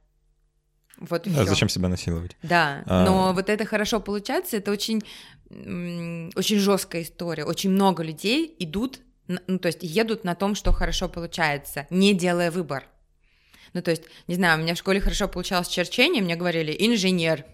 Вот 0.98 1.26
а 1.26 1.44
зачем 1.46 1.68
себя 1.70 1.88
насиловать? 1.88 2.36
Да, 2.42 2.82
а... 2.86 3.04
но 3.04 3.32
вот 3.32 3.48
это 3.48 3.64
хорошо 3.64 4.00
получается, 4.00 4.58
это 4.58 4.70
очень 4.70 5.02
очень 5.50 6.58
жесткая 6.58 7.02
история. 7.02 7.44
Очень 7.44 7.70
много 7.70 8.02
людей 8.02 8.54
идут, 8.58 9.00
ну, 9.26 9.58
то 9.58 9.66
есть 9.66 9.80
едут 9.82 10.24
на 10.24 10.34
том, 10.34 10.54
что 10.54 10.72
хорошо 10.72 11.08
получается, 11.08 11.86
не 11.90 12.14
делая 12.14 12.50
выбор. 12.50 12.86
Ну, 13.72 13.82
то 13.82 13.90
есть, 13.90 14.02
не 14.26 14.34
знаю, 14.34 14.58
у 14.58 14.62
меня 14.62 14.74
в 14.74 14.78
школе 14.78 15.00
хорошо 15.00 15.28
получалось 15.28 15.68
черчение, 15.68 16.22
мне 16.22 16.36
говорили 16.36 16.74
инженер. 16.78 17.44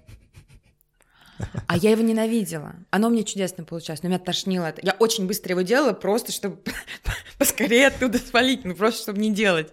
А 1.67 1.77
я 1.77 1.91
его 1.91 2.03
ненавидела. 2.03 2.77
Оно 2.91 3.11
мне 3.11 3.23
чудесно 3.23 3.65
получалось, 3.65 4.03
но 4.03 4.09
меня 4.09 4.19
тошнило. 4.19 4.73
Я 4.83 4.97
очень 4.99 5.27
быстро 5.27 5.51
его 5.51 5.61
делала, 5.61 5.93
просто 5.93 6.33
чтобы 6.33 6.59
поскорее 7.39 7.89
оттуда 7.89 8.19
свалить, 8.19 8.65
ну 8.65 8.75
просто 8.75 9.03
чтобы 9.03 9.19
не 9.19 9.33
делать. 9.33 9.71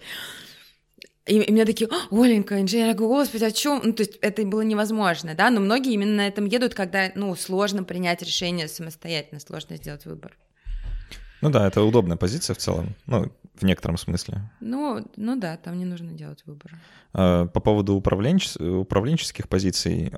И, 1.26 1.40
и 1.40 1.52
меня 1.52 1.66
такие, 1.66 1.90
Оленька, 2.12 2.62
инженер, 2.62 2.88
я 2.88 2.94
говорю, 2.94 3.14
господи, 3.14 3.46
о 3.46 3.52
чем? 3.52 3.82
Ну, 3.84 3.94
то 3.94 4.04
есть 4.04 4.18
это 4.22 4.46
было 4.46 4.62
невозможно, 4.62 5.36
да, 5.36 5.50
но 5.50 5.62
многие 5.62 5.94
именно 5.94 6.16
на 6.16 6.28
этом 6.28 6.46
едут, 6.46 6.74
когда, 6.74 7.12
ну, 7.16 7.34
сложно 7.36 7.84
принять 7.84 8.22
решение 8.22 8.68
самостоятельно, 8.68 9.40
сложно 9.40 9.78
сделать 9.78 10.06
выбор. 10.06 10.38
Ну 11.42 11.50
да, 11.50 11.68
это 11.68 11.82
удобная 11.84 12.18
позиция 12.18 12.54
в 12.54 12.58
целом, 12.58 12.96
ну, 13.06 13.32
в 13.56 13.64
некотором 13.64 13.98
смысле. 13.98 14.50
Ну, 14.60 15.06
ну 15.16 15.40
да, 15.40 15.58
там 15.58 15.78
не 15.78 15.86
нужно 15.86 16.12
делать 16.12 16.44
выбор. 16.46 16.72
А, 17.14 17.46
по 17.46 17.60
поводу 17.60 17.94
управленчес... 17.94 18.58
управленческих 18.58 19.48
позиций, 19.48 20.12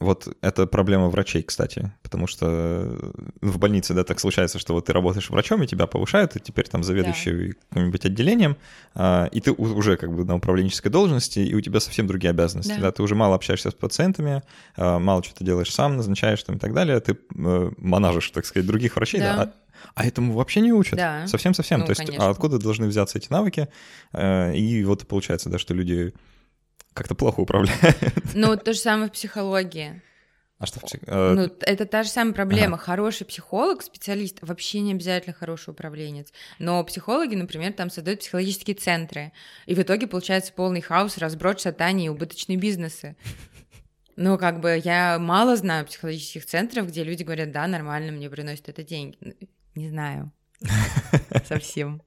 вот 0.00 0.36
это 0.40 0.66
проблема 0.66 1.08
врачей, 1.08 1.42
кстати, 1.42 1.92
потому 2.02 2.26
что 2.26 2.96
ну, 3.40 3.50
в 3.50 3.58
больнице, 3.58 3.94
да, 3.94 4.04
так 4.04 4.20
случается, 4.20 4.58
что 4.58 4.74
вот 4.74 4.86
ты 4.86 4.92
работаешь 4.92 5.30
врачом, 5.30 5.62
и 5.62 5.66
тебя 5.66 5.86
повышают, 5.86 6.36
и 6.36 6.40
теперь 6.40 6.68
там 6.68 6.82
заведующий 6.82 7.48
да. 7.48 7.54
каким-нибудь 7.70 8.04
отделением, 8.04 8.56
а, 8.94 9.26
и 9.26 9.40
ты 9.40 9.52
уже 9.52 9.96
как 9.96 10.14
бы 10.14 10.24
на 10.24 10.36
управленческой 10.36 10.90
должности, 10.90 11.38
и 11.38 11.54
у 11.54 11.60
тебя 11.60 11.80
совсем 11.80 12.06
другие 12.06 12.30
обязанности, 12.30 12.74
да, 12.74 12.82
да 12.82 12.92
ты 12.92 13.02
уже 13.02 13.14
мало 13.14 13.34
общаешься 13.34 13.70
с 13.70 13.74
пациентами, 13.74 14.42
а, 14.76 14.98
мало 14.98 15.22
что 15.22 15.34
то 15.36 15.44
делаешь 15.44 15.72
сам, 15.72 15.96
назначаешь 15.96 16.42
там 16.42 16.56
и 16.56 16.58
так 16.58 16.74
далее, 16.74 16.98
ты 17.00 17.12
э, 17.12 17.70
манажишь, 17.78 18.30
так 18.30 18.46
сказать, 18.46 18.66
других 18.66 18.96
врачей, 18.96 19.20
да, 19.20 19.36
да 19.36 19.42
а, 19.42 19.52
а 19.94 20.06
этому 20.06 20.32
вообще 20.34 20.60
не 20.60 20.72
учат. 20.72 20.96
Да. 20.96 21.26
Совсем-совсем. 21.26 21.80
Ну, 21.80 21.86
То 21.86 21.90
есть, 21.90 22.04
конечно. 22.04 22.26
а 22.26 22.30
откуда 22.30 22.58
должны 22.58 22.86
взяться 22.86 23.18
эти 23.18 23.30
навыки? 23.30 23.68
Э, 24.12 24.54
и 24.54 24.84
вот 24.84 25.06
получается, 25.06 25.50
да, 25.50 25.58
что 25.58 25.74
люди 25.74 26.14
как-то 26.94 27.14
плохо 27.14 27.40
управляет. 27.40 27.80
Ну, 28.34 28.56
то 28.56 28.72
же 28.72 28.78
самое 28.78 29.08
в 29.08 29.12
психологии. 29.12 30.00
А 30.58 30.66
что 30.66 30.80
в 30.80 30.84
псих... 30.84 31.00
Ну, 31.06 31.50
это 31.60 31.84
та 31.84 32.04
же 32.04 32.08
самая 32.08 32.32
проблема. 32.32 32.76
Ага. 32.76 32.84
Хороший 32.84 33.26
психолог, 33.26 33.82
специалист, 33.82 34.38
вообще 34.40 34.80
не 34.80 34.92
обязательно 34.92 35.34
хороший 35.34 35.70
управленец. 35.70 36.32
Но 36.58 36.82
психологи, 36.84 37.34
например, 37.34 37.72
там 37.72 37.90
создают 37.90 38.20
психологические 38.20 38.76
центры. 38.76 39.32
И 39.66 39.74
в 39.74 39.80
итоге 39.80 40.06
получается 40.06 40.52
полный 40.52 40.80
хаос, 40.80 41.18
разброд, 41.18 41.60
шатание 41.60 42.06
и 42.06 42.08
убыточные 42.08 42.56
бизнесы. 42.56 43.16
Ну, 44.16 44.38
как 44.38 44.60
бы 44.60 44.80
я 44.82 45.18
мало 45.18 45.56
знаю 45.56 45.86
психологических 45.86 46.46
центров, 46.46 46.86
где 46.86 47.02
люди 47.02 47.24
говорят, 47.24 47.50
да, 47.50 47.66
нормально, 47.66 48.12
мне 48.12 48.30
приносят 48.30 48.68
это 48.68 48.84
деньги. 48.84 49.16
Ну, 49.20 49.34
Не 49.74 49.88
знаю. 49.88 50.30
Совсем. 51.46 52.00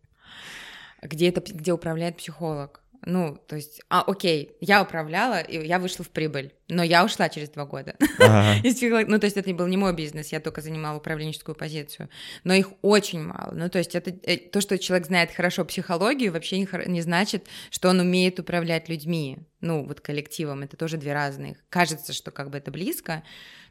Где 1.02 1.30
это, 1.30 1.42
где 1.42 1.74
управляет 1.74 2.18
психолог? 2.18 2.82
Ну, 3.06 3.38
то 3.48 3.56
есть, 3.56 3.82
а, 3.90 4.02
окей, 4.02 4.56
я 4.60 4.82
управляла, 4.82 5.40
и 5.40 5.66
я 5.66 5.80
вышла 5.80 6.04
в 6.04 6.10
прибыль, 6.10 6.54
но 6.68 6.84
я 6.84 7.06
ушла 7.06 7.30
через 7.30 7.50
два 7.50 7.66
года. 7.66 7.96
Ага. 8.20 8.56
Ну, 9.08 9.20
то 9.20 9.26
есть 9.26 9.38
это 9.38 9.54
был 9.54 9.68
не 9.68 9.78
мой 9.78 9.94
бизнес, 9.94 10.32
я 10.32 10.40
только 10.40 10.62
занимала 10.62 10.98
управленческую 10.98 11.56
позицию. 11.56 12.10
Но 12.44 12.54
их 12.54 12.70
очень 12.82 13.22
мало. 13.22 13.52
Ну, 13.54 13.70
то 13.70 13.78
есть 13.78 13.96
это 13.96 14.12
э, 14.24 14.38
то, 14.38 14.62
что 14.62 14.78
человек 14.78 15.08
знает 15.08 15.32
хорошо 15.32 15.66
психологию, 15.66 16.32
вообще 16.32 16.60
не, 16.60 16.68
не 16.88 17.02
значит, 17.02 17.48
что 17.70 17.90
он 17.90 18.00
умеет 18.00 18.40
управлять 18.40 18.90
людьми. 18.90 19.38
Ну, 19.62 19.86
вот 19.86 20.02
коллективом, 20.02 20.64
это 20.64 20.78
тоже 20.78 20.98
две 20.98 21.14
разные. 21.14 21.58
Кажется, 21.70 22.14
что 22.14 22.32
как 22.32 22.50
бы 22.50 22.58
это 22.58 22.72
близко, 22.72 23.24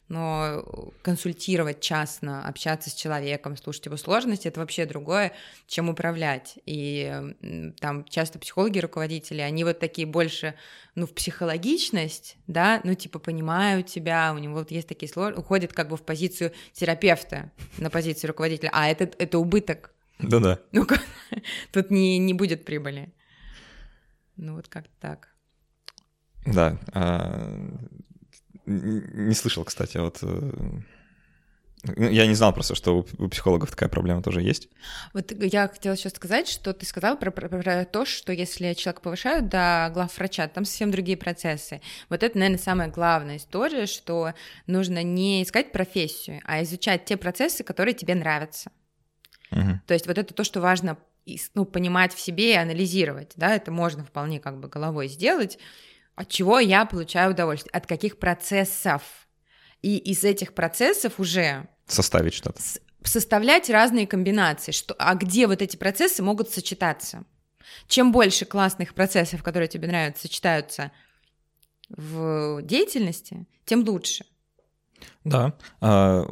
но 0.09 0.93
консультировать 1.03 1.81
частно, 1.81 2.47
общаться 2.47 2.91
с 2.91 2.95
человеком, 2.95 3.57
слушать 3.57 3.87
его 3.87 3.97
сложности, 3.97 4.49
это 4.49 4.61
вообще 4.61 4.87
другое, 4.87 5.33
чем 5.67 5.89
управлять. 5.89 6.59
И 6.65 7.35
там 7.81 8.05
часто 8.05 8.39
психологи, 8.39 8.79
руководители, 8.79 9.41
они 9.41 9.65
вот 9.65 9.81
такие 9.81 10.07
больше, 10.07 10.55
ну, 10.95 11.07
в 11.07 11.13
психологичность, 11.13 12.37
да, 12.47 12.81
ну, 12.85 12.95
типа, 12.95 13.19
понимают 13.19 13.87
тебя, 13.87 14.33
у 14.33 14.39
него 14.39 14.55
вот 14.55 14.71
есть 14.71 14.89
такие 14.89 15.11
сложности, 15.11 15.41
уходят 15.41 15.73
как 15.73 15.89
бы 15.89 15.97
в 15.97 16.03
позицию 16.03 16.53
терапевта, 16.73 17.51
на 17.79 17.91
позицию 17.91 18.29
руководителя, 18.29 18.71
а 18.73 18.89
это, 18.89 19.11
это 19.19 19.39
убыток. 19.39 19.93
Да-да. 20.19 20.61
Ну, 20.73 20.87
тут 21.73 21.91
не, 21.91 22.19
не 22.19 22.33
будет 22.33 22.65
прибыли. 22.65 23.13
Ну, 24.37 24.55
вот 24.55 24.69
как-то 24.69 24.93
так. 25.01 25.29
Да. 26.47 26.79
Не 28.67 29.35
слышал, 29.35 29.65
кстати, 29.65 29.97
вот... 29.97 30.19
э, 30.23 30.51
Я 31.97 32.27
не 32.27 32.35
знал 32.35 32.53
просто, 32.53 32.75
что 32.75 33.07
у 33.19 33.29
психологов 33.29 33.71
такая 33.71 33.89
проблема 33.89 34.23
тоже 34.23 34.43
есть. 34.43 34.69
Вот 35.13 35.31
я 35.31 35.69
хотела 35.69 35.95
еще 35.95 36.11
сказать, 36.11 36.49
что 36.49 36.73
ты 36.73 36.85
сказал 36.85 37.17
про, 37.17 37.31
про- 37.31 37.49
про 37.49 37.85
то, 37.85 38.05
что 38.05 38.33
если 38.33 38.75
человека 38.75 39.03
повышают 39.03 39.49
до 39.49 39.91
главврача, 39.95 40.49
там 40.49 40.65
совсем 40.65 40.91
другие 40.91 41.17
процессы. 41.17 41.81
Вот 42.09 42.23
это, 42.23 42.37
наверное, 42.39 42.59
самая 42.59 42.89
главная 42.89 43.37
история, 43.37 43.87
что 43.87 44.35
нужно 44.67 45.03
не 45.05 45.43
искать 45.45 45.71
профессию, 45.71 46.41
а 46.45 46.63
изучать 46.63 47.05
те 47.05 47.17
процессы, 47.17 47.63
которые 47.63 47.95
тебе 47.95 48.15
нравятся. 48.17 48.71
Мгм. 49.53 49.81
То 49.87 49.95
есть 49.95 50.07
вот 50.09 50.19
это 50.19 50.35
то, 50.35 50.43
что 50.43 50.61
важно 50.61 50.99
ну, 51.55 51.65
понимать 51.65 52.15
в 52.15 52.21
себе 52.21 52.53
и 52.53 52.57
анализировать, 52.57 53.33
да, 53.37 53.55
это 53.55 53.71
можно 53.71 54.05
вполне 54.05 54.41
как 54.41 54.59
бы 54.59 54.69
головой 54.69 55.09
сделать. 55.09 55.59
От 56.17 56.29
чего 56.29 56.59
я 56.59 56.85
получаю 56.87 57.33
удовольствие? 57.33 57.71
От 57.73 57.87
каких 57.87 58.19
процессов? 58.19 59.03
И 59.83 59.99
из 59.99 60.25
этих 60.25 60.55
процессов 60.55 61.21
уже 61.21 61.69
Составить 61.87 62.35
что-то. 62.35 62.61
составлять 63.05 63.71
разные 63.71 64.07
комбинации, 64.07 64.73
что, 64.73 64.97
а 64.99 65.15
где 65.15 65.47
вот 65.47 65.63
эти 65.63 65.77
процессы 65.77 66.23
могут 66.23 66.51
сочетаться. 66.51 67.25
Чем 67.87 68.11
больше 68.11 68.47
классных 68.47 68.95
процессов, 68.95 69.43
которые 69.43 69.69
тебе 69.69 69.87
нравятся, 69.87 70.23
сочетаются 70.23 70.91
в 71.89 72.63
деятельности, 72.63 73.47
тем 73.65 73.85
лучше. 73.87 74.25
Да. 75.25 75.53
А, 75.81 76.25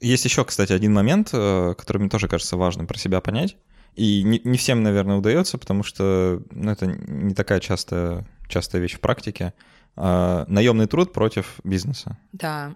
Есть 0.00 0.24
еще, 0.24 0.44
кстати, 0.44 0.72
один 0.72 0.94
момент, 0.94 1.30
э, 1.32 1.74
который 1.76 1.98
мне 1.98 2.08
тоже 2.08 2.28
кажется 2.28 2.56
важным 2.56 2.86
про 2.86 2.96
себя 2.98 3.20
понять. 3.20 3.56
И 3.96 4.22
не, 4.22 4.40
не 4.44 4.56
всем, 4.56 4.82
наверное, 4.82 5.16
удается, 5.16 5.58
потому 5.58 5.82
что 5.82 6.40
ну, 6.52 6.70
это 6.70 6.86
не 6.86 7.34
такая 7.34 7.58
частая, 7.60 8.26
частая 8.48 8.80
вещь 8.82 8.96
в 8.96 9.00
практике. 9.00 9.52
А, 9.96 10.44
наемный 10.48 10.86
труд 10.86 11.12
против 11.12 11.60
бизнеса. 11.64 12.16
Да. 12.32 12.74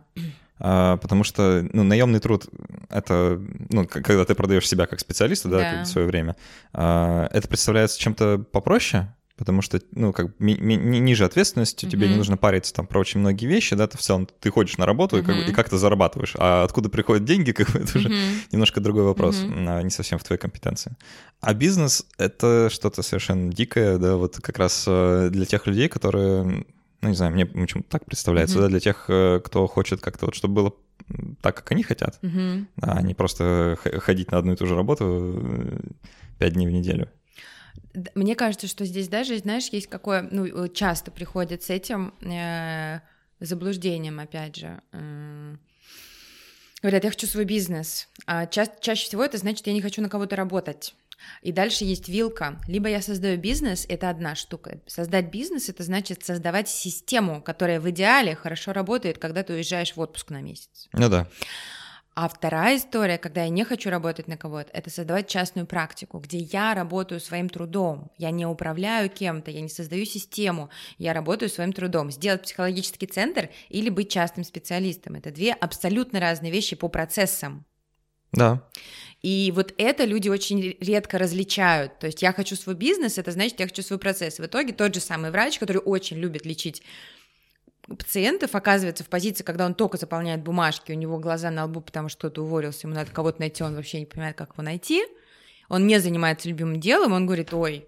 А, 0.58 0.96
потому 0.98 1.24
что 1.24 1.66
ну, 1.72 1.82
наемный 1.82 2.20
труд 2.20 2.46
это 2.88 3.40
ну, 3.70 3.86
когда 3.86 4.24
ты 4.24 4.34
продаешь 4.34 4.68
себя 4.68 4.86
как 4.86 5.00
специалиста, 5.00 5.48
да, 5.48 5.58
Да. 5.58 5.82
в 5.82 5.86
свое 5.86 6.06
время, 6.06 6.36
а, 6.72 7.28
это 7.32 7.48
представляется 7.48 7.98
чем-то 7.98 8.38
попроще, 8.52 9.12
потому 9.42 9.60
что 9.60 9.80
ну, 9.90 10.12
как 10.12 10.38
ми- 10.38 10.56
ми- 10.56 10.76
ни- 10.76 10.98
ниже 10.98 11.24
ответственности, 11.24 11.84
тебе 11.86 12.08
не 12.08 12.14
нужно 12.16 12.36
париться 12.36 12.72
там 12.72 12.86
про 12.86 13.00
очень 13.00 13.18
многие 13.18 13.46
вещи, 13.46 13.74
да, 13.74 13.88
ты 13.88 13.98
в 13.98 14.00
целом 14.00 14.28
ты 14.38 14.50
ходишь 14.50 14.78
на 14.78 14.86
работу 14.86 15.18
и, 15.18 15.22
как, 15.22 15.34
и 15.36 15.40
Мгм. 15.42 15.52
как 15.52 15.68
ты 15.68 15.76
зарабатываешь, 15.78 16.34
а 16.38 16.62
откуда 16.62 16.88
приходят 16.88 17.24
деньги, 17.24 17.50
как 17.50 17.70
бы, 17.72 17.80
это 17.80 17.98
уже 17.98 18.08
Мгм. 18.08 18.16
немножко 18.52 18.80
другой 18.80 19.02
вопрос, 19.02 19.42
а, 19.44 19.82
не 19.82 19.90
совсем 19.90 20.20
в 20.20 20.22
твоей 20.22 20.38
компетенции. 20.38 20.94
А 21.40 21.54
бизнес— 21.54 22.06
это 22.18 22.68
что-то 22.70 23.02
совершенно 23.02 23.52
дикое, 23.52 23.98
да, 23.98 24.14
вот 24.14 24.36
как 24.40 24.58
раз 24.58 24.84
э, 24.86 25.28
для 25.32 25.44
тех 25.44 25.66
людей, 25.66 25.88
которые, 25.88 26.64
ну, 27.00 27.08
не 27.08 27.14
знаю, 27.16 27.32
мне 27.32 27.44
почему-то 27.46 27.88
так 27.90 28.04
представляется, 28.04 28.58
Мгм. 28.58 28.62
да, 28.66 28.68
для 28.70 28.78
тех, 28.80 29.06
э, 29.08 29.40
кто 29.44 29.66
хочет 29.66 30.00
как-то 30.00 30.26
вот, 30.26 30.36
чтобы 30.36 30.54
было 30.54 30.72
так, 31.40 31.56
как 31.56 31.72
они 31.72 31.82
хотят, 31.82 32.20
Мгм. 32.22 32.68
а 32.80 33.02
не 33.02 33.14
просто 33.14 33.76
ходить 33.98 34.30
на 34.30 34.38
одну 34.38 34.52
и 34.52 34.56
ту 34.56 34.66
же 34.66 34.76
работу 34.76 35.04
э, 35.04 35.80
пять 36.38 36.52
дней 36.54 36.68
в 36.68 36.70
неделю. 36.70 37.08
Мне 38.14 38.34
кажется, 38.34 38.66
что 38.66 38.84
здесь 38.84 39.08
даже, 39.08 39.38
знаешь, 39.38 39.68
есть 39.68 39.86
какое, 39.88 40.22
ну, 40.30 40.46
э, 40.46 40.68
часто 40.70 41.10
приходит 41.10 41.62
с 41.62 41.70
этим 41.70 42.14
э, 42.22 43.00
заблуждением, 43.40 44.20
опять 44.20 44.56
же. 44.56 44.80
М, 44.92 45.58
Говорят, 46.82 47.04
я 47.04 47.10
хочу 47.10 47.28
свой 47.28 47.44
бизнес. 47.44 48.08
А 48.26 48.46
ча- 48.46 48.66
чаще 48.80 49.06
всего 49.06 49.24
это 49.24 49.38
значит, 49.38 49.66
я 49.68 49.72
не 49.72 49.80
хочу 49.80 50.02
на 50.02 50.08
кого-то 50.08 50.34
работать. 50.34 50.94
И 51.42 51.52
дальше 51.52 51.84
есть 51.84 52.08
вилка. 52.08 52.60
Либо 52.66 52.88
я 52.88 53.00
создаю 53.00 53.38
бизнес, 53.38 53.86
это 53.88 54.10
одна 54.10 54.34
штука. 54.34 54.80
Создать 54.88 55.30
бизнес 55.30 55.68
это 55.68 55.84
значит 55.84 56.24
создавать 56.24 56.68
систему, 56.68 57.40
которая 57.40 57.78
в 57.80 57.88
идеале 57.90 58.34
хорошо 58.34 58.72
работает, 58.72 59.18
когда 59.18 59.44
ты 59.44 59.52
уезжаешь 59.52 59.94
в 59.94 60.00
отпуск 60.00 60.30
на 60.30 60.40
месяц. 60.40 60.88
Ну 60.92 61.08
да. 61.08 61.28
А 62.14 62.28
вторая 62.28 62.76
история, 62.76 63.16
когда 63.16 63.44
я 63.44 63.48
не 63.48 63.64
хочу 63.64 63.88
работать 63.88 64.28
на 64.28 64.36
кого-то, 64.36 64.70
это 64.74 64.90
создавать 64.90 65.28
частную 65.28 65.66
практику, 65.66 66.18
где 66.18 66.38
я 66.38 66.74
работаю 66.74 67.20
своим 67.20 67.48
трудом. 67.48 68.10
Я 68.18 68.30
не 68.30 68.44
управляю 68.44 69.08
кем-то, 69.08 69.50
я 69.50 69.62
не 69.62 69.70
создаю 69.70 70.04
систему, 70.04 70.68
я 70.98 71.14
работаю 71.14 71.48
своим 71.48 71.72
трудом. 71.72 72.10
Сделать 72.10 72.42
психологический 72.42 73.06
центр 73.06 73.48
или 73.70 73.88
быть 73.88 74.10
частным 74.10 74.44
специалистом. 74.44 75.14
Это 75.14 75.30
две 75.30 75.52
абсолютно 75.52 76.20
разные 76.20 76.52
вещи 76.52 76.76
по 76.76 76.88
процессам. 76.88 77.64
Да. 78.32 78.62
И 79.22 79.50
вот 79.54 79.72
это 79.78 80.04
люди 80.04 80.28
очень 80.28 80.76
редко 80.80 81.16
различают. 81.16 81.98
То 81.98 82.06
есть 82.06 82.20
я 82.20 82.32
хочу 82.32 82.56
свой 82.56 82.74
бизнес, 82.74 83.16
это 83.16 83.30
значит, 83.30 83.60
я 83.60 83.66
хочу 83.66 83.82
свой 83.82 83.98
процесс. 83.98 84.38
В 84.38 84.44
итоге 84.44 84.74
тот 84.74 84.94
же 84.94 85.00
самый 85.00 85.30
врач, 85.30 85.58
который 85.58 85.78
очень 85.78 86.18
любит 86.18 86.44
лечить 86.44 86.82
пациентов, 87.96 88.54
оказывается 88.54 89.04
в 89.04 89.08
позиции, 89.08 89.44
когда 89.44 89.66
он 89.66 89.74
только 89.74 89.96
заполняет 89.98 90.42
бумажки, 90.42 90.92
у 90.92 90.94
него 90.96 91.18
глаза 91.18 91.50
на 91.50 91.64
лбу, 91.64 91.80
потому 91.80 92.08
что 92.08 92.18
кто-то 92.18 92.42
уволился, 92.42 92.86
ему 92.86 92.94
надо 92.94 93.10
кого-то 93.10 93.40
найти, 93.40 93.62
он 93.62 93.74
вообще 93.74 94.00
не 94.00 94.06
понимает, 94.06 94.36
как 94.36 94.52
его 94.54 94.62
найти. 94.62 95.04
Он 95.68 95.86
не 95.86 95.98
занимается 95.98 96.48
любимым 96.48 96.80
делом, 96.80 97.12
он 97.12 97.24
говорит, 97.24 97.54
ой, 97.54 97.86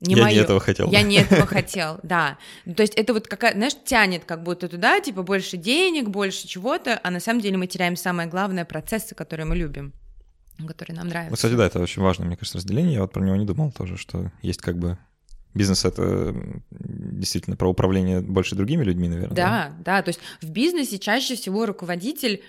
не 0.00 0.14
Я 0.14 0.22
моё. 0.22 0.34
не 0.34 0.40
этого 0.42 0.60
хотел. 0.60 0.90
Я 0.90 1.02
не 1.02 1.16
этого 1.16 1.46
хотел, 1.46 2.00
да. 2.02 2.38
Ну, 2.64 2.74
То 2.74 2.82
есть 2.82 2.94
это 2.94 3.12
вот 3.14 3.28
какая, 3.28 3.52
знаешь, 3.52 3.74
тянет 3.84 4.24
как 4.24 4.42
будто 4.42 4.68
туда, 4.68 5.00
типа 5.00 5.22
больше 5.22 5.56
денег, 5.56 6.08
больше 6.08 6.48
чего-то, 6.48 6.98
а 7.02 7.10
на 7.10 7.20
самом 7.20 7.40
деле 7.40 7.56
мы 7.56 7.66
теряем 7.66 7.96
самое 7.96 8.28
главное 8.28 8.64
процессы, 8.64 9.14
которые 9.14 9.46
мы 9.46 9.56
любим, 9.56 9.92
которые 10.66 10.96
нам 10.96 11.08
нравятся. 11.08 11.36
Кстати, 11.36 11.54
да, 11.54 11.66
это 11.66 11.78
очень 11.80 12.02
важное, 12.02 12.26
мне 12.26 12.36
кажется, 12.36 12.58
разделение. 12.58 12.94
Я 12.94 13.02
вот 13.02 13.12
про 13.12 13.22
него 13.22 13.36
не 13.36 13.46
думал 13.46 13.70
тоже, 13.70 13.96
что 13.96 14.32
есть 14.42 14.60
как 14.60 14.76
бы 14.76 14.98
бизнес— 15.54 15.84
это 15.86 16.34
действительно 16.70 17.56
про 17.56 17.68
управление 17.68 18.20
больше 18.20 18.54
другими 18.54 18.84
людьми, 18.84 19.08
наверное. 19.08 19.34
Да, 19.34 19.72
да, 19.84 20.02
то 20.02 20.08
есть 20.08 20.20
в 20.40 20.50
бизнесе 20.50 20.98
чаще 20.98 21.34
всего 21.36 21.66
руководитель 21.66 22.42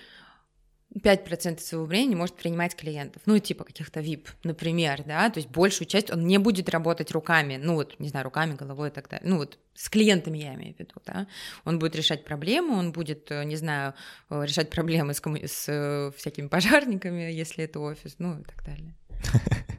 5% 0.94 1.58
своего 1.60 1.86
времени 1.86 2.14
может 2.14 2.36
принимать 2.36 2.76
клиентов, 2.76 3.22
ну, 3.26 3.38
типа 3.38 3.64
каких-то 3.64 4.00
VIP, 4.00 4.28
например, 4.44 5.02
да, 5.04 5.28
то 5.28 5.38
есть 5.38 5.50
большую 5.50 5.88
часть 5.88 6.10
он 6.10 6.26
не 6.26 6.38
будет 6.38 6.68
работать 6.68 7.10
руками, 7.10 7.58
ну, 7.60 7.74
вот, 7.74 7.98
не 7.98 8.08
знаю, 8.08 8.24
руками, 8.24 8.54
головой 8.54 8.88
и 8.88 8.92
так 8.92 9.08
далее, 9.08 9.28
ну, 9.28 9.38
вот 9.38 9.58
с 9.74 9.88
клиентами 9.88 10.38
я 10.38 10.54
имею 10.54 10.74
в 10.74 10.78
виду, 10.78 10.94
да, 11.04 11.26
он 11.64 11.80
будет 11.80 11.96
решать 11.96 12.24
проблемы, 12.24 12.78
он 12.78 12.92
будет, 12.92 13.30
э, 13.32 13.44
не 13.44 13.56
знаю, 13.56 13.94
э, 14.30 14.44
решать 14.44 14.70
проблемы 14.70 15.14
с, 15.14 15.20
комму- 15.20 15.44
с 15.44 15.66
э, 15.68 16.12
всякими 16.16 16.46
пожарниками, 16.46 17.22
если 17.22 17.64
это 17.64 17.80
офис, 17.80 18.14
ну, 18.18 18.38
и 18.38 18.44
так 18.44 18.64
далее. 18.64 18.94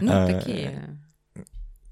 Ну, 0.00 0.10
А, 0.12 0.26
такие. 0.26 0.98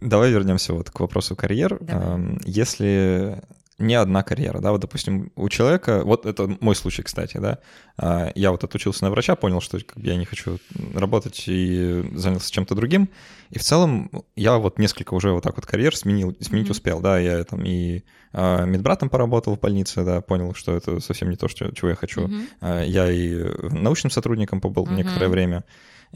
Давай 0.05 0.31
вернемся 0.31 0.75
вот 0.75 0.91
к 0.91 1.01
вопросу 1.01 1.35
карьер. 1.35 1.79
Давай. 1.81 2.07
Эм, 2.07 2.41
Если 2.45 3.43
не 3.79 3.95
одна 3.95 4.23
карьера, 4.23 4.61
да, 4.61 4.71
вот, 4.71 4.81
допустим, 4.83 5.33
у 5.35 5.49
человека, 5.49 6.03
вот 6.05 6.27
это 6.27 6.57
мой 6.61 6.77
случай, 6.77 7.03
кстати, 7.03 7.39
да, 7.39 7.59
а, 7.97 8.31
я 8.37 8.53
вот 8.53 8.63
отучился 8.63 9.03
на 9.03 9.11
врача, 9.11 9.35
понял, 9.35 9.61
что 9.61 9.79
как 9.81 9.99
бы, 9.99 10.07
я 10.07 10.15
не 10.15 10.25
хочу 10.27 10.59
работать 10.95 11.43
и 11.49 12.05
занялся 12.15 12.53
чем-то 12.53 12.77
другим, 12.77 13.09
и 13.51 13.59
в 13.59 13.63
целом 13.63 14.11
я 14.37 14.59
вот 14.59 14.79
несколько 14.79 15.15
уже 15.15 15.33
вот 15.33 15.43
так 15.43 15.57
вот 15.57 15.67
карьер 15.67 15.97
сменил, 15.97 16.37
сменить 16.41 16.67
Мгм. 16.67 16.71
успел, 16.73 17.01
да, 17.01 17.19
я 17.19 17.43
там 17.43 17.65
и 17.65 18.05
а, 18.33 18.65
медбратом 18.65 19.09
поработал 19.09 19.57
в 19.57 19.61
больнице, 19.61 20.05
да, 20.05 20.21
понял, 20.21 20.55
что 20.55 20.77
это 20.77 21.01
совсем 21.01 21.31
не 21.31 21.37
то, 21.37 21.49
что, 21.49 21.73
чего 21.75 21.89
я 21.89 21.95
хочу. 21.97 22.31
А, 22.61 22.83
Я 22.83 23.11
и 23.11 23.43
научным 23.71 24.11
сотрудником 24.13 24.61
побыл 24.61 24.87
Мгм. 24.87 24.97
некоторое 24.97 25.29
время. 25.29 25.65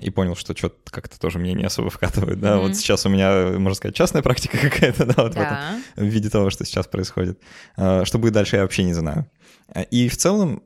И 0.00 0.10
понял, 0.10 0.36
что 0.36 0.56
что-то 0.56 0.90
как-то 0.90 1.18
тоже 1.18 1.38
мне 1.38 1.54
не 1.54 1.64
особо 1.64 1.90
вкатывает, 1.90 2.40
да, 2.40 2.54
mm-hmm. 2.54 2.60
вот 2.60 2.76
сейчас 2.76 3.06
у 3.06 3.08
меня, 3.08 3.58
можно 3.58 3.74
сказать, 3.74 3.94
частная 3.94 4.22
практика 4.22 4.58
какая-то, 4.70 5.06
да, 5.06 5.22
вот 5.22 5.34
да. 5.34 5.40
в 5.40 5.96
этом, 5.96 6.08
в 6.08 6.12
виде 6.12 6.30
того, 6.30 6.50
что 6.50 6.64
сейчас 6.64 6.86
происходит. 6.86 7.40
А, 7.76 8.04
что 8.04 8.18
будет 8.18 8.32
дальше, 8.32 8.56
я 8.56 8.62
вообще 8.62 8.84
не 8.84 8.94
знаю. 8.94 9.30
И 9.90 10.08
в 10.08 10.16
целом 10.16 10.62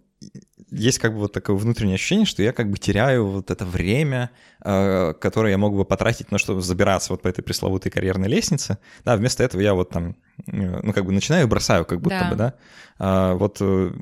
есть 0.71 0.99
как 0.99 1.13
бы 1.13 1.21
вот 1.21 1.33
такое 1.33 1.55
внутреннее 1.57 1.97
ощущение, 1.97 2.25
что 2.25 2.43
я 2.43 2.53
как 2.53 2.71
бы 2.71 2.79
теряю 2.79 3.27
вот 3.27 3.51
это 3.51 3.65
время, 3.65 4.31
э, 4.65 5.13
которое 5.21 5.51
я 5.51 5.59
мог 5.59 5.75
бы 5.75 5.85
потратить 5.85 6.31
на 6.31 6.39
чтобы 6.39 6.63
забираться 6.63 7.13
вот 7.13 7.23
по 7.23 7.29
этой 7.29 7.43
пресловутой 7.43 7.91
карьерной 7.91 8.29
лестнице. 8.29 8.79
Да, 9.05 9.17
вместо 9.17 9.43
этого 9.45 9.61
я 9.61 9.75
вот 9.75 9.91
там, 9.91 10.17
ну 10.47 10.93
как 10.93 11.05
бы 11.05 11.13
начинаю 11.13 11.47
и 11.47 11.49
бросаю 11.49 11.85
как 11.85 12.01
будто 12.01 12.21
да. 12.21 12.31
бы, 12.31 12.37
да. 12.37 12.55
А 12.99 13.35
вот, 13.35 13.59
э, 13.61 13.93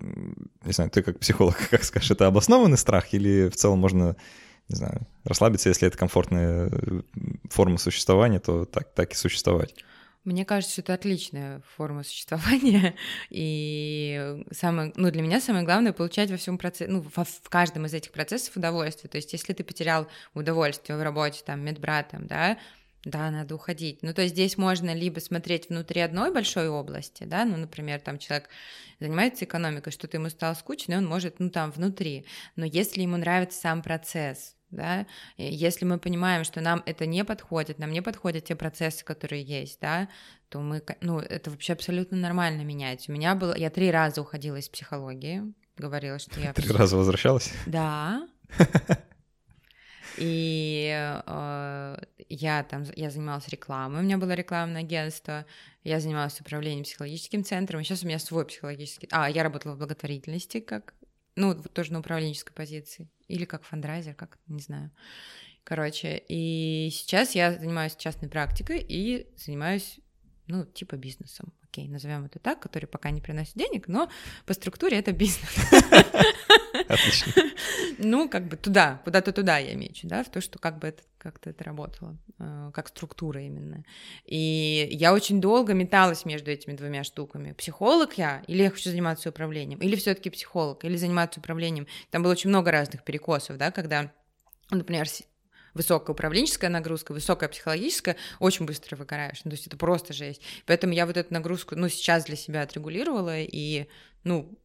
не 0.64 0.72
знаю, 0.72 0.90
ты 0.90 1.02
как 1.02 1.18
психолог, 1.18 1.56
как 1.70 1.82
скажешь, 1.82 2.12
это 2.12 2.26
обоснованный 2.26 2.78
страх 2.78 3.12
или 3.14 3.48
в 3.48 3.56
целом 3.56 3.80
можно 3.80 4.16
не 4.70 4.76
знаю, 4.76 5.06
расслабиться, 5.24 5.68
если 5.68 5.88
это 5.88 5.98
комфортная 5.98 6.70
форма 7.50 7.76
существования, 7.78 8.38
то 8.38 8.64
так, 8.64 8.92
так 8.94 9.12
и 9.12 9.16
существовать. 9.16 9.74
Мне 10.24 10.44
кажется, 10.44 10.74
что 10.74 10.83
это 10.83 10.94
отличная 10.94 11.62
форма 11.76 12.04
существования, 12.04 12.94
и 13.30 14.44
самое, 14.52 14.92
ну, 14.94 15.11
для 15.11 15.22
меня 15.22 15.40
самое 15.40 15.64
главное 15.64 15.92
получать 15.92 16.30
во 16.30 16.37
всем 16.37 16.59
процессе, 16.59 16.90
ну, 16.90 17.02
в, 17.02 17.24
в 17.24 17.48
каждом 17.48 17.87
из 17.87 17.94
этих 17.94 18.12
процессов 18.12 18.56
удовольствие. 18.56 19.11
То 19.11 19.16
есть, 19.16 19.33
если 19.33 19.54
ты 19.54 19.64
потерял 19.64 20.06
удовольствие 20.35 20.98
в 20.98 21.02
работе, 21.02 21.42
там, 21.44 21.61
медбратом, 21.64 22.26
да, 22.26 22.59
да, 23.04 23.30
надо 23.30 23.54
уходить. 23.54 24.02
Ну, 24.02 24.12
то 24.12 24.20
есть 24.20 24.35
здесь 24.35 24.59
можно 24.59 24.94
либо 24.94 25.20
смотреть 25.20 25.70
внутри 25.70 26.02
одной 26.02 26.33
большой 26.33 26.68
области, 26.68 27.24
да, 27.24 27.46
ну, 27.46 27.56
например, 27.56 28.00
там 28.00 28.18
человек 28.18 28.50
занимается 28.98 29.46
экономикой, 29.46 29.90
что-то 29.90 30.18
ему 30.18 30.28
стало 30.28 30.52
скучно, 30.52 30.92
и 30.92 30.96
он 30.96 31.06
может, 31.06 31.40
ну, 31.40 31.48
там, 31.48 31.70
внутри. 31.70 32.26
Но 32.56 32.66
если 32.66 33.00
ему 33.00 33.16
нравится 33.16 33.59
сам 33.59 33.80
процесс, 33.80 34.54
да, 34.70 35.06
если 35.37 35.85
мы 35.85 35.98
понимаем, 35.98 36.44
что 36.44 36.61
нам 36.61 36.83
это 36.87 37.06
не 37.06 37.24
подходит, 37.24 37.78
нам 37.78 37.90
не 37.92 38.02
подходят 38.02 38.44
те 38.44 38.54
процессы, 38.54 39.04
которые 39.04 39.42
есть, 39.42 39.80
да, 39.80 40.09
то 40.48 40.61
мы, 40.61 40.83
ну, 41.00 41.18
это 41.18 41.50
вообще 41.50 41.72
абсолютно 41.72 42.16
нормально 42.16 42.62
менять. 42.62 43.09
У 43.09 43.12
меня 43.12 43.35
было, 43.35 43.56
я 43.56 43.70
три 43.70 43.90
раза 43.90 44.20
уходила 44.20 44.56
из 44.56 44.68
психологии, 44.68 45.42
говорила, 45.76 46.18
что 46.18 46.40
я... 46.40 46.52
Три 46.52 46.70
раза 46.70 46.96
возвращалась? 46.96 47.52
Да. 47.66 48.28
И 50.16 50.92
э, 51.26 51.96
я 52.28 52.62
там, 52.64 52.85
я 52.94 53.11
занималась 53.11 53.48
рекламой, 53.48 54.00
у 54.00 54.02
меня 54.02 54.18
было 54.18 54.33
рекламное 54.33 54.83
агентство, 54.83 55.46
я 55.85 56.00
занималась 56.00 56.40
управлением 56.40 56.85
психологическим 56.85 57.44
центром, 57.44 57.80
и 57.80 57.85
сейчас 57.85 58.02
у 58.02 58.06
меня 58.06 58.18
свой 58.18 58.44
психологический... 58.44 59.09
А, 59.12 59.30
я 59.30 59.42
работала 59.42 59.74
в 59.74 59.78
благотворительности, 59.78 60.61
как, 60.61 60.94
ну, 61.40 61.55
тоже 61.55 61.92
на 61.92 62.00
управленческой 62.00 62.55
позиции 62.55 63.09
или 63.26 63.46
как 63.46 63.64
фандрайзер, 63.64 64.14
как, 64.14 64.38
не 64.46 64.61
знаю. 64.61 64.90
Короче, 65.64 66.22
и 66.29 66.90
сейчас 66.92 67.35
я 67.35 67.53
занимаюсь 67.53 67.96
частной 67.96 68.29
практикой 68.29 68.85
и 68.87 69.26
занимаюсь, 69.37 70.00
ну, 70.46 70.64
типа 70.64 70.96
бизнесом. 70.96 71.53
Окей, 71.62 71.88
назовем 71.88 72.24
это 72.26 72.38
так, 72.38 72.61
который 72.61 72.87
пока 72.87 73.11
не 73.11 73.20
приносит 73.20 73.55
денег, 73.55 73.88
но 73.88 74.11
по 74.44 74.53
структуре 74.53 74.98
это 74.98 75.12
бизнес. 75.12 75.48
Отлично. 76.88 77.33
Ну, 77.98 78.29
как 78.29 78.48
бы 78.48 78.57
туда, 78.57 79.00
куда-то 79.05 79.33
туда 79.33 79.59
я 79.59 79.74
мечу, 79.74 80.09
да, 80.09 80.24
в 80.24 80.31
то, 80.31 80.40
что 80.40 80.59
как 80.59 80.79
бы 80.79 80.88
это 80.88 81.03
как-то 81.20 81.50
это 81.50 81.62
работало, 81.64 82.16
э, 82.38 82.70
как 82.74 82.88
структура 82.88 83.42
именно. 83.42 83.85
И 84.24 84.88
я 84.90 85.12
очень 85.12 85.40
долго 85.40 85.74
металась 85.74 86.24
между 86.24 86.50
этими 86.50 86.74
двумя 86.74 87.04
штуками. 87.04 87.52
Психолог 87.52 88.14
я, 88.14 88.42
или 88.46 88.62
я 88.62 88.70
хочу 88.70 88.90
заниматься 88.90 89.28
управлением, 89.28 89.78
или 89.80 89.96
все 89.96 90.14
таки 90.14 90.30
психолог, 90.30 90.85
или 90.85 90.96
заниматься 90.96 91.40
управлением. 91.40 91.87
Там 92.11 92.22
было 92.22 92.33
очень 92.33 92.48
много 92.48 92.70
разных 92.70 93.04
перекосов, 93.04 93.59
да, 93.59 93.70
когда, 93.70 94.11
например, 94.70 95.06
высокая 95.74 96.14
управленческая 96.14 96.70
нагрузка, 96.70 97.12
высокая 97.12 97.48
психологическая, 97.48 98.16
очень 98.38 98.64
быстро 98.64 98.96
выгораешь. 98.96 99.42
Ну, 99.44 99.50
то 99.50 99.56
есть 99.56 99.66
это 99.66 99.76
просто 99.76 100.12
жесть. 100.12 100.42
Поэтому 100.66 100.92
я 100.94 101.06
вот 101.06 101.16
эту 101.16 101.33
нагрузку, 101.33 101.76
ну, 101.76 101.88
сейчас 101.88 102.24
для 102.24 102.37
себя 102.37 102.62
отрегулировала, 102.62 103.40
и, 103.40 103.87
ну, 104.24 104.59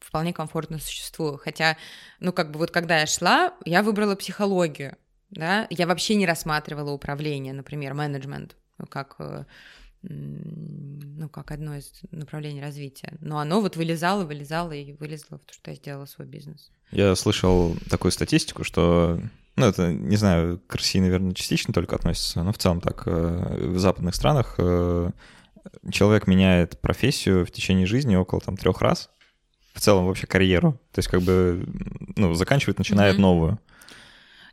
вполне 0.00 0.32
комфортно 0.32 0.78
существую. 0.78 1.38
Хотя, 1.38 1.76
ну, 2.20 2.32
как 2.32 2.50
бы 2.50 2.58
вот 2.58 2.70
когда 2.70 3.00
я 3.00 3.06
шла, 3.06 3.54
я 3.64 3.82
выбрала 3.82 4.16
психологию, 4.16 4.96
да, 5.34 5.66
я 5.70 5.86
вообще 5.86 6.14
не 6.14 6.26
рассматривала 6.26 6.90
управление, 6.90 7.52
например, 7.52 7.94
менеджмент, 7.94 8.56
как 8.88 9.16
э, 9.18 9.44
ну, 10.02 11.28
как 11.28 11.50
одно 11.50 11.76
из 11.76 11.90
направлений 12.10 12.60
развития. 12.60 13.14
Но 13.20 13.38
оно 13.38 13.60
вот 13.60 13.76
вылезало, 13.76 14.24
вылезало 14.24 14.72
и 14.72 14.92
вылезло 14.92 15.38
в 15.38 15.42
то, 15.42 15.54
что 15.54 15.70
я 15.70 15.76
сделала 15.76 16.06
свой 16.06 16.26
бизнес. 16.26 16.70
Я 16.90 17.14
слышал 17.16 17.76
такую 17.90 18.12
статистику, 18.12 18.64
что 18.64 19.20
ну, 19.56 19.66
это, 19.66 19.92
не 19.92 20.16
знаю, 20.16 20.60
к 20.66 20.74
России, 20.74 21.00
наверное, 21.00 21.32
частично 21.32 21.72
только 21.72 21.96
относится, 21.96 22.42
но 22.42 22.52
в 22.52 22.58
целом 22.58 22.80
так, 22.80 23.04
э, 23.06 23.70
в 23.72 23.78
западных 23.78 24.14
странах 24.14 24.56
э, 24.58 25.10
человек 25.90 26.26
меняет 26.26 26.80
профессию 26.80 27.46
в 27.46 27.50
течение 27.50 27.86
жизни 27.86 28.16
около 28.16 28.40
там 28.40 28.56
трех 28.56 28.80
раз, 28.82 29.10
в 29.72 29.80
целом 29.80 30.06
вообще 30.06 30.26
карьеру, 30.26 30.72
то 30.92 30.98
есть 30.98 31.08
как 31.08 31.22
бы, 31.22 31.66
ну, 32.16 32.34
заканчивает, 32.34 32.78
начинает 32.78 33.16
mm-hmm. 33.16 33.20
новую. 33.20 33.58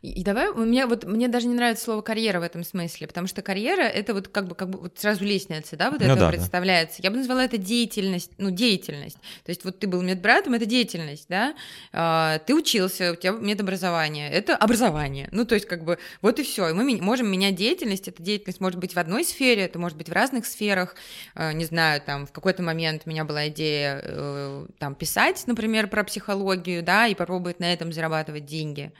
И 0.02 0.24
давай, 0.24 0.52
мне 0.52 0.86
вот 0.86 1.04
мне 1.04 1.28
даже 1.28 1.46
не 1.46 1.54
нравится 1.54 1.84
слово 1.84 2.02
карьера 2.02 2.40
в 2.40 2.42
этом 2.42 2.64
смысле, 2.64 3.06
потому 3.06 3.28
что 3.28 3.40
карьера 3.40 3.82
это 3.82 4.14
вот 4.14 4.26
как 4.26 4.48
бы 4.48 4.56
как 4.56 4.68
бы 4.68 4.80
вот 4.80 4.98
сразу 4.98 5.24
лестница, 5.24 5.76
да, 5.76 5.92
вот 5.92 6.00
ну, 6.00 6.06
это 6.06 6.16
да, 6.16 6.28
представляется. 6.28 7.00
Да. 7.00 7.06
Я 7.06 7.12
бы 7.12 7.18
назвала 7.18 7.44
это 7.44 7.56
деятельность, 7.56 8.32
ну 8.36 8.50
деятельность. 8.50 9.18
То 9.44 9.50
есть 9.50 9.64
вот 9.64 9.78
ты 9.78 9.86
был 9.86 10.02
медбратом, 10.02 10.54
это 10.54 10.66
деятельность, 10.66 11.26
да. 11.28 11.54
А, 11.92 12.40
ты 12.40 12.52
учился, 12.52 13.12
у 13.12 13.14
тебя 13.14 13.30
медобразование, 13.30 14.28
это 14.28 14.56
образование. 14.56 15.28
Ну 15.30 15.44
то 15.44 15.54
есть 15.54 15.68
как 15.68 15.84
бы 15.84 16.00
вот 16.20 16.40
и 16.40 16.42
все. 16.42 16.70
И 16.70 16.72
мы 16.72 17.00
можем 17.00 17.30
менять 17.30 17.54
деятельность. 17.54 18.08
Эта 18.08 18.20
деятельность 18.20 18.60
может 18.60 18.80
быть 18.80 18.94
в 18.94 18.98
одной 18.98 19.24
сфере, 19.24 19.62
это 19.62 19.78
может 19.78 19.96
быть 19.96 20.08
в 20.08 20.12
разных 20.12 20.46
сферах. 20.46 20.96
А, 21.36 21.52
не 21.52 21.64
знаю, 21.64 22.02
там 22.04 22.26
в 22.26 22.32
какой-то 22.32 22.64
момент 22.64 23.02
у 23.06 23.10
меня 23.10 23.24
была 23.24 23.46
идея 23.46 24.00
э, 24.02 24.66
там 24.80 24.96
писать, 24.96 25.44
например, 25.46 25.86
про 25.86 26.02
психологию, 26.02 26.82
да, 26.82 27.06
и 27.06 27.14
попробовать 27.14 27.60
на 27.60 27.72
этом 27.72 27.92
зарабатывать 27.92 28.46
деньги. 28.46 28.90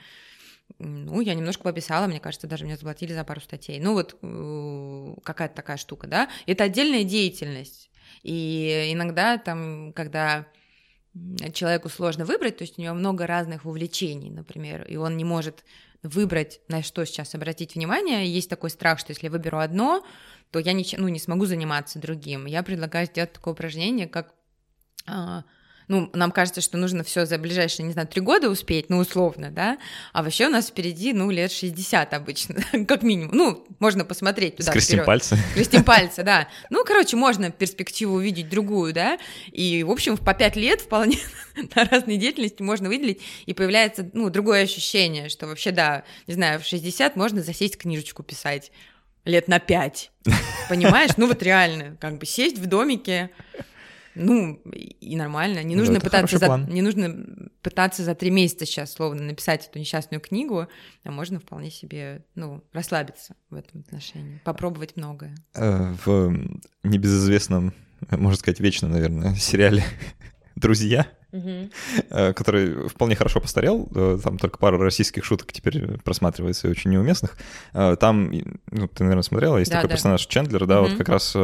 Ну, 0.79 1.21
я 1.21 1.33
немножко 1.33 1.63
пописала, 1.63 2.07
мне 2.07 2.19
кажется, 2.19 2.47
даже 2.47 2.65
мне 2.65 2.75
заплатили 2.75 3.13
за 3.13 3.23
пару 3.23 3.41
статей. 3.41 3.79
Ну, 3.79 3.93
вот 3.93 4.13
какая-то 5.23 5.55
такая 5.55 5.77
штука, 5.77 6.07
да. 6.07 6.29
Это 6.45 6.65
отдельная 6.65 7.03
деятельность. 7.03 7.89
И 8.23 8.89
иногда 8.91 9.37
там, 9.37 9.93
когда 9.93 10.47
человеку 11.53 11.89
сложно 11.89 12.25
выбрать, 12.25 12.57
то 12.57 12.63
есть 12.63 12.79
у 12.79 12.81
него 12.81 12.95
много 12.95 13.27
разных 13.27 13.65
увлечений, 13.65 14.31
например, 14.31 14.83
и 14.83 14.95
он 14.95 15.15
не 15.15 15.23
может 15.23 15.63
выбрать, 16.01 16.59
на 16.67 16.83
что 16.83 17.05
сейчас 17.05 17.35
обратить 17.35 17.75
внимание. 17.75 18.27
Есть 18.27 18.49
такой 18.49 18.69
страх, 18.69 18.99
что 18.99 19.11
если 19.11 19.27
я 19.27 19.31
выберу 19.31 19.59
одно, 19.59 20.05
то 20.51 20.59
я 20.59 20.73
не, 20.73 20.85
ну, 20.97 21.07
не 21.07 21.19
смогу 21.19 21.45
заниматься 21.45 21.99
другим. 21.99 22.45
Я 22.45 22.63
предлагаю 22.63 23.05
сделать 23.07 23.33
такое 23.33 23.53
упражнение, 23.53 24.07
как 24.07 24.33
а, 25.05 25.43
ну, 25.87 26.09
нам 26.13 26.31
кажется, 26.31 26.61
что 26.61 26.77
нужно 26.77 27.03
все 27.03 27.25
за 27.25 27.37
ближайшие, 27.37 27.85
не 27.85 27.93
знаю, 27.93 28.07
три 28.07 28.21
года 28.21 28.49
успеть, 28.49 28.89
ну, 28.89 28.97
условно, 28.97 29.51
да, 29.51 29.77
а 30.11 30.23
вообще 30.23 30.47
у 30.47 30.49
нас 30.49 30.67
впереди, 30.67 31.13
ну, 31.13 31.29
лет 31.29 31.51
60 31.51 32.13
обычно, 32.13 32.55
как 32.87 33.03
минимум. 33.03 33.31
Ну, 33.33 33.67
можно 33.79 34.05
посмотреть 34.05 34.57
туда 34.57 34.71
Скрестим 34.71 34.95
вперед. 34.95 35.05
пальцы. 35.05 35.37
Скрестим 35.51 35.83
пальцы, 35.83 36.23
да. 36.23 36.47
Ну, 36.69 36.83
короче, 36.85 37.15
можно 37.15 37.51
перспективу 37.51 38.15
увидеть 38.15 38.49
другую, 38.49 38.93
да, 38.93 39.17
и, 39.51 39.83
в 39.83 39.91
общем, 39.91 40.17
по 40.17 40.33
пять 40.33 40.55
лет 40.55 40.81
вполне 40.81 41.19
на 41.75 41.85
разные 41.85 42.17
деятельности 42.17 42.61
можно 42.61 42.89
выделить, 42.89 43.21
и 43.45 43.53
появляется, 43.53 44.09
ну, 44.13 44.29
другое 44.29 44.63
ощущение, 44.63 45.29
что 45.29 45.47
вообще, 45.47 45.71
да, 45.71 46.03
не 46.27 46.33
знаю, 46.33 46.59
в 46.59 46.65
60 46.65 47.15
можно 47.15 47.41
засесть 47.41 47.77
книжечку 47.77 48.23
писать 48.23 48.71
лет 49.25 49.47
на 49.47 49.59
пять, 49.59 50.11
понимаешь? 50.69 51.11
Ну, 51.17 51.27
вот 51.27 51.41
реально, 51.43 51.97
как 51.99 52.17
бы 52.17 52.25
сесть 52.25 52.57
в 52.57 52.65
домике, 52.65 53.29
ну, 54.15 54.61
и 54.65 55.15
нормально. 55.15 55.63
Не 55.63 55.75
нужно, 55.75 55.95
да, 55.95 56.01
пытаться 56.01 56.37
за, 56.37 56.57
не 56.69 56.81
нужно 56.81 57.25
пытаться 57.61 58.03
за 58.03 58.15
три 58.15 58.29
месяца 58.29 58.65
сейчас 58.65 58.93
словно 58.93 59.23
написать 59.23 59.67
эту 59.67 59.79
несчастную 59.79 60.21
книгу, 60.21 60.67
а 61.03 61.11
можно 61.11 61.39
вполне 61.39 61.71
себе, 61.71 62.23
ну, 62.35 62.63
расслабиться 62.73 63.35
в 63.49 63.55
этом 63.55 63.81
отношении, 63.81 64.39
попробовать 64.43 64.95
многое. 64.95 65.35
Э, 65.55 65.93
в 66.05 66.35
небезызвестном, 66.83 67.73
можно 68.11 68.37
сказать, 68.37 68.59
вечно, 68.59 68.87
наверное, 68.87 69.33
сериале 69.35 69.83
«Друзья», 70.55 71.07
угу. 71.31 71.69
который 72.09 72.87
вполне 72.87 73.15
хорошо 73.15 73.39
постарел, 73.39 73.89
э, 73.95 74.19
там 74.23 74.37
только 74.37 74.59
пару 74.59 74.77
российских 74.77 75.25
шуток 75.25 75.51
теперь 75.51 75.97
просматривается 76.01 76.67
и 76.67 76.71
очень 76.71 76.91
неуместных. 76.91 77.37
Там, 77.71 78.31
ну, 78.69 78.87
ты, 78.87 79.03
наверное, 79.03 79.23
смотрела, 79.23 79.57
есть 79.57 79.71
да, 79.71 79.77
такой 79.77 79.89
да. 79.89 79.95
персонаж 79.95 80.25
Чендлер, 80.27 80.67
да, 80.67 80.81
угу. 80.81 80.89
вот 80.89 80.97
как 80.99 81.09
раз 81.09 81.35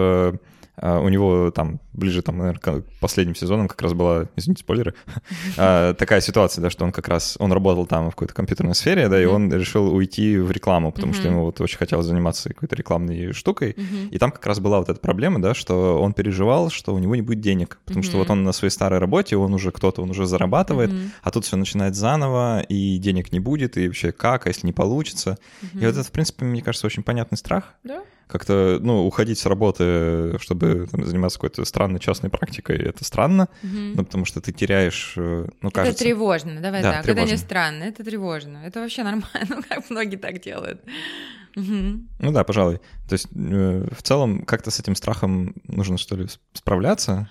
у 0.82 1.10
него 1.10 1.52
там 1.52 1.80
ближе, 1.94 2.22
там, 2.22 2.38
наверное, 2.38 2.60
к 2.60 2.84
последним 3.00 3.36
сезонам 3.36 3.68
как 3.68 3.82
раз 3.82 3.94
была, 3.94 4.28
извините, 4.36 4.62
спойлеры, 4.62 4.94
а, 5.58 5.94
такая 5.94 6.22
ситуация, 6.22 6.62
да, 6.62 6.70
что 6.70 6.86
он 6.86 6.92
как 6.92 7.08
раз, 7.08 7.36
он 7.40 7.52
работал 7.52 7.86
там 7.86 8.08
в 8.08 8.12
какой-то 8.12 8.34
компьютерной 8.34 8.76
сфере, 8.76 9.10
да, 9.10 9.22
и 9.22 9.26
он 9.26 9.52
решил 9.54 9.94
уйти 9.94 10.38
в 10.38 10.52
рекламу, 10.52 10.92
потому 10.92 11.14
что 11.14 11.28
ему 11.28 11.46
вот 11.46 11.60
очень 11.62 11.78
хотелось 11.78 12.06
заниматься 12.06 12.50
какой-то 12.50 12.76
рекламной 12.76 13.34
штукой, 13.34 13.76
и 14.12 14.18
там 14.18 14.32
как 14.32 14.46
раз 14.46 14.60
была 14.60 14.80
вот 14.80 14.90
эта 14.90 15.00
проблема, 15.00 15.42
да, 15.42 15.54
что 15.54 16.02
он 16.02 16.14
переживал, 16.14 16.70
что 16.70 16.94
у 16.94 17.00
него 17.00 17.16
не 17.16 17.22
будет 17.22 17.42
денег, 17.42 17.80
потому 17.86 18.04
что 18.04 18.18
вот 18.18 18.30
он 18.30 18.44
на 18.44 18.52
своей 18.52 18.72
старой 18.72 19.00
работе, 19.00 19.38
он 19.38 19.54
уже 19.54 19.72
кто-то, 19.72 20.02
он 20.02 20.10
уже 20.12 20.26
зарабатывает, 20.26 20.92
а 21.22 21.32
тут 21.32 21.46
все 21.46 21.58
начинает 21.58 21.96
заново, 21.96 22.62
и 22.62 22.98
денег 22.98 23.32
не 23.32 23.40
будет, 23.40 23.78
и 23.78 23.88
вообще 23.88 24.12
как, 24.12 24.46
а 24.46 24.50
если 24.50 24.66
не 24.66 24.74
получится. 24.74 25.38
И 25.74 25.86
вот 25.86 25.96
это, 25.96 26.04
в 26.04 26.12
принципе, 26.12 26.46
мне 26.46 26.62
кажется, 26.62 26.88
очень 26.88 27.04
понятный 27.04 27.38
страх. 27.38 27.76
Да 27.84 28.04
как-то, 28.30 28.78
ну, 28.80 29.08
уходить 29.08 29.40
с 29.40 29.46
работы, 29.48 30.38
чтобы 30.40 30.88
там, 30.92 31.04
заниматься 31.04 31.40
какой-то 31.40 31.66
странной 31.66 32.00
частной 32.00 32.30
практикой, 32.30 32.78
это 32.78 33.04
странно, 33.04 33.50
угу. 33.64 33.78
ну, 33.96 34.06
потому 34.06 34.26
что 34.26 34.40
ты 34.40 34.52
теряешь, 34.52 35.16
э, 35.18 35.48
ну, 35.62 35.72
кажется... 35.72 36.04
Это 36.04 36.04
тревожно, 36.04 36.62
давай 36.62 36.84
да, 36.84 36.94
так, 36.94 37.04
тревожно. 37.06 37.24
это 37.24 37.32
не 37.32 37.38
странно, 37.38 37.84
это 37.86 38.04
тревожно, 38.04 38.58
это 38.64 38.82
вообще 38.82 39.04
нормально, 39.04 39.26
ну, 39.50 39.64
как 39.68 39.90
многие 39.90 40.18
так 40.18 40.42
делают. 40.42 40.80
Угу. 41.56 42.00
Ну 42.20 42.32
да, 42.32 42.44
пожалуй. 42.44 42.78
То 43.08 43.14
есть 43.14 43.28
э, 43.34 43.88
в 43.92 44.04
целом 44.04 44.46
как-то 44.46 44.70
с 44.70 44.80
этим 44.80 44.96
страхом 44.96 45.56
нужно, 45.64 45.98
что 45.98 46.16
ли, 46.16 46.28
справляться? 46.54 47.28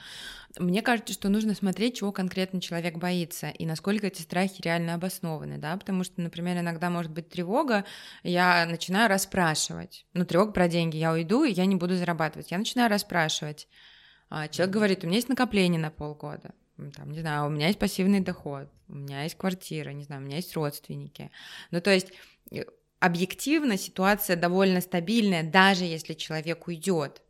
Мне 0.59 0.83
кажется, 0.83 1.13
что 1.13 1.29
нужно 1.29 1.55
смотреть, 1.55 1.99
чего 1.99 2.13
конкретно 2.13 2.61
человек 2.61 2.97
боится 2.97 3.49
и 3.49 3.67
насколько 3.67 4.07
эти 4.07 4.23
страхи 4.23 4.61
реально 4.63 4.95
обоснованы, 4.95 5.59
да, 5.59 5.77
потому 5.77 6.05
что, 6.05 6.21
например, 6.21 6.59
иногда 6.59 6.91
может 6.91 7.13
быть 7.13 7.29
тревога, 7.29 7.85
я 8.23 8.67
начинаю 8.67 9.09
расспрашивать, 9.09 10.07
ну, 10.15 10.25
тревога 10.25 10.53
про 10.53 10.69
деньги, 10.69 10.97
я 10.97 11.13
уйду, 11.13 11.45
и 11.45 11.53
я 11.53 11.67
не 11.67 11.77
буду 11.77 11.97
зарабатывать, 11.97 12.51
я 12.51 12.59
начинаю 12.59 12.91
расспрашивать. 12.91 13.69
А 14.31 14.49
человек 14.49 14.75
говорит, 14.75 15.05
у 15.05 15.07
меня 15.07 15.17
есть 15.17 15.29
накопление 15.29 15.81
на 15.81 15.91
полгода, 15.91 16.55
там, 16.97 17.11
не 17.11 17.21
знаю, 17.21 17.47
у 17.47 17.51
меня 17.51 17.69
есть 17.69 17.79
пассивный 17.79 18.21
доход, 18.21 18.69
у 18.89 18.95
меня 18.95 19.23
есть 19.23 19.37
квартира, 19.37 19.91
не 19.91 20.05
знаю, 20.05 20.23
у 20.23 20.25
меня 20.25 20.37
есть 20.37 20.55
родственники. 20.55 21.31
Ну, 21.71 21.81
то 21.81 21.93
есть 21.93 22.13
э, 22.51 22.65
объективно 23.01 23.77
ситуация 23.77 24.37
довольно 24.37 24.81
стабильная, 24.81 25.43
даже 25.43 25.85
если 25.85 26.15
человек 26.15 26.69
уйдет 26.69 27.23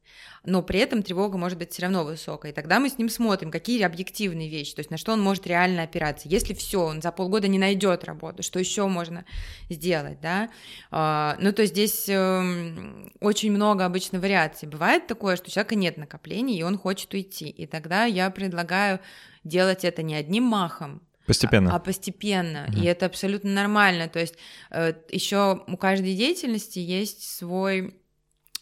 но 0.45 0.63
при 0.63 0.81
этом 0.81 1.03
тревога 1.03 1.39
может 1.39 1.59
быть 1.59 1.73
все 1.73 1.83
равно 1.83 2.05
высокая. 2.05 2.53
И 2.53 2.55
тогда 2.55 2.81
мы 2.81 2.89
с 2.89 2.99
ним 2.99 3.09
смотрим, 3.09 3.51
какие 3.51 3.83
объективные 3.83 4.49
вещи, 4.49 4.75
то 4.75 4.81
есть 4.81 4.91
на 4.91 4.97
что 4.97 5.13
он 5.13 5.21
может 5.21 5.47
реально 5.47 5.83
опираться. 5.83 6.29
Если 6.29 6.55
все, 6.55 6.83
он 6.85 7.03
за 7.03 7.13
полгода 7.13 7.49
не 7.49 7.59
найдет 7.59 8.05
работу, 8.05 8.43
что 8.43 8.59
еще 8.59 8.87
можно 8.87 9.25
сделать, 9.69 10.21
да? 10.21 10.49
А, 10.91 11.37
ну, 11.41 11.53
то 11.53 11.63
есть 11.63 11.75
здесь 11.75 12.09
эм, 12.09 13.13
очень 13.21 13.53
много 13.53 13.85
обычно 13.85 14.21
вариаций. 14.21 14.69
Бывает 14.69 15.07
такое, 15.07 15.37
что 15.37 15.49
у 15.49 15.51
человека 15.51 15.75
нет 15.75 15.97
накоплений, 15.97 16.59
и 16.59 16.63
он 16.63 16.79
хочет 16.79 17.13
уйти. 17.15 17.49
И 17.49 17.67
тогда 17.67 18.05
я 18.05 18.31
предлагаю 18.31 19.01
делать 19.45 19.85
это 19.85 20.03
не 20.03 20.15
одним 20.15 20.45
махом, 20.45 21.03
Постепенно. 21.29 21.75
А, 21.75 21.77
а 21.77 21.79
постепенно. 21.79 22.67
Угу. 22.69 22.79
И 22.79 22.85
это 22.87 23.05
абсолютно 23.05 23.51
нормально. 23.51 24.09
То 24.09 24.19
есть 24.19 24.35
э, 24.71 24.95
еще 25.11 25.63
у 25.67 25.77
каждой 25.77 26.15
деятельности 26.15 26.79
есть 26.79 27.23
свой, 27.37 28.01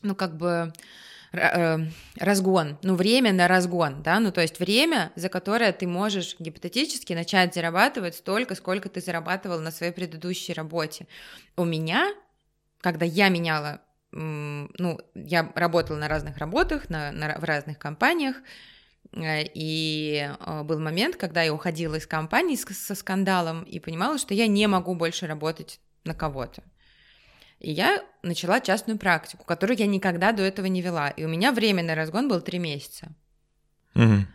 ну, 0.03 0.17
как 0.17 0.37
бы 0.37 0.73
разгон, 2.17 2.79
ну, 2.83 2.95
время 2.95 3.33
на 3.33 3.49
разгон, 3.49 4.03
да, 4.03 4.21
ну, 4.21 4.33
то 4.33 4.41
есть 4.41 4.59
время, 4.59 5.13
за 5.17 5.29
которое 5.29 5.73
ты 5.73 5.87
можешь 5.87 6.37
гипотетически 6.39 7.13
начать 7.13 7.55
зарабатывать 7.55 8.17
столько, 8.17 8.55
сколько 8.55 8.89
ты 8.89 9.01
зарабатывал 9.01 9.61
на 9.61 9.71
своей 9.71 9.93
предыдущей 9.93 10.53
работе. 10.53 11.07
У 11.57 11.65
меня, 11.65 12.13
когда 12.81 13.05
я 13.05 13.29
меняла, 13.29 13.81
ну, 14.13 15.01
я 15.15 15.53
работала 15.55 15.97
на 15.97 16.09
разных 16.09 16.39
работах, 16.39 16.89
на, 16.89 17.13
на, 17.13 17.39
в 17.39 17.45
разных 17.45 17.79
компаниях, 17.79 18.37
э, 19.13 19.45
и 19.55 20.31
э, 20.39 20.63
был 20.63 20.79
момент, 20.81 21.17
когда 21.17 21.43
я 21.43 21.53
уходила 21.53 21.97
из 21.97 22.07
компании 22.07 22.57
со 22.57 22.95
скандалом 22.95 23.63
и 23.65 23.79
понимала, 23.79 24.19
что 24.19 24.33
я 24.33 24.47
не 24.47 24.67
могу 24.69 24.95
больше 24.95 25.27
работать 25.27 25.81
на 26.05 26.15
кого-то. 26.15 26.63
И 27.61 27.71
я 27.71 28.05
начала 28.23 28.61
частную 28.61 28.99
практику, 28.99 29.45
которую 29.45 29.79
я 29.79 29.87
никогда 29.87 30.33
до 30.33 30.43
этого 30.43 30.67
не 30.67 30.83
вела. 30.83 31.11
И 31.11 31.25
у 31.25 31.29
меня 31.29 31.53
временный 31.53 31.95
разгон 31.95 32.29
был 32.29 32.41
три 32.41 32.59
месяца. 32.59 33.09
Угу. 33.95 34.27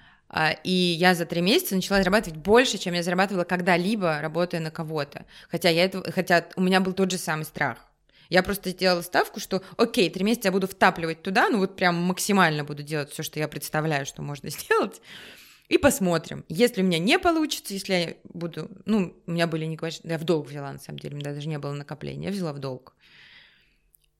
И 0.64 0.72
я 0.72 1.14
за 1.14 1.26
три 1.26 1.42
месяца 1.42 1.76
начала 1.76 2.00
зарабатывать 2.00 2.40
больше, 2.40 2.78
чем 2.78 2.94
я 2.94 3.04
зарабатывала 3.04 3.44
когда-либо, 3.44 4.20
работая 4.22 4.62
на 4.62 4.72
кого-то. 4.72 5.26
Хотя, 5.50 5.70
я 5.70 5.86
это, 5.86 6.10
хотя 6.12 6.46
у 6.56 6.62
меня 6.62 6.80
был 6.80 6.94
тот 6.94 7.12
же 7.12 7.18
самый 7.18 7.44
страх. 7.44 7.78
Я 8.30 8.44
просто 8.44 8.70
сделала 8.70 9.02
ставку, 9.02 9.42
что 9.42 9.62
окей, 9.76 10.10
три 10.10 10.24
месяца 10.24 10.48
я 10.48 10.52
буду 10.54 10.66
втапливать 10.66 11.22
туда, 11.22 11.50
ну 11.50 11.58
вот 11.60 11.76
прям 11.76 11.96
максимально 11.96 12.64
буду 12.64 12.82
делать 12.82 13.12
все, 13.12 13.24
что 13.24 13.40
я 13.40 13.50
представляю, 13.50 14.06
что 14.06 14.22
можно 14.22 14.50
сделать. 14.52 15.02
И 15.68 15.78
посмотрим. 15.78 16.46
Если 16.48 16.82
у 16.82 16.86
меня 16.86 16.98
не 16.98 17.20
получится, 17.20 17.74
если 17.74 17.94
я 17.94 18.14
буду... 18.24 18.70
Ну, 18.86 19.14
у 19.26 19.32
меня 19.32 19.48
были 19.48 19.66
не... 19.66 19.78
Я 20.04 20.18
в 20.18 20.24
долг 20.24 20.48
взяла, 20.48 20.72
на 20.72 20.80
самом 20.80 21.00
деле, 21.00 21.16
у 21.16 21.20
меня 21.20 21.34
даже 21.34 21.48
не 21.50 21.60
было 21.60 21.74
накопления, 21.74 22.28
я 22.28 22.32
взяла 22.32 22.54
в 22.54 22.60
долг. 22.60 22.94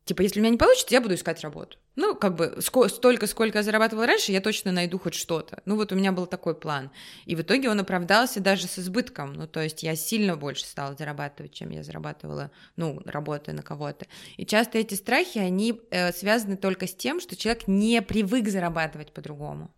Типа, 0.06 0.24
если 0.24 0.40
у 0.40 0.44
меня 0.44 0.52
не 0.52 0.58
получится, 0.58 0.94
я 0.96 1.02
буду 1.02 1.14
искать 1.14 1.42
работу. 1.42 1.78
Ну, 1.96 2.16
как 2.16 2.36
бы 2.36 2.56
ско- 2.60 2.90
столько, 2.90 3.28
сколько 3.28 3.60
я 3.60 3.64
зарабатывала 3.64 4.08
раньше, 4.08 4.32
я 4.32 4.42
точно 4.42 4.72
найду 4.72 4.98
хоть 4.98 5.14
что-то. 5.14 5.62
Ну, 5.66 5.76
вот 5.76 5.92
у 5.92 5.96
меня 5.96 6.12
был 6.12 6.26
такой 6.26 6.56
план. 6.56 6.90
И 7.26 7.36
в 7.36 7.42
итоге 7.42 7.70
он 7.70 7.80
оправдался 7.80 8.40
даже 8.40 8.68
с 8.68 8.80
избытком. 8.80 9.34
Ну, 9.34 9.48
то 9.48 9.62
есть 9.62 9.84
я 9.84 9.96
сильно 9.96 10.36
больше 10.36 10.66
стала 10.66 10.96
зарабатывать, 10.96 11.54
чем 11.54 11.70
я 11.70 11.84
зарабатывала, 11.84 12.50
ну, 12.78 13.00
работая 13.06 13.54
на 13.54 13.62
кого-то. 13.62 14.08
И 14.38 14.46
часто 14.46 14.80
эти 14.80 14.96
страхи, 14.96 15.38
они 15.38 15.80
э, 15.92 16.12
связаны 16.14 16.58
только 16.58 16.88
с 16.88 16.96
тем, 16.96 17.20
что 17.20 17.36
человек 17.36 17.68
не 17.68 18.02
привык 18.02 18.50
зарабатывать 18.50 19.14
по-другому. 19.14 19.72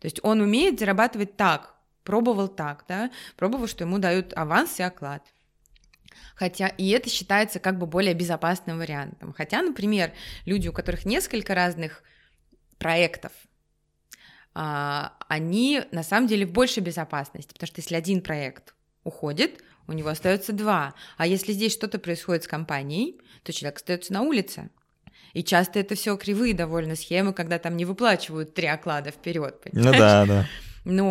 То 0.00 0.06
есть 0.06 0.18
он 0.24 0.40
умеет 0.40 0.80
зарабатывать 0.80 1.36
так, 1.36 1.74
пробовал 2.02 2.48
так, 2.48 2.84
да, 2.88 3.10
пробовал, 3.36 3.68
что 3.68 3.84
ему 3.84 3.98
дают 3.98 4.32
аванс 4.34 4.80
и 4.80 4.82
оклад. 4.82 5.22
Хотя 6.34 6.68
и 6.68 6.88
это 6.90 7.08
считается 7.08 7.58
как 7.60 7.78
бы 7.78 7.86
более 7.86 8.14
безопасным 8.14 8.78
вариантом. 8.78 9.32
Хотя, 9.32 9.62
например, 9.62 10.12
люди, 10.46 10.68
у 10.68 10.72
которых 10.72 11.04
несколько 11.04 11.54
разных 11.54 12.02
проектов, 12.78 13.32
а, 14.54 15.14
они 15.28 15.82
на 15.90 16.02
самом 16.02 16.28
деле 16.28 16.46
в 16.46 16.52
большей 16.52 16.82
безопасности, 16.82 17.52
потому 17.52 17.66
что 17.66 17.80
если 17.80 17.96
один 17.96 18.20
проект 18.20 18.74
уходит, 19.02 19.62
у 19.86 19.92
него 19.92 20.08
остается 20.08 20.52
два. 20.52 20.94
А 21.16 21.26
если 21.26 21.52
здесь 21.52 21.72
что-то 21.72 21.98
происходит 21.98 22.44
с 22.44 22.48
компанией, 22.48 23.20
то 23.42 23.52
человек 23.52 23.76
остается 23.76 24.12
на 24.12 24.22
улице. 24.22 24.70
И 25.34 25.42
часто 25.42 25.80
это 25.80 25.96
все 25.96 26.16
кривые 26.16 26.54
довольно 26.54 26.94
схемы, 26.94 27.32
когда 27.32 27.58
там 27.58 27.76
не 27.76 27.84
выплачивают 27.84 28.54
три 28.54 28.68
оклада 28.68 29.10
вперед. 29.10 29.60
Ну 29.72 29.92
да, 29.92 30.24
да. 30.24 30.46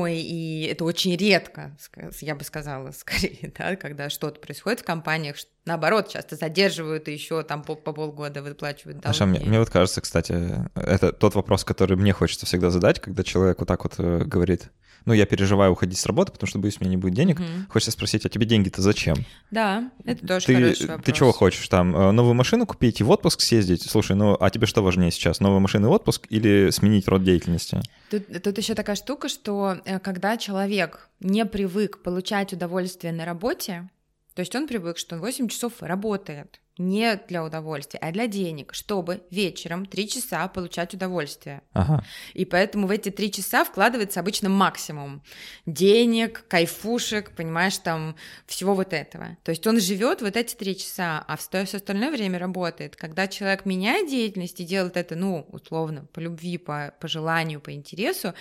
И, 0.05 0.19
и 0.21 0.67
это 0.67 0.85
очень 0.85 1.15
редко, 1.15 1.75
я 2.21 2.35
бы 2.35 2.43
сказала, 2.43 2.91
скорее, 2.97 3.51
да, 3.57 3.75
когда 3.75 4.09
что-то 4.09 4.39
происходит 4.39 4.81
в 4.81 4.85
компаниях, 4.85 5.35
наоборот, 5.65 6.09
часто 6.09 6.35
задерживают 6.35 7.07
и 7.07 7.13
еще 7.13 7.43
там 7.43 7.63
по, 7.63 7.75
по 7.75 7.93
полгода 7.93 8.41
выплачивают 8.41 8.99
долги. 8.99 9.09
Аша, 9.09 9.25
мне, 9.25 9.39
мне 9.39 9.59
вот 9.59 9.69
кажется, 9.69 10.01
кстати, 10.01 10.69
это 10.75 11.11
тот 11.11 11.35
вопрос, 11.35 11.63
который 11.63 11.97
мне 11.97 12.13
хочется 12.13 12.45
всегда 12.45 12.69
задать, 12.69 12.99
когда 12.99 13.23
человек 13.23 13.59
вот 13.59 13.67
так 13.67 13.83
вот 13.83 13.95
э, 13.97 14.23
говорит, 14.25 14.69
ну, 15.05 15.13
я 15.13 15.25
переживаю 15.25 15.71
уходить 15.73 15.97
с 15.97 16.05
работы, 16.05 16.31
потому 16.31 16.47
что 16.47 16.59
боюсь, 16.59 16.77
у 16.79 16.83
меня 16.83 16.91
не 16.91 16.97
будет 16.97 17.13
денег. 17.13 17.39
Угу. 17.39 17.47
Хочется 17.69 17.91
спросить, 17.91 18.25
а 18.25 18.29
тебе 18.29 18.45
деньги-то 18.45 18.81
зачем? 18.81 19.17
Да, 19.51 19.91
это 20.05 20.25
тоже 20.25 20.45
ты, 20.45 20.55
хороший 20.55 20.87
вопрос. 20.87 21.05
Ты 21.05 21.11
чего 21.11 21.31
хочешь 21.31 21.67
там? 21.67 21.95
Э, 21.95 22.11
новую 22.11 22.35
машину 22.35 22.65
купить 22.65 23.01
и 23.01 23.03
в 23.03 23.09
отпуск 23.09 23.41
съездить? 23.41 23.83
Слушай, 23.83 24.15
ну, 24.15 24.37
а 24.39 24.49
тебе 24.49 24.65
что 24.65 24.81
важнее 24.81 25.11
сейчас? 25.11 25.39
Новая 25.39 25.59
машина 25.59 25.87
и 25.87 25.89
отпуск 25.89 26.25
или 26.29 26.69
сменить 26.71 27.07
род 27.07 27.23
деятельности? 27.23 27.81
Тут, 28.09 28.43
тут 28.43 28.57
еще 28.57 28.75
такая 28.75 28.95
штука, 28.95 29.27
что 29.27 29.77
э, 29.85 29.99
когда 29.99 30.37
человек 30.37 31.09
не 31.19 31.45
привык 31.45 32.01
получать 32.01 32.53
удовольствие 32.53 33.11
на 33.11 33.25
работе, 33.25 33.89
то 34.35 34.39
есть 34.41 34.55
он 34.55 34.67
привык, 34.67 34.97
что 34.97 35.15
он 35.15 35.21
8 35.21 35.47
часов 35.47 35.73
работает, 35.81 36.59
не 36.77 37.15
для 37.27 37.43
удовольствия, 37.43 37.99
а 37.99 38.11
для 38.11 38.27
денег, 38.27 38.73
чтобы 38.73 39.21
вечером 39.29 39.85
три 39.85 40.09
часа 40.09 40.47
получать 40.47 40.93
удовольствие. 40.93 41.61
Ага. 41.73 42.03
И 42.33 42.45
поэтому 42.45 42.87
в 42.87 42.91
эти 42.91 43.09
три 43.09 43.31
часа 43.31 43.63
вкладывается 43.63 44.19
обычно 44.19 44.49
максимум 44.49 45.21
денег, 45.67 46.45
кайфушек, 46.47 47.35
понимаешь, 47.35 47.77
там 47.77 48.15
всего 48.47 48.73
вот 48.73 48.93
этого. 48.93 49.37
То 49.43 49.51
есть 49.51 49.65
он 49.67 49.79
живет 49.79 50.21
вот 50.21 50.35
эти 50.35 50.55
три 50.55 50.75
часа, 50.75 51.23
а 51.27 51.37
все 51.37 51.59
остальное 51.59 52.09
время 52.09 52.39
работает. 52.39 52.95
Когда 52.95 53.27
человек 53.27 53.65
меняет 53.65 54.09
деятельность 54.09 54.59
и 54.59 54.65
делает 54.65 54.97
это, 54.97 55.15
ну, 55.15 55.45
условно, 55.51 56.07
по 56.11 56.19
любви, 56.19 56.57
по, 56.57 56.93
по 56.99 57.07
желанию, 57.07 57.61
по 57.61 57.71
интересу, 57.71 58.33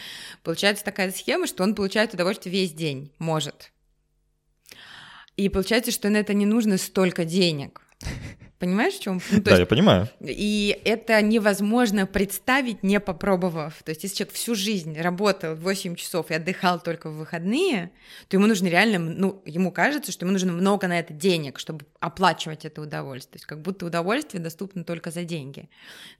получается 0.42 0.84
такая 0.84 1.12
схема, 1.12 1.46
что 1.46 1.64
он 1.64 1.74
получает 1.74 2.14
удовольствие 2.14 2.52
весь 2.52 2.72
день, 2.72 3.12
может. 3.18 3.72
И 5.36 5.48
получается, 5.48 5.90
что 5.90 6.08
на 6.10 6.18
это 6.18 6.34
не 6.34 6.46
нужно 6.46 6.78
столько 6.78 7.24
денег. 7.24 7.80
Понимаешь, 8.62 8.94
в 8.94 9.00
чем? 9.00 9.20
Ну, 9.32 9.42
да, 9.42 9.50
есть, 9.50 9.58
я 9.58 9.66
понимаю. 9.66 10.08
И 10.20 10.80
это 10.84 11.20
невозможно 11.20 12.06
представить, 12.06 12.84
не 12.84 13.00
попробовав. 13.00 13.82
То 13.82 13.90
есть, 13.90 14.04
если 14.04 14.18
человек 14.18 14.34
всю 14.34 14.54
жизнь 14.54 14.96
работал 15.00 15.56
8 15.56 15.96
часов 15.96 16.30
и 16.30 16.34
отдыхал 16.34 16.78
только 16.78 17.10
в 17.10 17.16
выходные, 17.16 17.90
то 18.28 18.36
ему 18.36 18.46
нужно 18.46 18.68
реально, 18.68 19.00
ну, 19.00 19.42
ему 19.46 19.72
кажется, 19.72 20.12
что 20.12 20.26
ему 20.26 20.32
нужно 20.32 20.52
много 20.52 20.86
на 20.86 21.00
это 21.00 21.12
денег, 21.12 21.58
чтобы 21.58 21.86
оплачивать 21.98 22.64
это 22.64 22.80
удовольствие. 22.82 23.32
То 23.32 23.36
есть, 23.38 23.46
как 23.46 23.62
будто 23.62 23.84
удовольствие 23.84 24.40
доступно 24.40 24.84
только 24.84 25.10
за 25.10 25.24
деньги. 25.24 25.68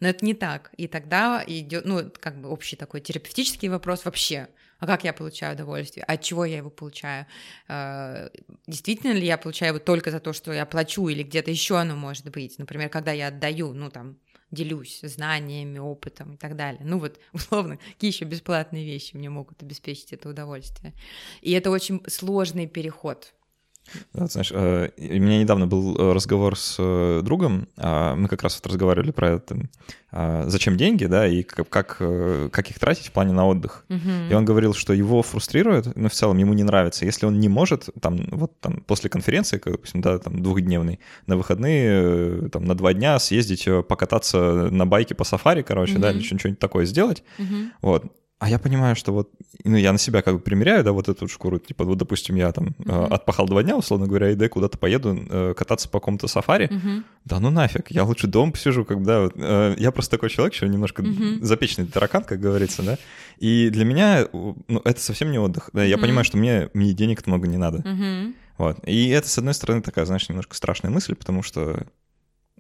Но 0.01 0.09
это 0.09 0.25
не 0.25 0.35
так. 0.35 0.73
И 0.77 0.89
тогда 0.89 1.45
идет, 1.47 1.85
ну, 1.85 2.11
как 2.19 2.41
бы 2.41 2.49
общий 2.49 2.75
такой 2.75 3.03
терапевтический 3.03 3.69
вопрос 3.69 4.05
вообще 4.05 4.49
а 4.83 4.87
как 4.87 5.05
я 5.05 5.13
получаю 5.13 5.55
удовольствие, 5.55 6.03
от 6.03 6.23
чего 6.23 6.45
я 6.45 6.57
его 6.57 6.69
получаю, 6.69 7.27
а, 7.69 8.29
действительно 8.67 9.13
ли 9.13 9.25
я 9.25 9.39
получаю 9.39 9.75
его 9.75 9.79
только 9.79 10.11
за 10.11 10.19
то, 10.19 10.33
что 10.33 10.53
я 10.53 10.67
плачу, 10.67 11.07
или 11.07 11.23
где-то 11.23 11.53
еще 11.53 11.79
оно 11.79 11.95
может 11.95 12.29
быть, 12.31 12.59
например, 12.59 12.89
когда 12.89 13.13
я 13.13 13.29
отдаю, 13.29 13.75
ну 13.75 13.91
там, 13.91 14.19
делюсь 14.51 14.99
знаниями, 15.03 15.79
опытом 15.79 16.35
и 16.35 16.37
так 16.37 16.57
далее. 16.57 16.83
Ну 16.85 16.99
вот, 16.99 17.21
условно, 17.33 17.77
какие 17.77 18.11
еще 18.11 18.25
бесплатные 18.25 18.85
вещи 18.85 19.15
мне 19.15 19.31
могут 19.31 19.63
обеспечить 19.63 20.13
это 20.15 20.29
удовольствие. 20.29 20.95
И 21.43 21.53
это 21.53 21.71
очень 21.71 22.03
сложный 22.09 22.67
переход 22.67 23.33
да, 24.13 24.27
знаешь, 24.27 24.53
э, 24.55 24.91
у 24.97 25.21
меня 25.21 25.39
недавно 25.39 25.67
был 25.67 25.97
э, 25.97 26.13
разговор 26.13 26.57
с 26.57 26.77
э, 26.79 27.21
другом, 27.23 27.69
а, 27.77 28.15
мы 28.15 28.29
как 28.29 28.43
раз 28.43 28.57
вот 28.57 28.67
разговаривали 28.67 29.11
про 29.11 29.33
это, 29.33 29.57
а, 30.11 30.45
зачем 30.49 30.77
деньги, 30.77 31.05
да, 31.07 31.27
и 31.27 31.43
как, 31.43 31.69
как, 31.69 31.97
как 31.99 32.71
их 32.71 32.79
тратить 32.79 33.09
в 33.09 33.13
плане 33.13 33.33
на 33.33 33.47
отдых. 33.47 33.85
Uh-huh. 33.89 34.31
И 34.31 34.35
он 34.35 34.45
говорил, 34.45 34.75
что 34.75 34.93
его 34.93 35.23
фрустрирует, 35.23 35.97
но 35.97 36.09
в 36.09 36.13
целом 36.13 36.39
ему 36.39 36.55
не 36.55 36.63
нравится, 36.63 37.05
если 37.05 37.27
он 37.27 37.39
не 37.41 37.49
может, 37.49 37.89
там, 38.01 38.27
вот 38.31 38.59
там, 38.61 38.83
после 38.87 39.11
конференции, 39.11 39.61
допустим, 39.65 40.01
да, 40.01 40.19
там, 40.19 40.43
двухдневной, 40.43 41.01
на 41.27 41.37
выходные, 41.37 42.49
там, 42.51 42.65
на 42.65 42.75
два 42.75 42.93
дня 42.95 43.19
съездить, 43.19 43.69
покататься 43.89 44.69
на 44.71 44.87
байке 44.87 45.15
по 45.15 45.25
сафари, 45.25 45.63
короче, 45.63 45.95
uh-huh. 45.95 46.01
да, 46.01 46.13
или 46.13 46.23
что-нибудь 46.23 46.59
такое 46.59 46.85
сделать, 46.87 47.23
uh-huh. 47.39 47.71
вот, 47.83 48.05
а 48.43 48.49
я 48.49 48.59
понимаю, 48.59 48.97
что 48.97 49.13
вот, 49.13 49.31
ну, 49.63 49.77
я 49.77 49.93
на 49.93 49.99
себя 49.99 50.21
как 50.21 50.35
бы 50.35 50.41
примеряю, 50.41 50.83
да, 50.83 50.91
вот 50.91 51.09
эту 51.09 51.29
шкуру, 51.29 51.61
типа, 51.61 51.85
вот, 51.85 51.97
допустим, 51.97 52.35
я 52.35 52.51
там 52.51 52.75
uh-huh. 52.81 53.05
э, 53.05 53.15
отпахал 53.15 53.47
два 53.47 53.63
дня, 53.63 53.77
условно 53.77 54.09
говоря, 54.09 54.31
и 54.31 54.35
да, 54.35 54.49
куда-то 54.49 54.79
поеду 54.79 55.17
э, 55.31 55.55
кататься 55.57 55.89
по 55.89 56.01
какому-то 56.01 56.27
сафари, 56.27 56.67
uh-huh. 56.67 57.05
да 57.25 57.39
ну 57.39 57.51
нафиг, 57.51 57.93
я 57.93 58.03
лучше 58.03 58.27
дома 58.27 58.51
посижу, 58.51 58.85
когда 58.85 59.21
вот, 59.21 59.35
э, 59.37 59.77
я 59.79 59.93
просто 59.93 60.11
такой 60.11 60.29
человек, 60.29 60.55
еще 60.55 60.69
немножко 60.69 61.03
uh-huh. 61.03 61.39
запечный 61.41 61.87
таракан, 61.87 62.25
как 62.25 62.41
говорится, 62.41 62.83
да, 62.83 62.99
и 63.39 63.71
для 63.71 63.85
меня, 63.85 64.27
ну, 64.33 64.81
это 64.85 65.01
совсем 65.01 65.31
не 65.31 65.39
отдых, 65.39 65.71
да, 65.73 65.85
я 65.85 65.95
uh-huh. 65.95 66.01
понимаю, 66.01 66.25
что 66.25 66.37
мне, 66.37 66.69
мне 66.75 66.95
денег 66.95 67.25
много 67.29 67.47
не 67.47 67.59
надо, 67.59 67.79
uh-huh. 67.79 68.35
вот, 68.59 68.79
и 68.89 69.09
это, 69.11 69.29
с 69.29 69.39
одной 69.39 69.55
стороны, 69.55 69.83
такая, 69.83 70.05
знаешь, 70.05 70.29
немножко 70.29 70.57
страшная 70.57 70.91
мысль, 70.91 71.15
потому 71.15 71.45
что 71.45 71.87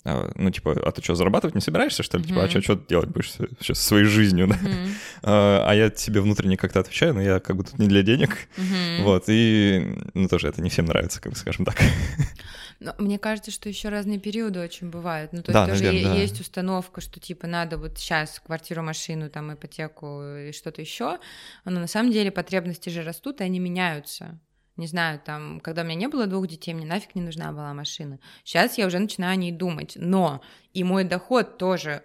ну, 0.05 0.51
типа, 0.51 0.73
а 0.85 0.91
ты 0.91 1.03
что, 1.03 1.15
зарабатывать 1.15 1.55
не 1.55 1.61
собираешься, 1.61 2.03
что 2.03 2.19
ли? 2.19 2.25
Mm-hmm. 2.25 2.29
Типа, 2.29 2.45
а 2.45 2.51
что, 2.51 2.63
что 2.63 2.75
делать 2.75 3.09
будешь 3.09 3.33
сейчас 3.61 3.79
своей 3.81 4.05
жизнью, 4.05 4.49
да? 4.49 4.57
Mm-hmm. 4.57 4.89
А, 5.25 5.65
а 5.69 5.75
я 5.75 5.89
тебе 5.89 6.21
внутренне 6.21 6.57
как-то 6.57 6.81
отвечаю, 6.81 7.15
но 7.15 7.23
я 7.23 7.39
как 7.39 7.57
бы 7.57 7.63
тут 7.63 7.79
не 7.79 7.87
для 7.87 8.03
денег, 8.03 8.49
mm-hmm. 8.57 9.03
вот, 9.05 9.25
и, 9.29 9.97
ну, 10.15 10.27
тоже 10.29 10.49
это 10.49 10.61
не 10.61 10.69
всем 10.69 10.87
нравится, 10.87 11.21
как 11.21 11.33
бы, 11.33 11.39
скажем 11.39 11.65
так. 11.65 11.77
Но 12.81 12.95
мне 12.99 13.19
кажется, 13.19 13.53
что 13.53 13.69
еще 13.69 13.91
разные 13.91 14.19
периоды 14.19 14.59
очень 14.59 14.91
бывают. 14.91 15.33
Ну, 15.33 15.43
то 15.43 15.53
есть 15.53 15.55
да, 15.55 15.67
тоже 15.67 15.85
наверное, 15.85 16.15
да. 16.15 16.21
есть 16.21 16.41
установка, 16.41 17.01
что 17.01 17.21
типа 17.21 17.47
надо 17.47 17.79
вот 17.79 17.97
сейчас 17.97 18.41
квартиру, 18.45 18.83
машину, 18.83 19.31
там 19.31 19.55
ипотеку 19.55 20.23
и 20.49 20.53
что-то 20.53 20.81
еще. 20.81 21.21
Но 21.65 21.79
на 21.79 21.87
самом 21.87 22.11
деле 22.11 22.33
потребности 22.33 22.89
же 22.89 23.03
растут, 23.03 23.41
и 23.41 23.45
они 23.45 23.61
меняются 23.61 24.41
не 24.77 24.87
знаю, 24.87 25.21
там, 25.25 25.61
когда 25.61 25.83
у 25.83 25.85
меня 25.85 25.95
не 25.95 26.09
было 26.09 26.27
двух 26.27 26.47
детей, 26.47 26.73
мне 26.75 26.87
нафиг 26.87 27.15
не 27.15 27.23
нужна 27.23 27.53
была 27.53 27.75
машина. 27.75 28.19
Сейчас 28.45 28.79
я 28.79 28.87
уже 28.87 28.99
начинаю 28.99 29.33
о 29.33 29.37
ней 29.37 29.53
думать, 29.53 29.95
но 29.97 30.43
и 30.73 30.83
мой 30.85 31.05
доход 31.05 31.59
тоже 31.59 32.05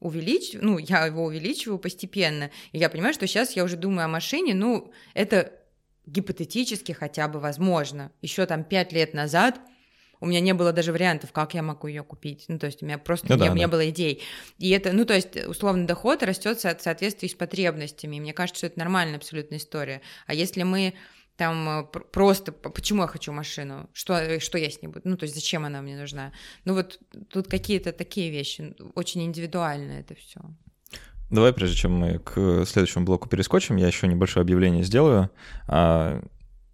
увеличиваю, 0.00 0.64
ну, 0.64 0.78
я 0.78 1.06
его 1.06 1.24
увеличиваю 1.24 1.78
постепенно, 1.78 2.50
и 2.72 2.78
я 2.78 2.88
понимаю, 2.88 3.14
что 3.14 3.26
сейчас 3.26 3.56
я 3.56 3.64
уже 3.64 3.76
думаю 3.76 4.04
о 4.04 4.08
машине, 4.08 4.54
ну, 4.54 4.92
это 5.14 5.52
гипотетически 6.06 6.92
хотя 6.92 7.26
бы 7.28 7.40
возможно. 7.40 8.12
Еще 8.20 8.44
там 8.46 8.64
пять 8.64 8.92
лет 8.92 9.14
назад 9.14 9.58
у 10.20 10.26
меня 10.26 10.40
не 10.40 10.54
было 10.54 10.72
даже 10.72 10.92
вариантов, 10.92 11.32
как 11.32 11.54
я 11.54 11.62
могу 11.62 11.86
ее 11.86 12.02
купить. 12.02 12.44
Ну, 12.48 12.58
то 12.58 12.66
есть 12.66 12.82
у 12.82 12.86
меня 12.86 12.98
просто 12.98 13.26
ну, 13.28 13.34
не, 13.34 13.48
да, 13.48 13.54
меня 13.54 13.66
да. 13.66 13.72
было 13.72 13.90
идей. 13.90 14.22
И 14.58 14.70
это, 14.70 14.92
ну, 14.92 15.04
то 15.04 15.14
есть, 15.14 15.36
условно, 15.46 15.86
доход 15.86 16.22
растет 16.22 16.58
в 16.58 16.60
соответствии 16.60 17.28
с 17.28 17.34
потребностями. 17.34 18.16
И 18.16 18.20
мне 18.20 18.32
кажется, 18.32 18.58
что 18.58 18.66
это 18.68 18.78
нормальная 18.78 19.16
абсолютная 19.16 19.58
история. 19.58 20.00
А 20.26 20.34
если 20.34 20.62
мы 20.62 20.94
там 21.36 21.68
э, 21.68 21.84
просто 22.12 22.52
почему 22.52 23.02
я 23.02 23.08
хочу 23.08 23.32
машину, 23.32 23.88
что, 23.92 24.14
э, 24.14 24.38
что 24.40 24.58
я 24.58 24.70
с 24.70 24.80
ней 24.82 24.88
буду, 24.88 25.02
ну, 25.04 25.16
то 25.16 25.24
есть 25.24 25.34
зачем 25.34 25.64
она 25.64 25.82
мне 25.82 25.96
нужна. 25.96 26.32
Ну, 26.64 26.74
вот 26.74 27.00
тут 27.30 27.48
какие-то 27.48 27.92
такие 27.92 28.30
вещи, 28.30 28.74
очень 28.94 29.24
индивидуально 29.24 29.92
это 29.92 30.14
все. 30.14 30.40
Давай, 31.30 31.52
прежде 31.52 31.76
чем 31.76 31.92
мы 31.92 32.18
к 32.18 32.64
следующему 32.66 33.04
блоку 33.04 33.28
перескочим, 33.28 33.76
я 33.76 33.86
еще 33.86 34.06
небольшое 34.06 34.42
объявление 34.42 34.84
сделаю. 34.84 35.30
А, 35.66 36.22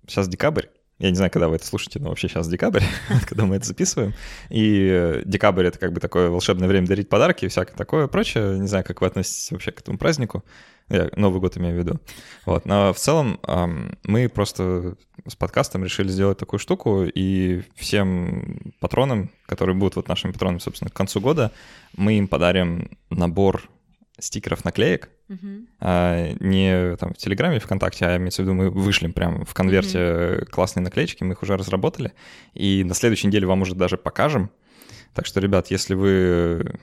сейчас 0.06 0.28
декабрь, 0.28 0.66
я 1.01 1.09
не 1.09 1.16
знаю, 1.16 1.30
когда 1.30 1.48
вы 1.48 1.57
это 1.57 1.66
слушаете, 1.66 1.98
но 1.98 2.11
вообще 2.11 2.28
сейчас 2.28 2.46
декабрь, 2.46 2.82
когда 3.26 3.46
мы 3.46 3.57
это 3.57 3.66
записываем. 3.66 4.12
И 4.51 4.86
э, 4.92 5.22
декабрь— 5.24 5.66
это 5.66 5.78
как 5.78 5.92
бы 5.92 6.01
такое 6.01 6.28
волшебное 6.28 6.68
время 6.68 6.86
дарить 6.86 7.09
подарки 7.09 7.46
и 7.46 7.48
всякое 7.48 7.74
такое 7.74 8.07
прочее. 8.07 8.59
Не 8.59 8.68
знаю, 8.68 8.84
как 8.84 9.01
вы 9.01 9.07
относитесь 9.07 9.51
вообще 9.51 9.72
к 9.72 9.80
этому 9.80 9.96
празднику. 9.96 10.44
Я 10.90 11.09
Новый 11.16 11.40
год 11.40 11.57
имею 11.57 11.74
в 11.74 11.78
виду. 11.78 12.01
Вот. 12.44 12.66
Но 12.66 12.92
в 12.92 12.98
целом 12.98 13.40
мы 14.05 14.28
просто 14.28 14.96
с 15.26 15.36
подкастом 15.36 15.84
решили 15.84 16.09
сделать 16.09 16.38
такую 16.38 16.61
штуку, 16.61 17.05
и 17.05 17.62
всем 17.76 18.72
патронам, 18.80 19.30
которые 19.46 19.76
будут 19.76 19.96
вот 19.96 20.09
нашими 20.09 20.32
патронами, 20.32 20.59
собственно, 20.59 20.90
к 20.90 20.94
концу 20.94 21.20
года, 21.20 21.53
мы 21.96 22.18
им 22.18 22.28
подарим 22.28 22.90
набор 23.09 23.70
стикеров, 24.21 24.64
наклеек, 24.64 25.11
uh-huh. 25.29 25.66
а, 25.81 26.33
не 26.41 26.97
там 26.97 27.14
в 27.14 27.16
Телеграме, 27.16 27.59
ВКонтакте, 27.59 28.07
а 28.07 28.16
имеется 28.16 28.43
в 28.43 28.45
виду, 28.45 28.55
мы 28.55 28.71
вышлем 28.71 29.12
прям 29.12 29.45
в 29.45 29.55
конверте 29.55 29.99
uh-huh. 29.99 30.47
классные 30.47 30.83
наклеечки, 30.85 31.25
мы 31.25 31.33
их 31.33 31.43
уже 31.43 31.57
разработали, 31.57 32.12
и 32.55 32.85
на 32.85 32.95
следующей 32.95 33.27
неделе 33.29 33.47
вам 33.47 33.62
уже 33.62 33.75
даже 33.75 33.97
покажем. 33.97 34.51
Так 35.14 35.27
что, 35.27 35.41
ребят, 35.41 35.71
если 35.71 35.95
вы 35.95 36.79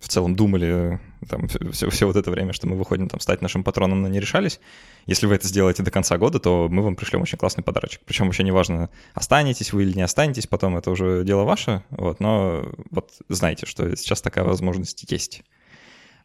в 0.00 0.08
целом 0.08 0.34
думали 0.34 1.00
там, 1.28 1.48
все, 1.48 1.90
все 1.90 2.06
вот 2.06 2.16
это 2.16 2.30
время, 2.30 2.52
что 2.52 2.66
мы 2.66 2.76
выходим 2.76 3.08
там 3.08 3.20
стать 3.20 3.42
нашим 3.42 3.62
патроном, 3.62 4.02
но 4.02 4.08
не 4.08 4.20
решались. 4.20 4.60
Если 5.06 5.26
вы 5.26 5.34
это 5.34 5.46
сделаете 5.46 5.82
до 5.82 5.90
конца 5.90 6.18
года, 6.18 6.38
то 6.40 6.68
мы 6.70 6.82
вам 6.82 6.96
пришлем 6.96 7.22
очень 7.22 7.38
классный 7.38 7.62
подарочек. 7.62 8.00
Причем 8.04 8.26
вообще 8.26 8.42
неважно, 8.42 8.90
останетесь 9.14 9.72
вы 9.72 9.84
или 9.84 9.92
не 9.94 10.02
останетесь 10.02 10.46
потом, 10.46 10.76
это 10.76 10.90
уже 10.90 11.24
дело 11.24 11.44
ваше. 11.44 11.84
Вот, 11.90 12.20
но 12.20 12.68
вот 12.90 13.12
знайте, 13.28 13.66
что 13.66 13.94
сейчас 13.96 14.22
такая 14.22 14.44
возможность 14.44 15.10
есть. 15.10 15.44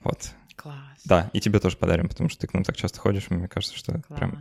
Вот. 0.03 0.31
Класс. 0.57 0.75
Да, 1.05 1.29
и 1.33 1.39
тебе 1.39 1.59
тоже 1.59 1.77
подарим, 1.77 2.09
потому 2.09 2.29
что 2.29 2.41
ты 2.41 2.47
к 2.47 2.53
нам 2.53 2.63
так 2.63 2.75
часто 2.75 2.99
ходишь, 2.99 3.29
мне 3.29 3.47
кажется, 3.47 3.77
что 3.77 3.93
Класс. 3.93 4.05
прям 4.19 4.37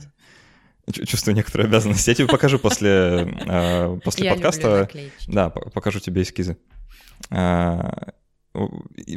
чувствую 0.93 1.37
некоторую 1.37 1.69
обязанность. 1.69 2.07
Я 2.09 2.15
тебе 2.15 2.27
покажу 2.27 2.59
после, 2.59 3.37
э, 3.47 3.99
после 4.05 4.31
подкаста. 4.31 4.89
Да, 5.29 5.51
покажу 5.51 6.01
тебе 6.01 6.23
эскизы. 6.23 6.57
А, 7.31 8.13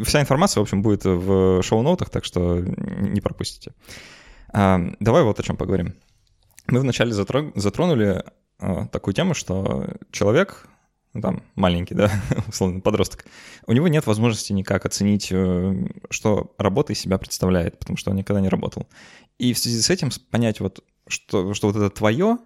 Вся 0.04 0.20
информация, 0.20 0.60
в 0.60 0.64
общем, 0.64 0.82
будет 0.82 1.06
в 1.06 1.62
шоу-ноутах, 1.64 2.10
так 2.10 2.26
что 2.26 2.60
не 2.60 3.22
пропустите. 3.22 3.74
А, 4.52 4.80
давай 5.00 5.24
вот 5.24 5.40
о 5.40 5.44
чем 5.44 5.56
поговорим. 5.56 5.96
Мы 6.68 6.82
вначале 6.82 7.14
затронули 7.14 8.24
а, 8.60 8.88
такую 8.88 9.14
тему, 9.14 9.34
что 9.34 9.88
человек, 10.12 10.68
ну, 11.14 11.22
там, 11.22 11.44
маленький, 11.56 11.96
да, 11.96 12.12
условно, 12.48 12.82
подросток, 12.82 13.26
у 13.66 13.74
него 13.74 13.88
нет 13.88 14.06
возможности 14.06 14.54
никак 14.54 14.86
оценить, 14.86 15.30
э, 15.32 15.88
что 16.10 16.54
работа 16.58 16.94
из 16.94 17.00
себя 17.00 17.18
представляет, 17.18 17.80
потому 17.80 17.98
что 17.98 18.12
он 18.12 18.18
никогда 18.18 18.42
не 18.42 18.50
работал. 18.50 18.88
И 19.38 19.54
в 19.54 19.60
связи 19.60 19.82
с 19.82 19.90
этим 19.90 20.10
понять 20.30 20.60
вот, 20.60 20.84
что, 21.08 21.54
что 21.54 21.68
вот 21.68 21.76
это 21.76 21.90
твое, 21.90 22.38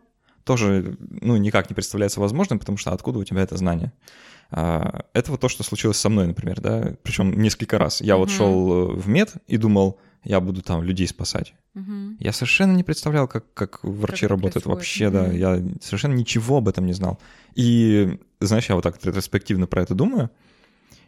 тоже, 0.44 0.98
ну, 1.00 1.38
никак 1.38 1.70
не 1.70 1.74
представляется 1.74 2.20
возможным, 2.20 2.60
потому 2.60 2.78
что 2.78 2.92
откуда 2.92 3.20
у 3.20 3.24
тебя 3.24 3.42
это 3.42 3.58
знание? 3.58 3.94
А, 4.52 5.06
это 5.14 5.32
вот 5.32 5.42
то, 5.42 5.50
что 5.50 5.64
случилось 5.64 5.98
со 5.98 6.10
мной, 6.10 6.28
например, 6.28 6.62
да, 6.62 6.96
причем 7.04 7.42
несколько 7.42 7.78
раз. 7.78 8.02
Я 8.02 8.14
mm-hmm. 8.14 8.18
вот 8.18 8.30
шел 8.30 8.72
э, 8.72 8.96
в 8.96 9.08
мед 9.08 9.34
и 9.48 9.58
думал, 9.58 10.00
я 10.24 10.40
буду 10.40 10.62
там 10.62 10.84
людей 10.84 11.08
спасать. 11.08 11.54
Mm-hmm. 11.76 12.18
Я 12.20 12.34
совершенно 12.34 12.76
не 12.76 12.84
представлял, 12.84 13.28
как, 13.28 13.52
как 13.54 13.84
врачи 13.84 14.22
как 14.22 14.32
работают 14.32 14.66
вообще, 14.66 15.06
mm-hmm. 15.06 15.12
да. 15.12 15.32
Я 15.32 15.64
совершенно 15.82 16.14
ничего 16.14 16.58
об 16.58 16.68
этом 16.68 16.86
не 16.86 16.94
знал. 16.94 17.20
И, 17.56 18.20
знаешь, 18.40 18.70
я 18.70 18.76
вот 18.76 18.84
так 18.84 19.04
ретроспективно 19.04 19.66
про 19.66 19.82
это 19.82 19.96
думаю, 19.96 20.30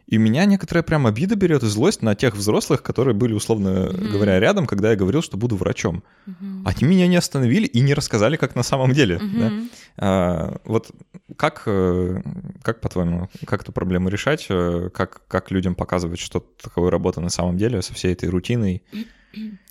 и 0.06 0.18
меня 0.18 0.44
некоторая 0.44 0.84
прям 0.84 1.06
обида 1.06 1.34
берет 1.34 1.64
и 1.64 1.66
злость 1.66 2.00
на 2.00 2.14
тех 2.14 2.36
взрослых, 2.36 2.82
которые 2.82 3.14
были, 3.14 3.32
условно 3.32 3.68
mm-hmm. 3.68 4.08
говоря, 4.08 4.38
рядом, 4.38 4.66
когда 4.66 4.90
я 4.90 4.96
говорил, 4.96 5.20
что 5.20 5.36
буду 5.36 5.56
врачом. 5.56 6.04
Mm-hmm. 6.26 6.62
Они 6.64 6.88
меня 6.88 7.08
не 7.08 7.16
остановили 7.16 7.66
и 7.66 7.80
не 7.80 7.92
рассказали, 7.92 8.36
как 8.36 8.54
на 8.54 8.62
самом 8.62 8.92
деле. 8.92 9.16
Mm-hmm. 9.16 9.38
Да? 9.38 9.52
А, 9.98 10.60
вот 10.64 10.92
как, 11.36 11.64
э, 11.66 12.22
как 12.62 12.80
по-твоему, 12.80 13.28
как 13.46 13.62
эту 13.62 13.72
проблему 13.72 14.08
решать? 14.08 14.46
Э, 14.48 14.90
как, 14.94 15.26
как 15.26 15.50
людям 15.50 15.74
показывать, 15.74 16.20
что 16.20 16.38
такое 16.62 16.88
работа 16.90 17.20
на 17.20 17.30
самом 17.30 17.56
деле 17.56 17.82
со 17.82 17.92
всей 17.92 18.12
этой 18.12 18.28
рутиной? 18.28 18.84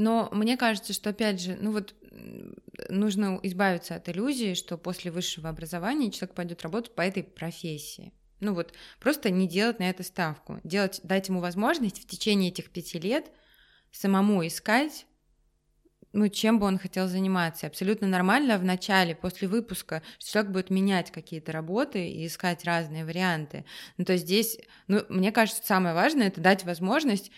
Но 0.00 0.30
мне 0.32 0.56
кажется, 0.56 0.94
что, 0.94 1.10
опять 1.10 1.42
же, 1.42 1.58
ну 1.60 1.72
вот 1.72 1.94
нужно 2.88 3.38
избавиться 3.42 3.96
от 3.96 4.08
иллюзии, 4.08 4.54
что 4.54 4.78
после 4.78 5.10
высшего 5.10 5.50
образования 5.50 6.10
человек 6.10 6.34
пойдет 6.34 6.62
работать 6.62 6.94
по 6.94 7.02
этой 7.02 7.22
профессии. 7.22 8.14
Ну 8.40 8.54
вот, 8.54 8.72
просто 8.98 9.28
не 9.28 9.46
делать 9.46 9.78
на 9.78 9.90
это 9.90 10.02
ставку. 10.02 10.58
Делать, 10.64 11.00
дать 11.02 11.28
ему 11.28 11.40
возможность 11.40 12.02
в 12.02 12.06
течение 12.06 12.48
этих 12.50 12.70
пяти 12.70 12.98
лет 12.98 13.30
самому 13.92 14.46
искать 14.46 15.04
ну, 16.12 16.28
чем 16.28 16.58
бы 16.58 16.66
он 16.66 16.78
хотел 16.78 17.06
заниматься. 17.06 17.66
Абсолютно 17.66 18.08
нормально 18.08 18.58
в 18.58 18.64
начале, 18.64 19.14
после 19.14 19.46
выпуска, 19.46 20.02
что 20.18 20.32
человек 20.32 20.52
будет 20.52 20.70
менять 20.70 21.10
какие-то 21.10 21.52
работы 21.52 22.08
и 22.08 22.26
искать 22.26 22.64
разные 22.64 23.04
варианты. 23.04 23.64
Ну, 23.96 24.04
то 24.04 24.14
есть 24.14 24.24
здесь, 24.24 24.58
ну, 24.88 25.04
мне 25.08 25.30
кажется, 25.30 25.64
самое 25.64 25.94
важное— 25.94 26.26
это 26.28 26.40
дать 26.40 26.64
возможность 26.64 27.30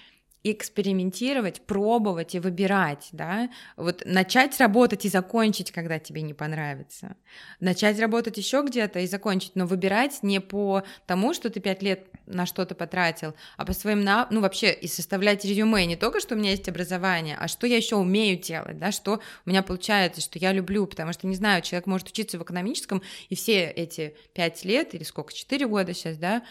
экспериментировать, 0.44 1.60
пробовать 1.62 2.34
и 2.34 2.40
выбирать, 2.40 3.08
да, 3.12 3.48
вот 3.76 4.02
начать 4.04 4.58
работать 4.58 5.04
и 5.04 5.08
закончить, 5.08 5.70
когда 5.70 6.00
тебе 6.00 6.22
не 6.22 6.34
понравится, 6.34 7.16
начать 7.60 8.00
работать 8.00 8.38
еще 8.38 8.64
где-то 8.66 9.00
и 9.00 9.06
закончить, 9.06 9.52
но 9.54 9.66
выбирать 9.66 10.22
не 10.22 10.40
по 10.40 10.82
тому, 11.06 11.32
что 11.32 11.48
ты 11.48 11.60
пять 11.60 11.82
лет 11.82 12.06
на 12.26 12.46
что-то 12.46 12.74
потратил, 12.74 13.34
а 13.56 13.64
по 13.64 13.72
своим, 13.72 14.02
на... 14.02 14.26
ну 14.30 14.40
вообще 14.40 14.72
и 14.72 14.88
составлять 14.88 15.44
резюме. 15.44 15.86
Не 15.86 15.96
только, 15.96 16.20
что 16.20 16.34
у 16.34 16.38
меня 16.38 16.50
есть 16.50 16.68
образование, 16.68 17.36
а 17.38 17.46
что 17.46 17.66
я 17.66 17.76
еще 17.76 17.96
умею 17.96 18.38
делать, 18.38 18.78
да, 18.78 18.90
что 18.90 19.20
у 19.46 19.50
меня 19.50 19.62
получается, 19.62 20.20
что 20.20 20.38
я 20.38 20.52
люблю, 20.52 20.86
потому 20.86 21.12
что 21.12 21.26
не 21.26 21.36
знаю, 21.36 21.62
человек 21.62 21.86
может 21.86 22.08
учиться 22.08 22.38
в 22.38 22.42
экономическом 22.42 23.02
и 23.28 23.36
все 23.36 23.66
эти 23.66 24.16
пять 24.34 24.64
лет 24.64 24.94
или 24.94 25.04
сколько, 25.04 25.32
четыре 25.32 25.66
года 25.68 25.94
сейчас, 25.94 26.16
да, 26.16 26.42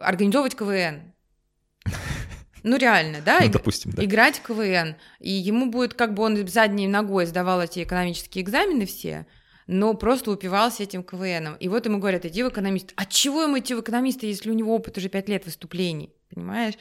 организовывать 0.00 0.56
КВН, 0.56 1.12
ну, 2.62 2.76
реально, 2.76 3.18
да? 3.24 3.38
Ну, 3.40 3.48
допустим, 3.48 3.92
да. 3.92 4.04
Играть 4.04 4.38
в 4.38 4.42
КВН. 4.42 4.96
И 5.20 5.30
ему 5.30 5.70
будет, 5.70 5.94
как 5.94 6.14
бы 6.14 6.24
он 6.24 6.46
задней 6.48 6.88
ногой 6.88 7.26
сдавал 7.26 7.62
эти 7.62 7.84
экономические 7.84 8.42
экзамены 8.42 8.86
все, 8.86 9.26
но 9.68 9.94
просто 9.94 10.32
упивался 10.32 10.82
этим 10.82 11.04
КВНом. 11.04 11.54
И 11.60 11.68
вот 11.68 11.86
ему 11.86 11.98
говорят, 11.98 12.24
иди 12.24 12.42
в 12.42 12.48
экономист. 12.48 12.92
А 12.96 13.06
чего 13.06 13.42
ему 13.42 13.58
идти 13.58 13.74
в 13.74 13.80
экономиста, 13.80 14.26
если 14.26 14.50
у 14.50 14.54
него 14.54 14.74
опыт 14.74 14.98
уже 14.98 15.08
пять 15.08 15.28
лет 15.28 15.44
выступлений? 15.44 16.12
Понимаешь? 16.34 16.74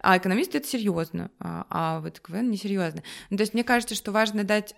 А 0.00 0.16
экономист 0.16 0.54
это 0.54 0.66
серьезно, 0.66 1.30
а, 1.40 1.66
а 1.68 2.00
вот 2.00 2.20
КВН 2.20 2.50
несерьезно. 2.50 3.02
Ну, 3.30 3.36
то 3.36 3.40
есть 3.40 3.52
мне 3.52 3.64
кажется, 3.64 3.96
что 3.96 4.12
важно 4.12 4.44
дать 4.44 4.76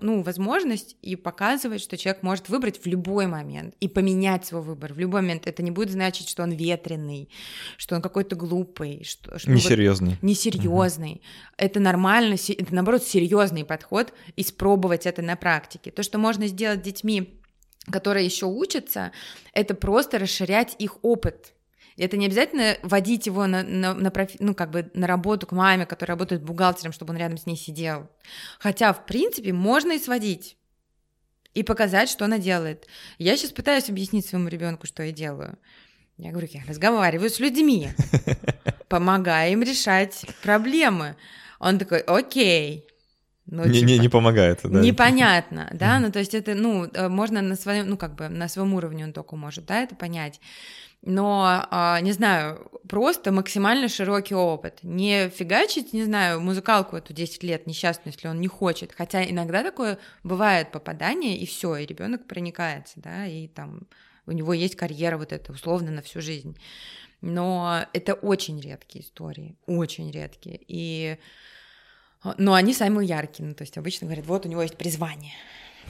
ну, 0.00 0.22
возможность 0.22 0.96
и 1.02 1.14
показывать, 1.16 1.82
что 1.82 1.96
человек 1.96 2.22
может 2.22 2.48
выбрать 2.48 2.82
в 2.82 2.86
любой 2.86 3.26
момент 3.26 3.74
и 3.80 3.88
поменять 3.88 4.46
свой 4.46 4.62
выбор 4.62 4.94
в 4.94 4.98
любой 4.98 5.20
момент. 5.20 5.46
Это 5.46 5.62
не 5.62 5.70
будет 5.70 5.90
значить, 5.90 6.28
что 6.28 6.42
он 6.42 6.52
ветреный, 6.52 7.28
что 7.76 7.94
он 7.94 8.02
какой-то 8.02 8.36
глупый, 8.36 9.04
что, 9.04 9.38
что 9.38 9.50
несерьезный. 9.50 10.10
Вот, 10.10 10.22
несерьезный. 10.22 11.12
Угу. 11.12 11.20
Это 11.58 11.80
нормально, 11.80 12.34
это 12.34 12.74
наоборот 12.74 13.02
серьезный 13.02 13.64
подход, 13.64 14.12
испробовать 14.36 15.06
это 15.06 15.20
на 15.22 15.36
практике. 15.36 15.90
То, 15.90 16.02
что 16.02 16.18
можно 16.18 16.46
сделать 16.46 16.80
с 16.80 16.84
детьми, 16.84 17.40
которые 17.90 18.24
еще 18.24 18.46
учатся, 18.46 19.12
это 19.52 19.74
просто 19.74 20.18
расширять 20.18 20.74
их 20.78 20.98
опыт 21.02 21.54
это 21.98 22.16
не 22.16 22.26
обязательно 22.26 22.76
водить 22.82 23.26
его 23.26 23.46
на, 23.46 23.62
на, 23.62 23.94
на, 23.94 24.10
профи, 24.10 24.36
ну, 24.40 24.54
как 24.54 24.70
бы 24.70 24.90
на 24.94 25.06
работу 25.06 25.46
к 25.46 25.52
маме, 25.52 25.84
которая 25.84 26.16
работает 26.16 26.42
бухгалтером, 26.42 26.92
чтобы 26.92 27.12
он 27.12 27.18
рядом 27.18 27.38
с 27.38 27.46
ней 27.46 27.56
сидел. 27.56 28.08
Хотя, 28.58 28.92
в 28.92 29.04
принципе, 29.04 29.52
можно 29.52 29.92
и 29.92 29.98
сводить 29.98 30.56
и 31.54 31.62
показать, 31.64 32.08
что 32.08 32.24
она 32.24 32.38
делает. 32.38 32.86
Я 33.18 33.36
сейчас 33.36 33.50
пытаюсь 33.50 33.90
объяснить 33.90 34.26
своему 34.26 34.48
ребенку, 34.48 34.86
что 34.86 35.02
я 35.02 35.12
делаю. 35.12 35.58
Я 36.16 36.30
говорю, 36.30 36.48
я 36.52 36.62
разговариваю 36.66 37.30
с 37.30 37.40
людьми, 37.40 37.88
помогаю 38.88 39.52
им 39.52 39.62
решать 39.62 40.24
проблемы. 40.42 41.16
Он 41.58 41.78
такой, 41.78 42.00
окей. 42.00 42.86
Ну, 43.46 43.64
не, 43.64 43.80
типа, 43.80 43.86
не, 43.86 43.98
не 43.98 44.08
помогает, 44.08 44.60
да? 44.62 44.80
Непонятно, 44.80 45.70
да, 45.72 45.98
ну, 46.00 46.12
то 46.12 46.18
есть 46.18 46.34
это, 46.34 46.54
ну, 46.54 46.84
э, 46.84 47.08
можно 47.08 47.40
на 47.40 47.56
своем, 47.56 47.88
ну, 47.88 47.96
как 47.96 48.14
бы 48.14 48.28
на 48.28 48.46
своем 48.46 48.74
уровне 48.74 49.04
он 49.04 49.14
только 49.14 49.36
может, 49.36 49.64
да, 49.64 49.80
это 49.80 49.94
понять 49.96 50.38
но, 51.02 51.66
а, 51.70 52.00
не 52.00 52.12
знаю, 52.12 52.70
просто 52.88 53.30
максимально 53.32 53.88
широкий 53.88 54.34
опыт. 54.34 54.80
Не 54.82 55.28
фигачить, 55.28 55.92
не 55.92 56.04
знаю, 56.04 56.40
музыкалку 56.40 56.96
эту 56.96 57.12
10 57.12 57.42
лет 57.42 57.66
несчастную, 57.66 58.12
если 58.12 58.28
он 58.28 58.40
не 58.40 58.48
хочет. 58.48 58.92
Хотя 58.96 59.24
иногда 59.24 59.62
такое 59.62 59.98
бывает 60.24 60.72
попадание, 60.72 61.36
и 61.36 61.46
все, 61.46 61.76
и 61.76 61.86
ребенок 61.86 62.26
проникается, 62.26 62.94
да, 62.96 63.26
и 63.26 63.46
там 63.46 63.86
у 64.26 64.32
него 64.32 64.52
есть 64.52 64.76
карьера 64.76 65.16
вот 65.16 65.32
эта 65.32 65.52
условно 65.52 65.90
на 65.90 66.02
всю 66.02 66.20
жизнь. 66.20 66.58
Но 67.20 67.86
это 67.92 68.14
очень 68.14 68.60
редкие 68.60 69.04
истории, 69.04 69.56
очень 69.66 70.10
редкие. 70.10 70.60
И 70.66 71.18
но 72.36 72.54
они 72.54 72.74
самые 72.74 73.08
яркие, 73.08 73.48
ну, 73.48 73.54
то 73.54 73.62
есть 73.62 73.78
обычно 73.78 74.06
говорят, 74.06 74.26
вот 74.26 74.44
у 74.44 74.48
него 74.48 74.62
есть 74.62 74.76
призвание, 74.76 75.34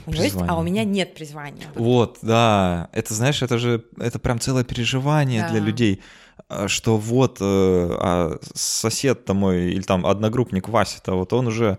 у 0.05 0.11
него 0.11 0.23
есть, 0.23 0.37
а 0.47 0.57
у 0.57 0.63
меня 0.63 0.83
нет 0.83 1.13
призвания. 1.15 1.67
Вот, 1.75 2.19
да. 2.21 2.89
Это, 2.93 3.13
знаешь, 3.13 3.41
это 3.41 3.57
же, 3.57 3.83
это 3.97 4.19
прям 4.19 4.39
целое 4.39 4.63
переживание 4.63 5.43
да. 5.43 5.49
для 5.49 5.59
людей, 5.59 6.01
а, 6.47 6.67
что 6.67 6.97
вот 6.97 7.37
э, 7.41 7.43
а 7.43 8.37
сосед-то 8.53 9.33
мой, 9.33 9.71
или 9.71 9.81
там 9.81 10.05
одногруппник 10.05 10.69
Вася-то, 10.69 11.13
вот 11.13 11.33
он 11.33 11.47
уже 11.47 11.77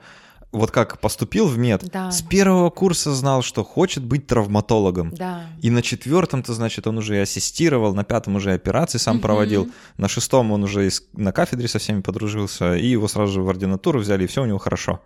вот 0.52 0.70
как 0.70 0.98
поступил 0.98 1.46
в 1.46 1.56
мед, 1.58 1.88
да. 1.92 2.10
с 2.10 2.22
первого 2.22 2.70
курса 2.70 3.14
знал, 3.14 3.42
что 3.42 3.62
хочет 3.62 4.04
быть 4.04 4.26
травматологом. 4.26 5.10
Да. 5.14 5.44
И 5.62 5.70
на 5.70 5.82
четвертом-то, 5.82 6.54
значит, 6.54 6.86
он 6.86 6.98
уже 6.98 7.16
и 7.16 7.20
ассистировал, 7.20 7.94
на 7.94 8.04
пятом 8.04 8.36
уже 8.36 8.52
операции 8.52 8.98
сам 8.98 9.16
угу. 9.16 9.22
проводил, 9.22 9.70
на 9.96 10.08
шестом 10.08 10.50
он 10.50 10.64
уже 10.64 10.90
на 11.12 11.32
кафедре 11.32 11.68
со 11.68 11.78
всеми 11.78 12.00
подружился, 12.00 12.74
и 12.74 12.86
его 12.86 13.06
сразу 13.06 13.32
же 13.32 13.42
в 13.42 13.48
ординатуру 13.48 14.00
взяли, 14.00 14.24
и 14.24 14.26
все 14.26 14.42
у 14.42 14.46
него 14.46 14.58
хорошо. 14.58 15.00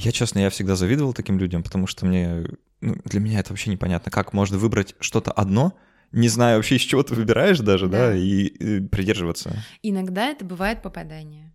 Я, 0.00 0.12
честно, 0.12 0.38
я 0.38 0.50
всегда 0.50 0.76
завидовал 0.76 1.12
таким 1.12 1.40
людям, 1.40 1.64
потому 1.64 1.88
что 1.88 2.06
мне, 2.06 2.46
ну, 2.80 2.96
для 3.04 3.18
меня 3.18 3.40
это 3.40 3.50
вообще 3.50 3.70
непонятно, 3.70 4.12
как 4.12 4.32
можно 4.32 4.56
выбрать 4.56 4.94
что-то 5.00 5.32
одно, 5.32 5.76
не 6.12 6.28
зная 6.28 6.54
вообще, 6.54 6.76
из 6.76 6.82
чего 6.82 7.02
ты 7.02 7.14
выбираешь 7.14 7.58
даже, 7.58 7.88
да, 7.88 8.10
да 8.10 8.16
и, 8.16 8.44
и 8.44 8.80
придерживаться. 8.80 9.64
Иногда 9.82 10.28
это 10.28 10.44
бывает 10.44 10.82
попадание. 10.82 11.52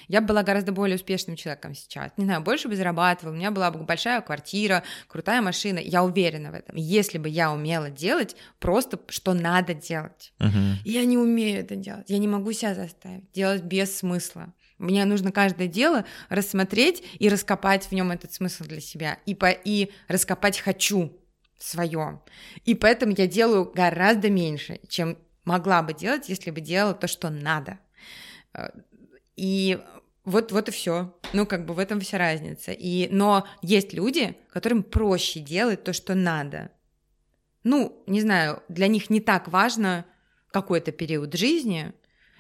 я 0.09 0.21
бы 0.21 0.29
была 0.29 0.43
гораздо 0.43 0.73
более 0.73 0.97
успешным 0.97 1.37
человеком 1.37 1.75
сейчас. 1.75 2.13
Не 2.17 2.25
знаю, 2.25 2.43
больше 2.43 2.69
бы 2.69 2.77
зарабатывала, 2.77 3.35
у 3.35 3.37
меня 3.37 3.51
была 3.51 3.71
бы 3.71 3.85
большая 3.85 4.21
квартира, 4.21 4.83
крутая 5.09 5.43
машина, 5.43 5.79
я 5.79 6.03
уверена 6.03 6.51
в 6.51 6.55
этом. 6.55 6.77
Если 6.77 7.19
бы 7.19 7.29
я 7.29 7.53
умела 7.53 7.91
делать 7.91 8.37
просто, 8.59 8.99
что 9.09 9.35
надо 9.35 9.75
делать. 9.75 10.33
Uh-huh. 10.39 10.75
Я 10.85 11.05
не 11.05 11.19
умею 11.19 11.61
это 11.61 11.77
делать, 11.77 12.09
я 12.09 12.19
не 12.19 12.29
могу 12.29 12.53
себя 12.53 12.75
заставить 12.75 13.31
делать 13.33 13.63
без 13.63 13.97
смысла. 13.97 14.53
Мне 14.83 15.05
нужно 15.05 15.31
каждое 15.31 15.69
дело 15.69 16.05
рассмотреть 16.29 17.05
и 17.19 17.29
раскопать 17.29 17.87
в 17.87 17.93
нем 17.93 18.11
этот 18.11 18.33
смысл 18.33 18.65
для 18.65 18.81
себя. 18.81 19.19
И, 19.27 19.35
по, 19.35 19.51
и 19.51 19.91
раскопать 20.09 20.59
хочу 20.59 21.17
свое. 21.57 22.21
И 22.65 22.75
поэтому 22.75 23.15
я 23.17 23.29
делаю 23.29 23.71
гораздо 23.73 24.29
меньше, 24.29 24.81
чем 24.89 25.17
могла 25.45 25.83
бы 25.83 25.95
делать, 25.95 26.29
если 26.29 26.51
бы 26.51 26.61
делала 26.61 26.95
то, 26.95 27.07
что 27.07 27.31
надо. 27.31 27.79
Э, 28.55 28.71
и 29.37 29.79
Вот, 30.25 30.53
вот 30.53 30.69
и 30.69 30.73
все. 30.73 31.17
Ну, 31.33 31.47
как 31.47 31.65
бы 31.65 31.75
в 31.75 31.79
этом 31.79 32.01
вся 32.01 32.19
разница. 32.19 32.73
И, 32.73 33.09
но 33.11 33.47
есть 33.61 33.93
люди, 33.93 34.37
которым 34.53 34.83
проще 34.83 35.41
делать 35.41 35.85
то, 35.85 35.93
что 35.93 36.15
надо. 36.15 36.71
Ну, 37.65 38.03
не 38.07 38.21
знаю, 38.21 38.63
для 38.69 38.89
них 38.89 39.11
не 39.11 39.21
так 39.21 39.49
важно 39.49 40.05
какой-то 40.51 40.93
период 40.93 41.35
жизни, 41.35 41.93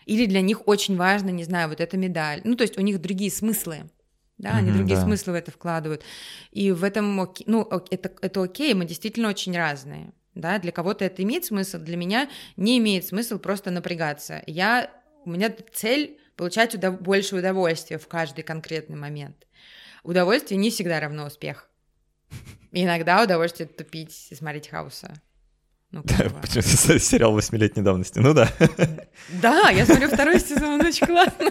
или 0.07 0.27
для 0.27 0.41
них 0.41 0.67
очень 0.69 0.97
важно, 0.97 1.31
не 1.31 1.45
знаю, 1.45 1.69
вот 1.69 1.81
эта 1.81 1.97
медаль. 1.97 2.41
Ну, 2.45 2.55
то 2.57 2.63
есть 2.63 2.79
у 2.79 2.83
них 2.83 3.01
другие 3.01 3.31
смыслы. 3.31 3.91
Да, 4.39 4.57
они 4.57 4.71
mm-hmm, 4.71 4.75
другие 4.75 4.97
да. 4.97 5.05
смыслы 5.05 5.33
в 5.35 5.37
это 5.37 5.51
вкладывают. 5.51 6.03
И 6.51 6.73
в 6.73 6.83
этом, 6.83 7.33
ну, 7.47 7.69
это, 7.91 8.13
это 8.21 8.43
окей, 8.43 8.75
мы 8.75 8.85
действительно 8.85 9.29
очень 9.29 9.57
разные. 9.57 10.13
Да, 10.35 10.59
для 10.59 10.73
кого-то 10.73 11.05
это 11.05 11.23
имеет 11.23 11.45
смысл, 11.45 11.79
для 11.79 11.97
меня 11.97 12.29
не 12.57 12.79
имеет 12.79 13.07
смысл 13.07 13.39
просто 13.39 13.71
напрягаться. 13.71 14.43
Я, 14.47 14.91
у 15.25 15.31
меня 15.31 15.55
цель 15.73 16.19
получать 16.37 16.75
удов- 16.75 17.01
больше 17.01 17.37
удовольствия 17.37 17.99
в 17.99 18.09
каждый 18.09 18.43
конкретный 18.43 18.97
момент. 18.97 19.47
Удовольствие 20.03 20.59
не 20.59 20.71
всегда 20.71 21.01
равно 21.01 21.27
успех. 21.27 21.69
Иногда 22.73 23.23
удовольствие 23.23 23.69
тупить 23.69 24.29
и 24.31 24.35
смотреть 24.35 24.69
хауса. 24.69 25.15
Ну, 25.93 26.03
Почему 26.03 26.63
сериал 26.99 27.33
восьмилетней 27.33 27.83
давности? 27.83 28.19
Ну 28.19 28.33
да. 28.33 28.51
Да, 29.43 29.69
я 29.71 29.85
смотрю 29.85 30.09
второй 30.09 30.41
сезон, 30.41 30.81
очень 30.81 31.07
классно. 31.07 31.51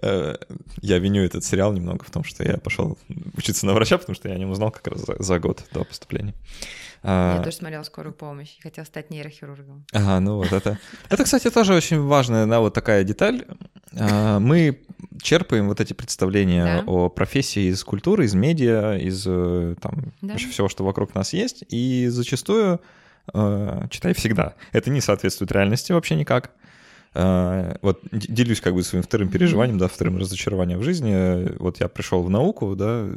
Э, 0.00 0.36
я 0.80 0.98
виню 0.98 1.24
этот 1.24 1.44
сериал 1.44 1.72
немного 1.72 2.04
в 2.04 2.10
том, 2.10 2.22
что 2.22 2.44
я 2.44 2.58
пошел 2.58 2.96
учиться 3.36 3.66
на 3.66 3.74
врача, 3.74 3.98
потому 3.98 4.14
что 4.14 4.28
я 4.28 4.36
о 4.36 4.38
нем 4.38 4.50
узнал 4.50 4.70
как 4.70 4.86
раз 4.86 5.04
за 5.18 5.38
год 5.40 5.64
до 5.72 5.82
поступления. 5.84 6.34
Я 7.04 7.38
а, 7.38 7.42
тоже 7.42 7.56
смотрела 7.56 7.82
скорую 7.82 8.14
помощь 8.14 8.56
и 8.58 8.62
хотела 8.62 8.84
стать 8.84 9.10
нейрохирургом. 9.10 9.84
Ага, 9.92 10.20
ну 10.20 10.36
вот 10.36 10.52
это. 10.52 10.78
Это, 11.08 11.24
кстати, 11.24 11.50
тоже 11.50 11.74
очень 11.74 12.00
важная, 12.00 12.46
да, 12.46 12.60
вот 12.60 12.74
такая 12.74 13.02
деталь. 13.02 13.44
А, 13.98 14.38
мы 14.38 14.80
черпаем 15.20 15.68
вот 15.68 15.80
эти 15.80 15.92
представления 15.92 16.64
да. 16.64 16.84
о 16.86 17.08
профессии 17.08 17.70
из 17.70 17.82
культуры, 17.82 18.24
из 18.24 18.34
медиа, 18.34 18.96
из 18.96 19.24
э, 19.26 19.74
там 19.80 20.12
да. 20.20 20.36
всего, 20.36 20.68
что 20.68 20.84
вокруг 20.84 21.14
нас 21.14 21.32
есть, 21.32 21.64
и 21.68 22.06
зачастую, 22.08 22.80
э, 23.34 23.86
читай 23.90 24.14
всегда, 24.14 24.54
это 24.72 24.90
не 24.90 25.00
соответствует 25.00 25.50
реальности 25.52 25.92
вообще 25.92 26.14
никак. 26.14 26.52
Э, 27.14 27.76
вот 27.82 28.00
делюсь 28.12 28.60
как 28.60 28.74
бы 28.74 28.82
своим 28.82 29.02
вторым 29.02 29.28
переживанием, 29.28 29.78
да, 29.78 29.88
вторым 29.88 30.18
разочарованием 30.18 30.78
в 30.78 30.84
жизни. 30.84 31.58
Вот 31.58 31.80
я 31.80 31.88
пришел 31.88 32.22
в 32.22 32.30
науку, 32.30 32.74
да, 32.76 33.08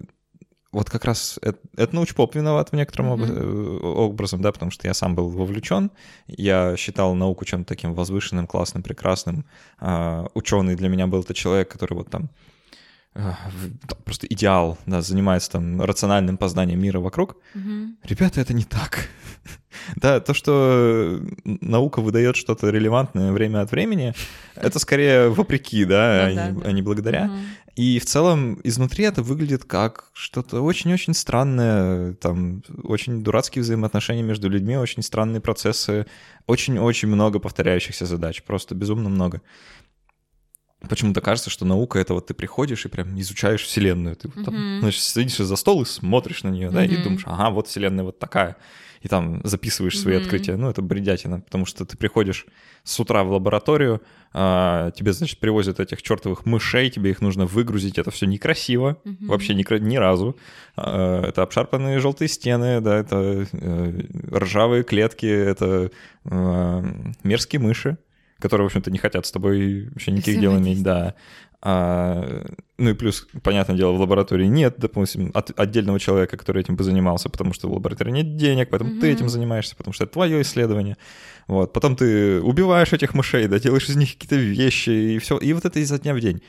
вот 0.76 0.90
как 0.90 1.06
раз 1.06 1.40
это, 1.42 1.58
это 1.78 1.96
научпоп 1.96 2.36
виноват 2.36 2.72
в 2.72 2.76
некотором 2.76 3.14
mm-hmm. 3.14 3.80
образом, 3.82 4.42
да, 4.42 4.52
потому 4.52 4.72
что 4.72 4.88
я 4.88 4.94
сам 4.94 5.16
был 5.16 5.30
вовлечен, 5.30 5.90
я 6.28 6.76
считал 6.76 7.16
науку 7.16 7.46
чем-то 7.46 7.68
таким 7.68 7.94
возвышенным, 7.94 8.46
классным, 8.46 8.84
прекрасным. 8.84 9.46
А, 9.80 10.28
ученый 10.34 10.76
для 10.76 10.90
меня 10.90 11.08
был 11.08 11.22
это 11.22 11.34
человек, 11.34 11.72
который 11.72 11.94
вот 11.94 12.10
там 12.10 12.30
а, 13.14 13.38
просто 14.04 14.28
идеал, 14.28 14.78
да, 14.86 15.02
занимается 15.02 15.52
там 15.52 15.82
рациональным 15.82 16.38
познанием 16.38 16.82
мира 16.82 17.00
вокруг. 17.00 17.38
Mm-hmm. 17.56 17.96
Ребята, 18.04 18.42
это 18.42 18.54
не 18.54 18.66
так. 18.66 19.08
да, 19.96 20.20
то, 20.20 20.34
что 20.34 21.22
наука 21.46 22.02
выдает 22.02 22.36
что-то 22.36 22.70
релевантное 22.70 23.32
время 23.32 23.62
от 23.62 23.72
времени, 23.72 24.14
это 24.56 24.80
скорее 24.80 25.30
вопреки, 25.30 25.86
да, 25.86 26.30
ну 26.52 26.64
а 26.66 26.72
не 26.74 26.82
благодаря. 26.82 27.32
И 27.76 28.00
в 28.00 28.06
целом 28.06 28.62
изнутри 28.64 29.04
это 29.04 29.22
выглядит 29.22 29.66
как 29.66 30.10
что-то 30.14 30.62
очень-очень 30.62 31.14
странное, 31.14 32.14
там 32.14 32.64
очень 32.84 33.22
дурацкие 33.22 33.64
взаимоотношения 33.64 34.24
между 34.24 34.50
людьми, 34.50 34.78
очень 34.78 35.04
странные 35.04 35.42
процессы, 35.42 36.06
очень-очень 36.48 37.10
много 37.10 37.40
повторяющихся 37.40 38.06
задач, 38.06 38.44
просто 38.44 38.76
безумно 38.76 39.10
много. 39.10 39.42
Почему-то 40.88 41.20
кажется, 41.20 41.50
что 41.50 41.66
наука 41.66 42.00
это 42.00 42.14
вот 42.14 42.28
ты 42.28 42.34
приходишь 42.34 42.86
и 42.86 42.90
прям 42.90 43.20
изучаешь 43.20 43.64
Вселенную. 43.64 44.16
Ты 44.16 44.30
mm-hmm. 44.30 44.44
там, 44.44 44.80
значит, 44.80 45.02
сидишь 45.02 45.38
за 45.38 45.56
стол 45.56 45.82
и 45.82 45.86
смотришь 45.86 46.44
на 46.44 46.50
нее, 46.50 46.70
mm-hmm. 46.70 46.74
да, 46.74 46.86
и 46.86 47.04
думаешь, 47.04 47.24
ага, 47.26 47.50
вот 47.50 47.68
Вселенная 47.68 48.06
вот 48.06 48.20
такая 48.20 48.56
и 49.06 49.08
там 49.08 49.40
записываешь 49.44 50.00
свои 50.00 50.16
mm-hmm. 50.16 50.22
открытия. 50.24 50.56
Ну, 50.56 50.68
это 50.68 50.82
бредятина, 50.82 51.40
потому 51.40 51.68
что 51.68 51.86
ты 51.86 51.96
приходишь 51.96 52.48
с 52.84 53.00
утра 53.00 53.24
в 53.24 53.30
лабораторию, 53.30 54.02
а, 54.34 54.90
тебе, 54.92 55.14
значит, 55.14 55.40
привозят 55.40 55.80
этих 55.80 56.02
чертовых 56.02 56.48
мышей, 56.48 56.90
тебе 56.90 57.12
их 57.12 57.22
нужно 57.22 57.46
выгрузить, 57.46 58.00
это 58.00 58.10
все 58.10 58.26
некрасиво, 58.26 58.98
mm-hmm. 59.06 59.28
вообще 59.28 59.54
ни, 59.54 59.80
ни 59.80 59.98
разу. 59.98 60.36
А, 60.76 61.24
это 61.24 61.44
обшарпанные 61.44 62.00
желтые 62.00 62.30
стены, 62.30 62.82
да, 62.82 62.98
это 62.98 63.46
э, 63.52 64.02
ржавые 64.34 64.84
клетки, 64.84 65.28
это 65.28 65.92
а, 66.26 66.84
мерзкие 67.24 67.62
мыши 67.62 68.00
которые, 68.38 68.66
в 68.66 68.68
общем-то, 68.68 68.92
не 68.92 68.98
хотят 68.98 69.26
с 69.26 69.32
тобой 69.32 69.88
вообще 69.90 70.12
никаких 70.12 70.42
дел 70.42 70.58
иметь, 70.58 70.84
да. 70.84 71.16
А, 71.68 72.46
ну 72.78 72.92
и 72.92 72.94
плюс, 72.94 73.28
понятное 73.42 73.76
дело, 73.76 73.94
в 73.94 74.00
лаборатории 74.00 74.46
нет, 74.46 74.76
допустим, 74.78 75.32
от, 75.34 75.60
отдельного 75.60 76.00
человека, 76.00 76.38
который 76.38 76.62
этим 76.62 76.76
бы 76.76 76.84
занимался, 76.84 77.28
потому 77.28 77.54
что 77.54 77.68
в 77.68 77.74
лаборатории 77.74 78.12
нет 78.12 78.38
денег, 78.38 78.70
поэтому 78.70 78.92
mm-hmm. 78.92 79.00
ты 79.02 79.12
этим 79.12 79.30
занимаешься, 79.30 79.76
потому 79.76 79.92
что 79.92 80.04
это 80.04 80.14
твое 80.14 80.44
исследование. 80.44 80.96
Вот. 81.48 81.74
Потом 81.74 81.96
ты 81.96 82.40
убиваешь 82.40 82.94
этих 82.94 83.16
мышей, 83.16 83.48
да, 83.48 83.58
делаешь 83.58 83.90
из 83.90 83.96
них 83.96 84.14
какие-то 84.14 84.36
вещи, 84.36 84.92
и 84.92 85.18
все. 85.18 85.40
И 85.40 85.54
вот 85.54 85.66
это 85.66 85.80
изо 85.80 85.98
дня 85.98 86.14
в 86.14 86.20
день. 86.20 86.44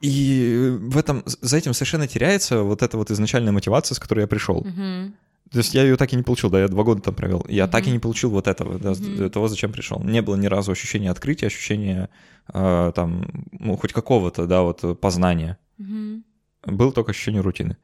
И 0.00 0.76
в 0.80 0.98
этом, 0.98 1.22
за 1.24 1.56
этим 1.56 1.72
совершенно 1.72 2.08
теряется 2.08 2.62
вот 2.62 2.82
эта 2.82 2.96
вот 2.96 3.12
изначальная 3.12 3.52
мотивация, 3.52 3.94
с 3.94 4.00
которой 4.00 4.22
я 4.22 4.26
пришел. 4.26 4.62
Mm-hmm. 4.62 5.12
То 5.50 5.58
есть 5.58 5.74
я 5.74 5.82
ее 5.82 5.96
так 5.96 6.12
и 6.12 6.16
не 6.16 6.22
получил, 6.22 6.50
да, 6.50 6.60
я 6.60 6.68
два 6.68 6.82
года 6.82 7.02
там 7.02 7.14
провел. 7.14 7.44
Я 7.48 7.64
mm-hmm. 7.64 7.70
так 7.70 7.86
и 7.86 7.90
не 7.90 7.98
получил 7.98 8.30
вот 8.30 8.48
этого, 8.48 8.78
да, 8.78 8.92
mm-hmm. 8.92 9.30
того, 9.30 9.48
зачем 9.48 9.72
пришел. 9.72 10.02
Не 10.02 10.20
было 10.22 10.36
ни 10.36 10.46
разу 10.46 10.72
ощущения 10.72 11.10
открытия, 11.10 11.46
ощущения 11.46 12.08
э, 12.52 12.92
там, 12.94 13.46
ну, 13.52 13.76
хоть 13.76 13.92
какого-то, 13.92 14.46
да, 14.46 14.62
вот 14.62 15.00
познания. 15.00 15.58
Mm-hmm. 15.78 16.22
Было 16.66 16.92
только 16.92 17.12
ощущение 17.12 17.42
рутины. 17.42 17.76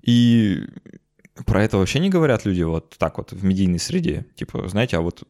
И 0.00 0.62
про 1.46 1.62
это 1.62 1.76
вообще 1.76 1.98
не 1.98 2.10
говорят 2.10 2.46
люди 2.46 2.62
вот 2.62 2.94
так 2.98 3.18
вот 3.18 3.32
в 3.32 3.44
медийной 3.44 3.78
среде. 3.78 4.26
Типа, 4.36 4.66
знаете, 4.68 4.96
а 4.96 5.00
вот 5.00 5.24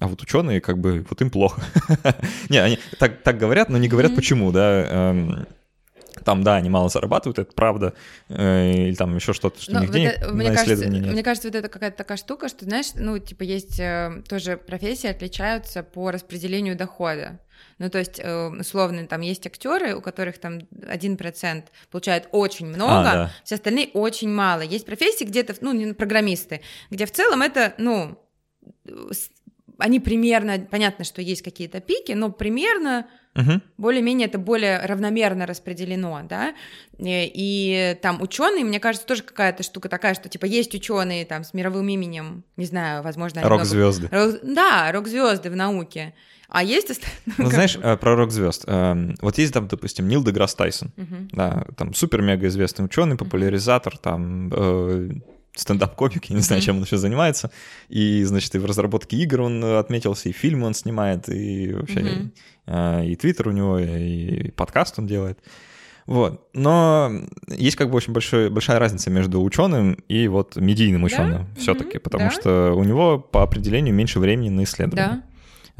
а 0.00 0.06
вот 0.06 0.22
ученые, 0.22 0.60
как 0.62 0.78
бы, 0.78 1.04
вот 1.08 1.20
им 1.20 1.30
плохо. 1.30 1.62
не, 2.48 2.56
они 2.56 2.78
так, 2.98 3.22
так 3.22 3.36
говорят, 3.36 3.68
но 3.68 3.76
не 3.76 3.88
говорят, 3.88 4.14
почему, 4.16 4.50
да. 4.50 5.26
Там, 6.24 6.42
да, 6.42 6.56
они 6.56 6.68
мало 6.68 6.88
зарабатывают, 6.88 7.38
это 7.38 7.52
правда, 7.52 7.94
э, 8.28 8.72
или 8.72 8.94
там 8.94 9.16
еще 9.16 9.32
что-то, 9.32 9.60
что 9.60 9.72
Но 9.72 9.78
у 9.78 9.82
них 9.82 9.90
денег 9.92 10.12
это, 10.16 10.32
мне 10.32 10.50
на 10.50 10.56
кажется, 10.56 10.88
нет. 10.88 11.12
Мне 11.12 11.22
кажется, 11.22 11.48
вот 11.48 11.54
это 11.54 11.68
какая-то 11.68 11.96
такая 11.96 12.18
штука, 12.18 12.48
что, 12.48 12.64
знаешь, 12.64 12.92
ну, 12.94 13.18
типа, 13.18 13.42
есть 13.42 13.78
э, 13.80 14.22
тоже 14.28 14.56
профессии 14.56 15.08
отличаются 15.08 15.82
по 15.82 16.10
распределению 16.10 16.76
дохода. 16.76 17.40
Ну, 17.78 17.88
то 17.88 17.98
есть, 17.98 18.20
э, 18.22 18.48
условно, 18.48 19.06
там 19.06 19.22
есть 19.22 19.46
актеры, 19.46 19.94
у 19.94 20.00
которых 20.00 20.38
там 20.38 20.58
1% 20.58 21.64
получают 21.90 22.28
очень 22.32 22.66
много, 22.66 23.10
а, 23.10 23.14
да. 23.14 23.32
все 23.44 23.54
остальные 23.54 23.88
очень 23.94 24.28
мало. 24.28 24.60
Есть 24.60 24.86
профессии 24.86 25.24
где-то, 25.24 25.54
ну, 25.60 25.94
программисты, 25.94 26.60
где 26.90 27.06
в 27.06 27.12
целом 27.12 27.42
это, 27.42 27.74
ну, 27.78 28.18
они 29.78 29.98
примерно, 29.98 30.58
понятно, 30.70 31.04
что 31.04 31.22
есть 31.22 31.42
какие-то 31.42 31.80
пики, 31.80 32.12
но 32.12 32.30
примерно 32.30 33.06
Угу. 33.36 33.60
Более-менее 33.78 34.26
это 34.26 34.38
более 34.38 34.84
равномерно 34.84 35.46
распределено, 35.46 36.22
да. 36.28 36.54
И, 36.98 37.30
и 37.32 37.98
там 38.02 38.20
ученые, 38.20 38.64
мне 38.64 38.80
кажется, 38.80 39.06
тоже 39.06 39.22
какая-то 39.22 39.62
штука 39.62 39.88
такая, 39.88 40.14
что 40.14 40.28
типа 40.28 40.46
есть 40.46 40.74
ученые 40.74 41.24
там 41.24 41.44
с 41.44 41.54
мировым 41.54 41.88
именем, 41.88 42.44
не 42.56 42.66
знаю, 42.66 43.02
возможно, 43.02 43.42
рок-звезды. 43.42 44.08
Много... 44.10 44.38
Да, 44.42 44.90
рок-звезды 44.92 45.50
в 45.50 45.56
науке. 45.56 46.14
А 46.48 46.64
есть 46.64 47.00
Ну, 47.38 47.48
знаешь, 47.48 47.78
э, 47.80 47.96
про 47.96 48.16
рок-звезд. 48.16 48.64
Эм, 48.66 49.14
вот 49.20 49.38
есть 49.38 49.54
там, 49.54 49.68
допустим, 49.68 50.08
Нил 50.08 50.24
Деграсс 50.24 50.54
Тайсон, 50.56 50.92
да, 51.32 51.64
там 51.76 51.94
супер-мега 51.94 52.48
известный 52.48 52.84
ученый, 52.84 53.16
популяризатор, 53.16 53.96
там 53.96 54.50
э, 54.52 55.10
стендап-комик, 55.54 56.26
я 56.26 56.36
не 56.36 56.42
знаю, 56.42 56.62
чем 56.62 56.76
он 56.76 56.84
еще 56.84 56.96
занимается. 56.96 57.50
И, 57.88 58.22
значит, 58.24 58.54
и 58.54 58.58
в 58.58 58.64
разработке 58.64 59.16
игр 59.16 59.42
он 59.42 59.64
отметился, 59.64 60.28
и 60.28 60.32
фильмы 60.32 60.66
он 60.66 60.74
снимает, 60.74 61.28
и 61.28 61.72
вообще 61.72 62.30
mm-hmm. 62.66 63.06
и 63.06 63.16
твиттер 63.16 63.48
у 63.48 63.52
него, 63.52 63.78
и 63.78 64.50
подкаст 64.52 64.98
он 64.98 65.06
делает. 65.06 65.38
Вот. 66.06 66.48
Но 66.54 67.12
есть 67.48 67.76
как 67.76 67.90
бы 67.90 67.96
очень 67.96 68.12
большой, 68.12 68.50
большая 68.50 68.78
разница 68.78 69.10
между 69.10 69.42
ученым 69.42 69.92
и 70.08 70.26
вот 70.28 70.56
медийным 70.56 71.04
ученым 71.04 71.46
да? 71.54 71.60
все-таки, 71.60 71.98
потому 71.98 72.24
да? 72.24 72.30
что 72.30 72.72
у 72.74 72.82
него 72.82 73.18
по 73.20 73.42
определению 73.42 73.94
меньше 73.94 74.18
времени 74.18 74.48
на 74.48 74.64
исследование. 74.64 75.08
Да. 75.08 75.22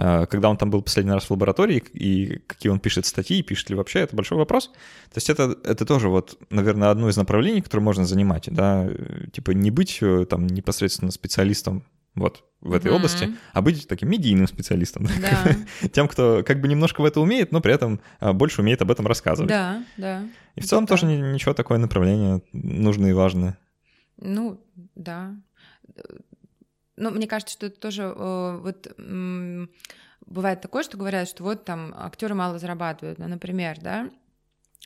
А, 0.02 0.24
когда 0.24 0.48
он 0.48 0.56
там 0.56 0.70
был 0.70 0.80
последний 0.80 1.12
раз 1.12 1.24
в 1.24 1.30
лаборатории, 1.30 1.84
и 1.92 2.38
какие 2.46 2.72
он 2.72 2.80
пишет 2.80 3.04
статьи, 3.04 3.42
пишет 3.42 3.68
ли 3.68 3.76
вообще, 3.76 4.00
это 4.00 4.16
большой 4.16 4.38
вопрос. 4.38 4.68
То 4.68 5.16
есть 5.16 5.28
это, 5.28 5.58
это 5.62 5.84
тоже 5.84 6.08
вот, 6.08 6.38
наверное, 6.48 6.90
одно 6.90 7.10
из 7.10 7.18
направлений, 7.18 7.60
которое 7.60 7.82
можно 7.82 8.06
занимать, 8.06 8.48
да, 8.50 8.88
типа 9.32 9.50
не 9.50 9.70
быть 9.70 9.98
э, 10.00 10.24
там 10.24 10.46
непосредственно 10.46 11.10
специалистом 11.10 11.84
вот 12.14 12.44
в 12.62 12.72
этой 12.72 12.90
mm-hmm. 12.90 12.96
области, 12.96 13.36
а 13.52 13.60
быть 13.60 13.86
таким 13.88 14.10
медийным 14.10 14.46
специалистом, 14.46 15.06
да. 15.20 15.88
тем, 15.88 16.08
кто 16.08 16.42
как 16.46 16.62
бы 16.62 16.68
немножко 16.68 17.02
в 17.02 17.04
это 17.04 17.20
умеет, 17.20 17.52
но 17.52 17.60
при 17.60 17.74
этом 17.74 18.00
а, 18.20 18.32
больше 18.32 18.62
умеет 18.62 18.80
об 18.80 18.90
этом 18.90 19.06
рассказывать. 19.06 19.50
Да, 19.50 19.84
да. 19.98 20.24
И 20.56 20.62
в 20.62 20.66
целом 20.66 20.86
да. 20.86 20.94
тоже 20.94 21.06
ничего 21.06 21.52
такое 21.52 21.78
направление 21.78 22.42
нужное 22.52 23.10
и 23.10 23.14
важное. 23.14 23.58
Ну, 24.16 24.60
да. 24.94 25.34
Но 27.00 27.10
мне 27.10 27.26
кажется, 27.26 27.54
что 27.54 27.66
это 27.66 27.80
тоже 27.80 28.02
э, 28.14 28.60
вот 28.62 28.94
бывает 30.26 30.60
такое, 30.60 30.82
что 30.82 30.98
говорят, 30.98 31.28
что 31.28 31.42
вот 31.42 31.64
там 31.64 31.94
актеры 31.96 32.34
мало 32.34 32.58
зарабатывают, 32.58 33.18
ну, 33.18 33.26
например, 33.26 33.78
да, 33.80 34.10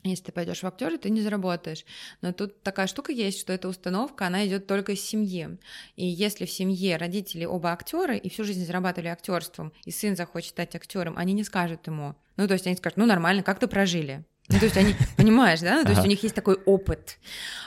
если 0.03 0.25
ты 0.25 0.31
пойдешь 0.31 0.61
в 0.61 0.67
актеры, 0.67 0.97
ты 0.97 1.09
не 1.09 1.21
заработаешь. 1.21 1.83
Но 2.21 2.31
тут 2.31 2.61
такая 2.61 2.87
штука 2.87 3.11
есть, 3.11 3.39
что 3.39 3.51
эта 3.51 3.67
установка, 3.67 4.27
она 4.27 4.45
идет 4.47 4.65
только 4.67 4.93
из 4.93 5.01
семьи. 5.01 5.57
И 5.95 6.05
если 6.05 6.45
в 6.45 6.51
семье 6.51 6.97
родители 6.97 7.43
оба 7.43 7.71
актеры 7.71 8.17
и 8.17 8.29
всю 8.29 8.43
жизнь 8.43 8.65
зарабатывали 8.65 9.09
актерством, 9.09 9.73
и 9.83 9.91
сын 9.91 10.15
захочет 10.15 10.51
стать 10.51 10.75
актером, 10.75 11.17
они 11.17 11.33
не 11.33 11.43
скажут 11.43 11.87
ему. 11.87 12.15
Ну, 12.37 12.47
то 12.47 12.53
есть 12.53 12.67
они 12.67 12.75
скажут, 12.75 12.97
ну, 12.97 13.05
нормально, 13.05 13.43
как 13.43 13.59
ты 13.59 13.67
прожили? 13.67 14.23
Ну, 14.49 14.59
то 14.59 14.65
есть 14.65 14.77
они, 14.77 14.95
понимаешь, 15.17 15.59
да? 15.61 15.77
Ну, 15.77 15.83
то 15.83 15.89
есть 15.89 15.99
ага. 15.99 16.07
у 16.07 16.09
них 16.09 16.21
есть 16.21 16.35
такой 16.35 16.55
опыт. 16.65 17.17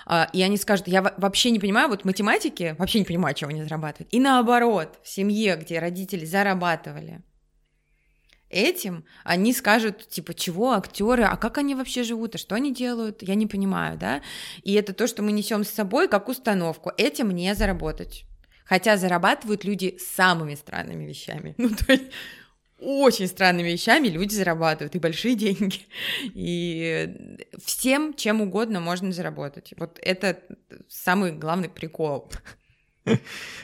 А, 0.06 0.28
и 0.32 0.42
они 0.42 0.56
скажут, 0.56 0.86
я 0.86 1.02
вообще 1.16 1.50
не 1.50 1.58
понимаю, 1.58 1.88
вот 1.88 2.04
математики, 2.04 2.76
вообще 2.78 3.00
не 3.00 3.04
понимаю, 3.04 3.34
чего 3.34 3.50
они 3.50 3.62
зарабатывают. 3.62 4.08
И 4.12 4.20
наоборот, 4.20 4.98
в 5.02 5.08
семье, 5.08 5.56
где 5.56 5.80
родители 5.80 6.24
зарабатывали, 6.24 7.22
этим, 8.48 9.04
они 9.24 9.52
скажут, 9.52 10.08
типа, 10.08 10.34
чего 10.34 10.72
актеры, 10.72 11.24
а 11.24 11.36
как 11.36 11.58
они 11.58 11.74
вообще 11.74 12.04
живут, 12.04 12.36
а 12.36 12.38
что 12.38 12.54
они 12.54 12.72
делают, 12.72 13.22
я 13.22 13.34
не 13.34 13.46
понимаю, 13.46 13.98
да? 13.98 14.22
И 14.62 14.72
это 14.74 14.92
то, 14.92 15.06
что 15.06 15.22
мы 15.22 15.32
несем 15.32 15.64
с 15.64 15.70
собой 15.70 16.08
как 16.08 16.28
установку, 16.28 16.92
этим 16.96 17.30
не 17.32 17.54
заработать. 17.54 18.24
Хотя 18.64 18.96
зарабатывают 18.98 19.64
люди 19.64 19.98
самыми 19.98 20.54
странными 20.54 21.04
вещами. 21.04 21.54
Ну, 21.58 21.70
то 21.70 21.92
есть 21.92 22.10
очень 22.80 23.26
странными 23.26 23.68
вещами 23.68 24.08
люди 24.08 24.34
зарабатывают, 24.34 24.94
и 24.94 24.98
большие 24.98 25.34
деньги, 25.34 25.86
и 26.34 27.38
всем, 27.64 28.14
чем 28.14 28.40
угодно 28.40 28.80
можно 28.80 29.12
заработать. 29.12 29.74
Вот 29.76 29.98
это 30.02 30.38
самый 30.88 31.32
главный 31.32 31.68
прикол. 31.68 32.30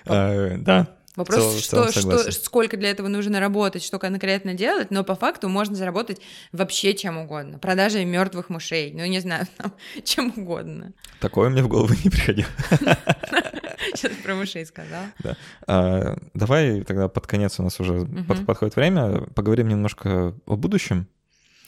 А, 0.07 0.57
да, 0.57 0.97
Вопрос, 1.17 1.63
что, 1.63 1.93
что, 1.93 2.33
сколько 2.33 2.77
для 2.77 2.91
этого 2.91 3.07
нужно 3.07 3.39
работать, 3.39 3.85
что 3.85 4.01
конкретно 4.01 4.55
делать, 4.55 4.91
но 4.91 5.05
по 5.05 5.15
факту 5.15 5.49
можно 5.49 5.77
заработать 5.77 6.21
вообще 6.51 6.95
чем 6.95 7.19
угодно. 7.19 7.59
Продажей 7.61 8.05
мертвых 8.05 8.49
мышей, 8.49 8.93
ну 8.93 9.05
не 9.05 9.21
знаю, 9.21 9.47
там, 9.57 9.73
чем 10.05 10.33
угодно. 10.37 10.93
Такое 11.21 11.51
мне 11.51 11.63
в 11.63 11.69
голову 11.69 11.95
не 12.03 12.11
приходило. 12.11 12.49
Сейчас 13.95 14.13
про 14.25 14.35
мышей 14.35 14.67
сказал. 14.67 15.05
Да. 15.21 15.37
А, 15.69 16.19
давай 16.35 16.83
тогда 16.83 17.09
под 17.09 17.27
конец 17.29 17.61
у 17.61 17.63
нас 17.63 17.79
уже 17.79 18.01
угу. 18.01 18.25
под, 18.25 18.47
подходит 18.47 18.75
время, 18.75 19.21
поговорим 19.35 19.69
немножко 19.69 20.35
о 20.47 20.57
будущем. 20.57 21.07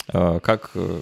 А, 0.08 0.40
как, 0.40 0.70
э, 0.74 1.00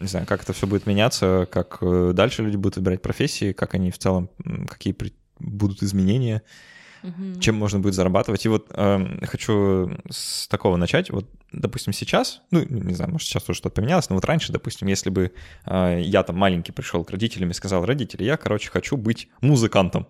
не 0.00 0.08
знаю, 0.08 0.26
как 0.26 0.42
это 0.42 0.52
все 0.52 0.66
будет 0.66 0.86
меняться, 0.86 1.48
как 1.50 1.78
э, 1.80 2.12
дальше 2.14 2.42
люди 2.42 2.56
будут 2.56 2.76
выбирать 2.76 3.00
профессии, 3.00 3.52
как 3.52 3.74
они 3.74 3.90
в 3.90 3.98
целом, 3.98 4.28
какие 4.68 4.94
будут 5.38 5.82
изменения 5.82 6.42
угу. 7.06 7.40
чем 7.40 7.56
можно 7.56 7.78
будет 7.78 7.94
зарабатывать. 7.94 8.44
И 8.44 8.48
вот 8.48 8.66
э, 8.70 9.26
хочу 9.26 9.90
с 10.10 10.48
такого 10.48 10.76
начать. 10.76 11.10
Вот, 11.10 11.28
допустим, 11.52 11.92
сейчас, 11.92 12.42
ну, 12.50 12.64
не 12.68 12.94
знаю, 12.94 13.12
может, 13.12 13.28
сейчас 13.28 13.44
тоже 13.44 13.58
что-то 13.58 13.76
поменялось, 13.76 14.08
но 14.10 14.16
вот 14.16 14.24
раньше, 14.24 14.52
допустим, 14.52 14.88
если 14.88 15.10
бы 15.10 15.32
э, 15.66 16.00
я 16.02 16.22
там 16.22 16.36
маленький 16.36 16.72
пришел 16.72 17.04
к 17.04 17.10
родителям 17.10 17.50
и 17.50 17.54
сказал, 17.54 17.84
родители, 17.84 18.24
я, 18.24 18.36
короче, 18.36 18.70
хочу 18.70 18.96
быть 18.96 19.28
музыкантом. 19.40 20.06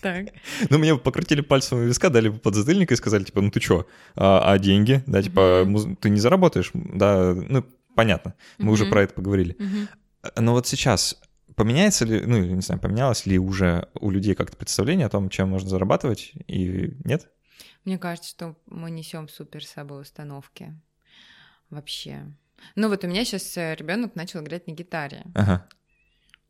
Так. 0.00 0.26
Ну, 0.70 0.78
мне 0.78 0.96
покрутили 0.96 1.40
пальцем 1.40 1.78
у 1.78 1.82
виска, 1.82 2.08
дали 2.08 2.28
подзатыльник 2.28 2.92
и 2.92 2.96
сказали, 2.96 3.24
типа, 3.24 3.40
ну 3.40 3.50
ты 3.50 3.58
чё, 3.58 3.86
а, 4.14 4.52
а 4.52 4.58
деньги, 4.58 5.02
да, 5.06 5.22
типа, 5.22 5.64
mm 5.64 5.96
ты 6.00 6.10
не 6.10 6.20
заработаешь, 6.20 6.70
да, 6.72 7.34
ну, 7.34 7.64
понятно, 7.96 8.34
мы 8.58 8.72
уже 8.72 8.86
про 8.86 9.02
это 9.02 9.14
поговорили. 9.14 9.56
mm 9.58 9.88
Но 10.36 10.52
вот 10.52 10.68
сейчас 10.68 11.20
Поменяется 11.58 12.04
ли, 12.04 12.20
ну, 12.20 12.38
не 12.38 12.60
знаю, 12.60 12.80
поменялось 12.80 13.26
ли 13.26 13.36
уже 13.36 13.88
у 13.94 14.10
людей 14.10 14.36
как-то 14.36 14.56
представление 14.56 15.06
о 15.06 15.10
том, 15.10 15.28
чем 15.28 15.48
можно 15.48 15.68
зарабатывать, 15.68 16.32
и 16.46 16.96
нет? 17.04 17.28
Мне 17.84 17.98
кажется, 17.98 18.30
что 18.30 18.56
мы 18.66 18.92
несем 18.92 19.28
супер 19.28 19.64
с 19.64 19.70
собой 19.70 20.02
установки. 20.02 20.80
Вообще. 21.68 22.32
Ну 22.76 22.88
вот 22.88 23.02
у 23.02 23.08
меня 23.08 23.24
сейчас 23.24 23.56
э, 23.56 23.74
ребенок 23.74 24.14
начал 24.14 24.40
играть 24.40 24.68
на 24.68 24.70
гитаре. 24.70 25.24
Ага. 25.34 25.68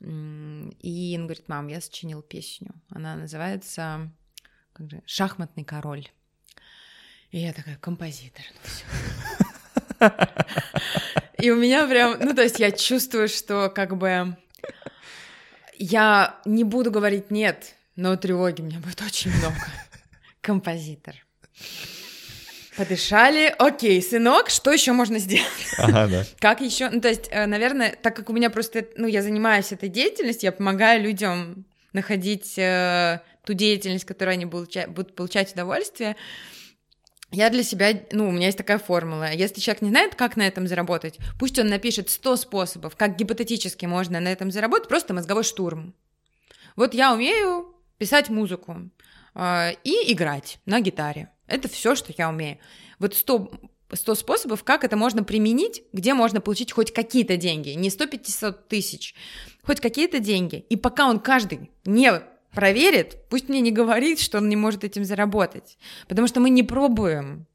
И 0.00 1.16
он 1.18 1.24
говорит, 1.24 1.48
мам, 1.48 1.68
я 1.68 1.80
сочинил 1.80 2.20
песню. 2.20 2.74
Она 2.90 3.16
называется 3.16 4.12
как 4.74 4.90
же, 4.90 5.02
«Шахматный 5.06 5.64
король». 5.64 6.06
И 7.30 7.38
я 7.38 7.54
такая, 7.54 7.78
композитор, 7.78 8.44
ну 8.52 8.60
все. 8.70 10.12
И 11.42 11.50
у 11.50 11.56
меня 11.56 11.88
прям, 11.88 12.18
ну 12.20 12.34
то 12.34 12.42
есть 12.42 12.58
я 12.58 12.70
чувствую, 12.72 13.28
что 13.28 13.70
как 13.70 13.96
бы 13.96 14.36
я 15.78 16.38
не 16.44 16.64
буду 16.64 16.90
говорить 16.90 17.30
нет, 17.30 17.74
но 17.96 18.16
тревоги 18.16 18.60
у 18.60 18.64
меня 18.64 18.78
будет 18.78 19.00
очень 19.02 19.30
много. 19.30 19.56
Композитор. 20.40 21.14
Подышали. 22.76 23.52
Окей, 23.58 24.00
сынок, 24.00 24.50
что 24.50 24.72
еще 24.72 24.92
можно 24.92 25.18
сделать? 25.18 25.48
Ага, 25.78 26.06
да. 26.06 26.24
Как 26.38 26.60
еще? 26.60 26.88
Ну, 26.90 27.00
то 27.00 27.08
есть, 27.08 27.28
э, 27.30 27.46
наверное, 27.46 27.96
так 28.00 28.14
как 28.14 28.30
у 28.30 28.32
меня 28.32 28.50
просто, 28.50 28.86
ну, 28.96 29.08
я 29.08 29.22
занимаюсь 29.22 29.72
этой 29.72 29.88
деятельностью, 29.88 30.46
я 30.46 30.52
помогаю 30.52 31.02
людям 31.02 31.64
находить 31.92 32.56
э, 32.56 33.20
ту 33.44 33.54
деятельность, 33.54 34.04
которой 34.04 34.34
они 34.34 34.44
будут 34.44 35.14
получать 35.16 35.52
удовольствие. 35.52 36.14
Я 37.30 37.50
для 37.50 37.62
себя, 37.62 38.00
ну, 38.12 38.28
у 38.28 38.32
меня 38.32 38.46
есть 38.46 38.56
такая 38.56 38.78
формула. 38.78 39.32
Если 39.32 39.60
человек 39.60 39.82
не 39.82 39.90
знает, 39.90 40.14
как 40.14 40.36
на 40.36 40.46
этом 40.46 40.66
заработать, 40.66 41.18
пусть 41.38 41.58
он 41.58 41.66
напишет 41.66 42.08
100 42.08 42.36
способов, 42.36 42.96
как 42.96 43.16
гипотетически 43.16 43.84
можно 43.84 44.18
на 44.18 44.28
этом 44.28 44.50
заработать, 44.50 44.88
просто 44.88 45.12
мозговой 45.12 45.44
штурм. 45.44 45.94
Вот 46.74 46.94
я 46.94 47.12
умею 47.12 47.74
писать 47.98 48.30
музыку 48.30 48.88
э, 49.34 49.72
и 49.84 50.12
играть 50.12 50.58
на 50.64 50.80
гитаре. 50.80 51.30
Это 51.46 51.68
все, 51.68 51.94
что 51.94 52.14
я 52.16 52.30
умею. 52.30 52.58
Вот 52.98 53.14
100, 53.14 53.50
100 53.92 54.14
способов, 54.14 54.64
как 54.64 54.84
это 54.84 54.96
можно 54.96 55.22
применить, 55.22 55.82
где 55.92 56.14
можно 56.14 56.40
получить 56.40 56.72
хоть 56.72 56.94
какие-то 56.94 57.36
деньги. 57.36 57.70
Не 57.70 57.90
100-500 57.90 58.56
тысяч, 58.68 59.14
хоть 59.62 59.80
какие-то 59.80 60.18
деньги. 60.18 60.64
И 60.70 60.76
пока 60.76 61.08
он 61.08 61.20
каждый 61.20 61.70
не 61.84 62.10
проверит, 62.52 63.18
пусть 63.28 63.48
мне 63.48 63.60
не 63.60 63.72
говорит, 63.72 64.20
что 64.20 64.38
он 64.38 64.48
не 64.48 64.56
может 64.56 64.84
этим 64.84 65.04
заработать, 65.04 65.78
потому 66.08 66.28
что 66.28 66.40
мы 66.40 66.50
не 66.50 66.62
пробуем. 66.62 67.46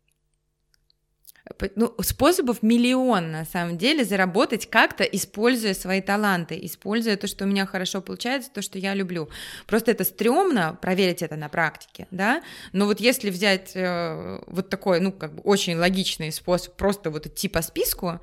Ну, 1.76 1.94
способов 2.00 2.64
миллион, 2.64 3.32
на 3.32 3.46
самом 3.46 3.78
деле, 3.78 4.06
заработать 4.06 4.70
как-то, 4.70 5.04
используя 5.04 5.74
свои 5.74 6.02
таланты, 6.02 6.58
используя 6.64 7.18
то, 7.18 7.28
что 7.28 7.44
у 7.44 7.48
меня 7.48 7.66
хорошо 7.66 8.02
получается, 8.02 8.50
то, 8.50 8.62
что 8.62 8.80
я 8.80 8.94
люблю. 8.94 9.30
Просто 9.68 9.92
это 9.92 10.06
стрёмно 10.06 10.78
проверить 10.82 11.22
это 11.22 11.36
на 11.36 11.50
практике, 11.50 12.08
да, 12.12 12.42
но 12.72 12.86
вот 12.86 13.02
если 13.02 13.30
взять 13.30 13.74
э, 13.76 14.42
вот 14.48 14.70
такой, 14.70 15.02
ну, 15.02 15.12
как 15.12 15.36
бы 15.36 15.42
очень 15.42 15.76
логичный 15.76 16.32
способ, 16.32 16.76
просто 16.76 17.12
вот 17.12 17.28
идти 17.28 17.50
по 17.50 17.62
списку, 17.62 18.22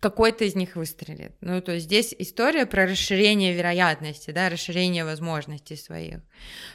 какой-то 0.00 0.44
из 0.44 0.54
них 0.54 0.76
выстрелит. 0.76 1.32
Ну, 1.40 1.60
то 1.60 1.72
есть 1.72 1.86
здесь 1.86 2.14
история 2.18 2.66
про 2.66 2.86
расширение 2.86 3.52
вероятности, 3.52 4.30
да, 4.30 4.48
расширение 4.48 5.04
возможностей 5.04 5.76
своих. 5.76 6.20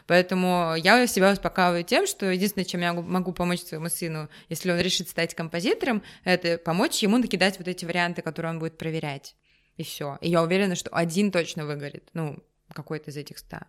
Поэтому 0.07 0.75
я 0.77 1.07
себя 1.07 1.31
успокаиваю 1.31 1.83
тем, 1.83 2.05
что 2.05 2.29
единственное, 2.29 2.65
чем 2.65 2.81
я 2.81 2.93
могу 2.93 3.31
помочь 3.31 3.61
своему 3.61 3.89
сыну, 3.89 4.29
если 4.49 4.71
он 4.71 4.79
решит 4.79 5.07
стать 5.07 5.35
композитором, 5.35 6.03
это 6.25 6.57
помочь 6.57 7.01
ему 7.01 7.17
накидать 7.17 7.57
вот 7.57 7.67
эти 7.67 7.85
варианты, 7.85 8.21
которые 8.21 8.51
он 8.51 8.59
будет 8.59 8.77
проверять. 8.77 9.35
И 9.77 9.83
все. 9.83 10.17
И 10.21 10.29
я 10.29 10.43
уверена, 10.43 10.75
что 10.75 10.89
один 10.91 11.31
точно 11.31 11.65
выгорит. 11.65 12.09
Ну, 12.13 12.43
какой-то 12.73 13.11
из 13.11 13.17
этих 13.17 13.37
ста. 13.37 13.67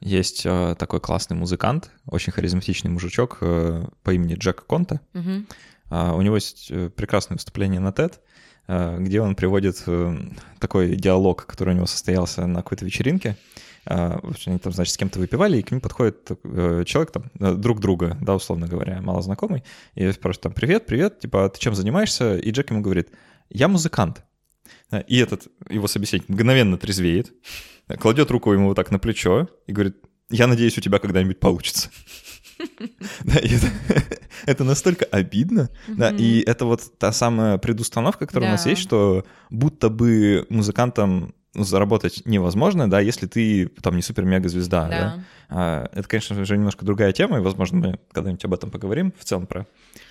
Есть 0.00 0.42
э, 0.44 0.76
такой 0.78 1.00
классный 1.00 1.36
музыкант, 1.36 1.90
очень 2.06 2.32
харизматичный 2.32 2.90
мужичок 2.90 3.38
э, 3.40 3.84
по 4.02 4.10
имени 4.12 4.34
Джек 4.34 4.66
Конта. 4.66 5.00
Угу. 5.14 5.46
Uh, 5.90 6.14
у 6.14 6.20
него 6.20 6.34
есть 6.34 6.70
э, 6.70 6.90
прекрасное 6.90 7.36
выступление 7.36 7.80
на 7.80 7.88
TED, 7.92 8.20
где 8.68 9.22
он 9.22 9.34
приводит 9.34 9.82
э, 9.86 10.18
такой 10.58 10.94
диалог, 10.94 11.46
который 11.46 11.72
у 11.72 11.76
него 11.76 11.86
состоялся 11.86 12.46
на 12.46 12.62
какой-то 12.62 12.84
вечеринке. 12.84 13.36
Э, 13.86 14.18
они 14.46 14.58
там, 14.58 14.72
значит, 14.74 14.92
с 14.92 14.98
кем-то 14.98 15.18
выпивали, 15.18 15.58
и 15.58 15.62
к 15.62 15.70
ним 15.70 15.80
подходит 15.80 16.28
человек 16.86 17.10
там, 17.10 17.60
друг 17.60 17.80
друга, 17.80 18.18
да, 18.20 18.34
условно 18.34 18.68
говоря, 18.68 19.00
малознакомый, 19.00 19.64
и 19.94 20.12
спрашивает 20.12 20.42
там, 20.42 20.52
привет, 20.52 20.84
привет, 20.84 21.20
типа, 21.20 21.46
а 21.46 21.48
ты 21.48 21.58
чем 21.58 21.74
занимаешься? 21.74 22.36
И 22.36 22.50
Джек 22.50 22.70
ему 22.70 22.82
говорит, 22.82 23.08
я 23.48 23.68
музыкант. 23.68 24.22
И 25.06 25.18
этот 25.18 25.48
его 25.70 25.86
собеседник 25.86 26.28
мгновенно 26.28 26.76
трезвеет, 26.76 27.32
кладет 27.98 28.30
руку 28.30 28.52
ему 28.52 28.68
вот 28.68 28.74
так 28.74 28.90
на 28.90 28.98
плечо 28.98 29.48
и 29.66 29.72
говорит, 29.72 29.96
я 30.28 30.46
надеюсь, 30.46 30.76
у 30.76 30.82
тебя 30.82 30.98
когда-нибудь 30.98 31.40
получится. 31.40 31.90
Да, 33.24 33.36
это, 33.36 33.68
это 34.46 34.64
настолько 34.64 35.04
обидно, 35.04 35.70
да, 35.88 36.10
и 36.10 36.40
это 36.40 36.64
вот 36.64 36.98
та 36.98 37.12
самая 37.12 37.58
предустановка, 37.58 38.26
которая 38.26 38.50
у 38.50 38.52
нас 38.52 38.66
есть, 38.66 38.82
что 38.82 39.24
будто 39.50 39.88
бы 39.88 40.46
музыкантам 40.48 41.34
заработать 41.54 42.22
невозможно, 42.24 42.88
да, 42.90 43.00
если 43.00 43.26
ты 43.26 43.68
там 43.82 43.96
не 43.96 44.02
супер-мега-звезда, 44.02 44.88
да. 44.88 44.88
Да. 44.90 45.24
А, 45.50 45.90
это, 45.92 46.08
конечно 46.08 46.44
же, 46.44 46.56
немножко 46.56 46.84
другая 46.84 47.12
тема, 47.12 47.38
и, 47.38 47.40
возможно, 47.40 47.78
мы 47.78 47.98
когда-нибудь 48.12 48.44
об 48.44 48.54
этом 48.54 48.70
поговорим, 48.70 49.12
в 49.18 49.24
целом 49.24 49.46
про 49.46 49.66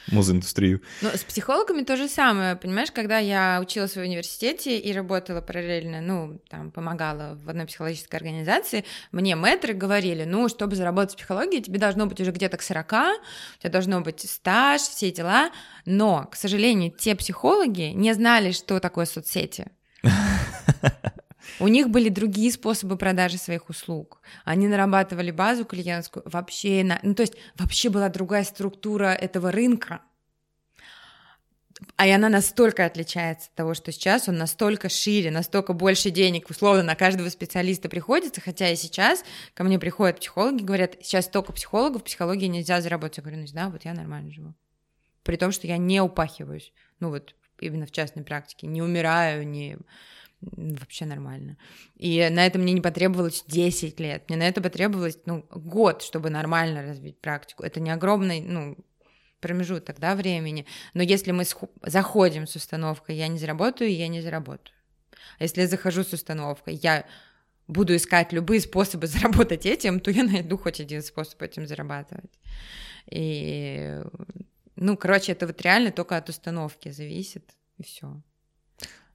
музыиндустрию. 0.08 0.82
Ну, 1.02 1.10
с 1.10 1.24
психологами 1.24 1.84
то 1.84 1.98
же 1.98 2.08
самое, 2.08 2.56
понимаешь, 2.56 2.92
когда 2.92 3.18
я 3.20 3.60
училась 3.62 3.94
в 3.94 4.00
университете 4.00 4.78
и 4.78 4.94
работала 4.94 5.42
параллельно, 5.42 6.02
ну, 6.02 6.40
там, 6.50 6.72
помогала 6.72 7.38
в 7.44 7.50
одной 7.50 7.66
психологической 7.66 8.18
организации, 8.18 8.86
мне 9.12 9.36
мэтры 9.36 9.74
говорили, 9.74 10.24
ну, 10.24 10.50
чтобы 10.50 10.76
заработать 10.76 11.14
в 11.14 11.18
психологии, 11.18 11.62
тебе 11.62 11.80
должно 11.80 12.06
быть 12.06 12.20
уже 12.20 12.32
где-то 12.32 12.58
к 12.58 12.62
40, 12.62 12.92
у 12.92 13.62
тебя 13.62 13.70
должно 13.70 14.02
быть 14.02 14.30
стаж, 14.30 14.82
все 14.82 15.12
дела, 15.12 15.52
но, 15.86 16.28
к 16.32 16.36
сожалению, 16.36 16.92
те 16.92 17.16
психологи 17.16 17.92
не 17.94 18.14
знали, 18.14 18.52
что 18.52 18.80
такое 18.80 19.06
соцсети. 19.06 19.68
У 21.60 21.68
них 21.68 21.90
были 21.90 22.10
другие 22.10 22.52
способы 22.52 22.98
продажи 22.98 23.38
своих 23.38 23.70
услуг. 23.70 24.22
Они 24.46 24.68
нарабатывали 24.68 25.32
базу 25.32 25.66
клиентскую 25.66 26.24
вообще, 26.26 26.84
на... 26.84 27.00
ну 27.02 27.16
то 27.16 27.22
есть 27.22 27.34
вообще 27.56 27.90
была 27.90 28.10
другая 28.10 28.44
структура 28.44 29.14
этого 29.14 29.52
рынка. 29.52 30.02
А 31.96 32.08
и 32.08 32.12
она 32.12 32.30
настолько 32.30 32.86
отличается 32.86 33.50
от 33.50 33.56
того, 33.56 33.74
что 33.74 33.92
сейчас 33.92 34.28
он 34.28 34.38
настолько 34.38 34.90
шире, 34.90 35.30
настолько 35.30 35.74
больше 35.74 36.10
денег, 36.10 36.50
условно, 36.50 36.82
на 36.84 36.96
каждого 36.96 37.30
специалиста 37.30 37.88
приходится, 37.88 38.42
хотя 38.42 38.70
и 38.70 38.76
сейчас 38.76 39.24
ко 39.54 39.64
мне 39.64 39.78
приходят 39.78 40.20
психологи, 40.20 40.64
говорят, 40.64 40.96
сейчас 41.02 41.26
столько 41.26 41.54
психологов, 41.54 42.04
психологии 42.04 42.48
нельзя 42.48 42.82
заработать. 42.82 43.18
Я 43.18 43.24
говорю, 43.24 43.42
ну 43.42 43.48
да, 43.54 43.70
вот 43.70 43.86
я 43.86 43.94
нормально 43.94 44.32
живу. 44.32 44.54
При 45.24 45.36
том, 45.36 45.52
что 45.52 45.68
я 45.68 45.78
не 45.78 46.02
упахиваюсь, 46.02 46.74
ну 47.00 47.10
вот 47.10 47.36
именно 47.60 47.86
в 47.86 47.92
частной 47.92 48.24
практике, 48.24 48.66
не 48.68 48.82
умираю, 48.82 49.48
не 49.48 49.78
вообще 50.42 51.06
нормально. 51.06 51.58
И 51.96 52.28
на 52.30 52.46
это 52.46 52.60
мне 52.60 52.74
не 52.74 52.82
потребовалось 52.82 53.44
10 53.48 54.00
лет. 54.00 54.30
Мне 54.30 54.38
на 54.38 54.48
это 54.48 54.62
потребовалось, 54.62 55.20
ну, 55.26 55.46
год, 55.50 56.04
чтобы 56.04 56.30
нормально 56.30 56.84
развить 56.84 57.20
практику. 57.20 57.64
Это 57.64 57.80
не 57.80 57.90
огромный, 57.90 58.42
ну, 58.42 58.78
промежуток, 59.40 60.00
да, 60.00 60.16
времени. 60.16 60.66
Но 60.94 61.04
если 61.04 61.32
мы 61.32 61.44
заходим 61.84 62.48
с 62.48 62.56
установкой 62.56 63.16
«я 63.16 63.28
не 63.28 63.40
заработаю», 63.40 63.94
я 63.94 64.08
не 64.08 64.22
заработаю. 64.22 64.76
А 65.40 65.44
если 65.44 65.62
я 65.62 65.68
захожу 65.68 66.04
с 66.04 66.14
установкой 66.14 66.76
«я 66.76 67.06
буду 67.68 67.96
искать 67.96 68.34
любые 68.34 68.62
способы 68.62 69.08
заработать 69.08 69.66
этим», 69.66 70.00
то 70.00 70.12
я 70.12 70.24
найду 70.24 70.58
хоть 70.58 70.80
один 70.80 71.02
способ 71.02 71.42
этим 71.42 71.68
зарабатывать. 71.68 72.40
И, 73.10 74.02
ну, 74.76 74.98
короче, 74.98 75.32
это 75.32 75.48
вот 75.48 75.62
реально 75.62 75.92
только 75.92 76.18
от 76.18 76.30
установки 76.30 76.92
зависит, 76.92 77.56
и 77.78 77.84
все. 77.84 78.22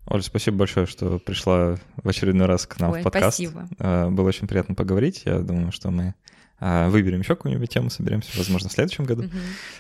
Оля, 0.07 0.23
спасибо 0.23 0.59
большое, 0.59 0.87
что 0.87 1.19
пришла 1.19 1.77
в 2.03 2.09
очередной 2.09 2.47
раз 2.47 2.67
к 2.67 2.79
нам 2.81 2.93
Ой, 2.93 3.01
в 3.01 3.05
подкаст. 3.05 3.37
спасибо. 3.37 3.69
А, 3.79 4.11
Было 4.11 4.29
очень 4.29 4.49
приятно 4.49 4.75
поговорить. 4.75 5.23
Я 5.25 5.39
думаю, 5.39 5.71
что 5.71 5.91
мы 5.91 6.15
а, 6.59 6.89
выберем 6.89 7.21
еще 7.21 7.37
какую-нибудь 7.37 7.71
тему, 7.71 7.89
соберемся, 7.89 8.31
возможно, 8.37 8.69
в 8.69 8.73
следующем 8.73 9.05
году. 9.05 9.25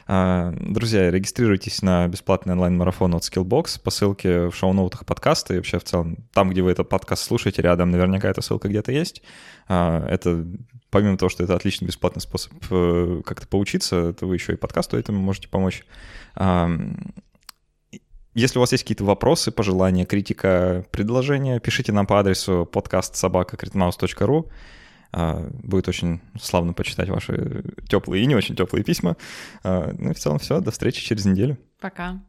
А, 0.06 0.54
Друзья, 0.60 1.10
регистрируйтесь 1.10 1.82
на 1.82 2.06
бесплатный 2.06 2.54
онлайн-марафон 2.54 3.14
от 3.14 3.22
Skillbox 3.22 3.80
по 3.82 3.90
ссылке 3.90 4.48
в 4.48 4.54
шоу-ноутах 4.54 5.04
подкаста 5.04 5.54
и 5.54 5.56
вообще 5.56 5.78
в 5.78 5.84
целом 5.84 6.18
там, 6.32 6.50
где 6.50 6.62
вы 6.62 6.70
этот 6.70 6.88
подкаст 6.88 7.24
слушаете, 7.24 7.62
рядом 7.62 7.90
наверняка 7.90 8.28
эта 8.28 8.42
ссылка 8.42 8.68
где-то 8.68 8.92
есть. 8.92 9.22
Это 9.66 10.46
помимо 10.90 11.16
того, 11.16 11.30
что 11.30 11.42
это 11.42 11.56
отличный 11.56 11.86
бесплатный 11.86 12.20
способ 12.20 12.52
э, 12.70 13.22
как-то 13.24 13.48
поучиться, 13.48 14.10
это 14.10 14.26
вы 14.26 14.34
еще 14.34 14.52
и 14.52 14.56
подкасту 14.56 14.96
этому 14.96 15.20
можете 15.20 15.48
помочь. 15.48 15.84
Если 18.35 18.59
у 18.59 18.61
вас 18.61 18.72
есть 18.72 18.85
какие-то 18.85 19.05
вопросы, 19.05 19.51
пожелания, 19.53 20.07
критика, 20.07 20.87
предложения, 20.91 21.61
пишите 21.61 21.93
нам 21.93 22.07
по 22.07 22.18
адресу 22.18 22.66
подкастсобака.критмаус.ру. 22.70 24.49
А, 25.12 25.51
Будет 25.62 25.89
очень 25.89 26.22
славно 26.41 26.72
почитать 26.72 27.11
ваши 27.11 27.62
теплые 27.89 28.24
и 28.24 28.26
не 28.26 28.35
очень 28.35 28.57
теплые 28.57 28.85
письма. 28.85 29.16
А, 29.62 29.93
Ну 29.99 30.11
и 30.11 30.14
в 30.14 30.18
целом 30.18 30.39
все. 30.39 30.61
До 30.61 30.70
встречи 30.70 31.05
через 31.05 31.26
неделю. 31.26 31.59
Пока. 31.78 32.22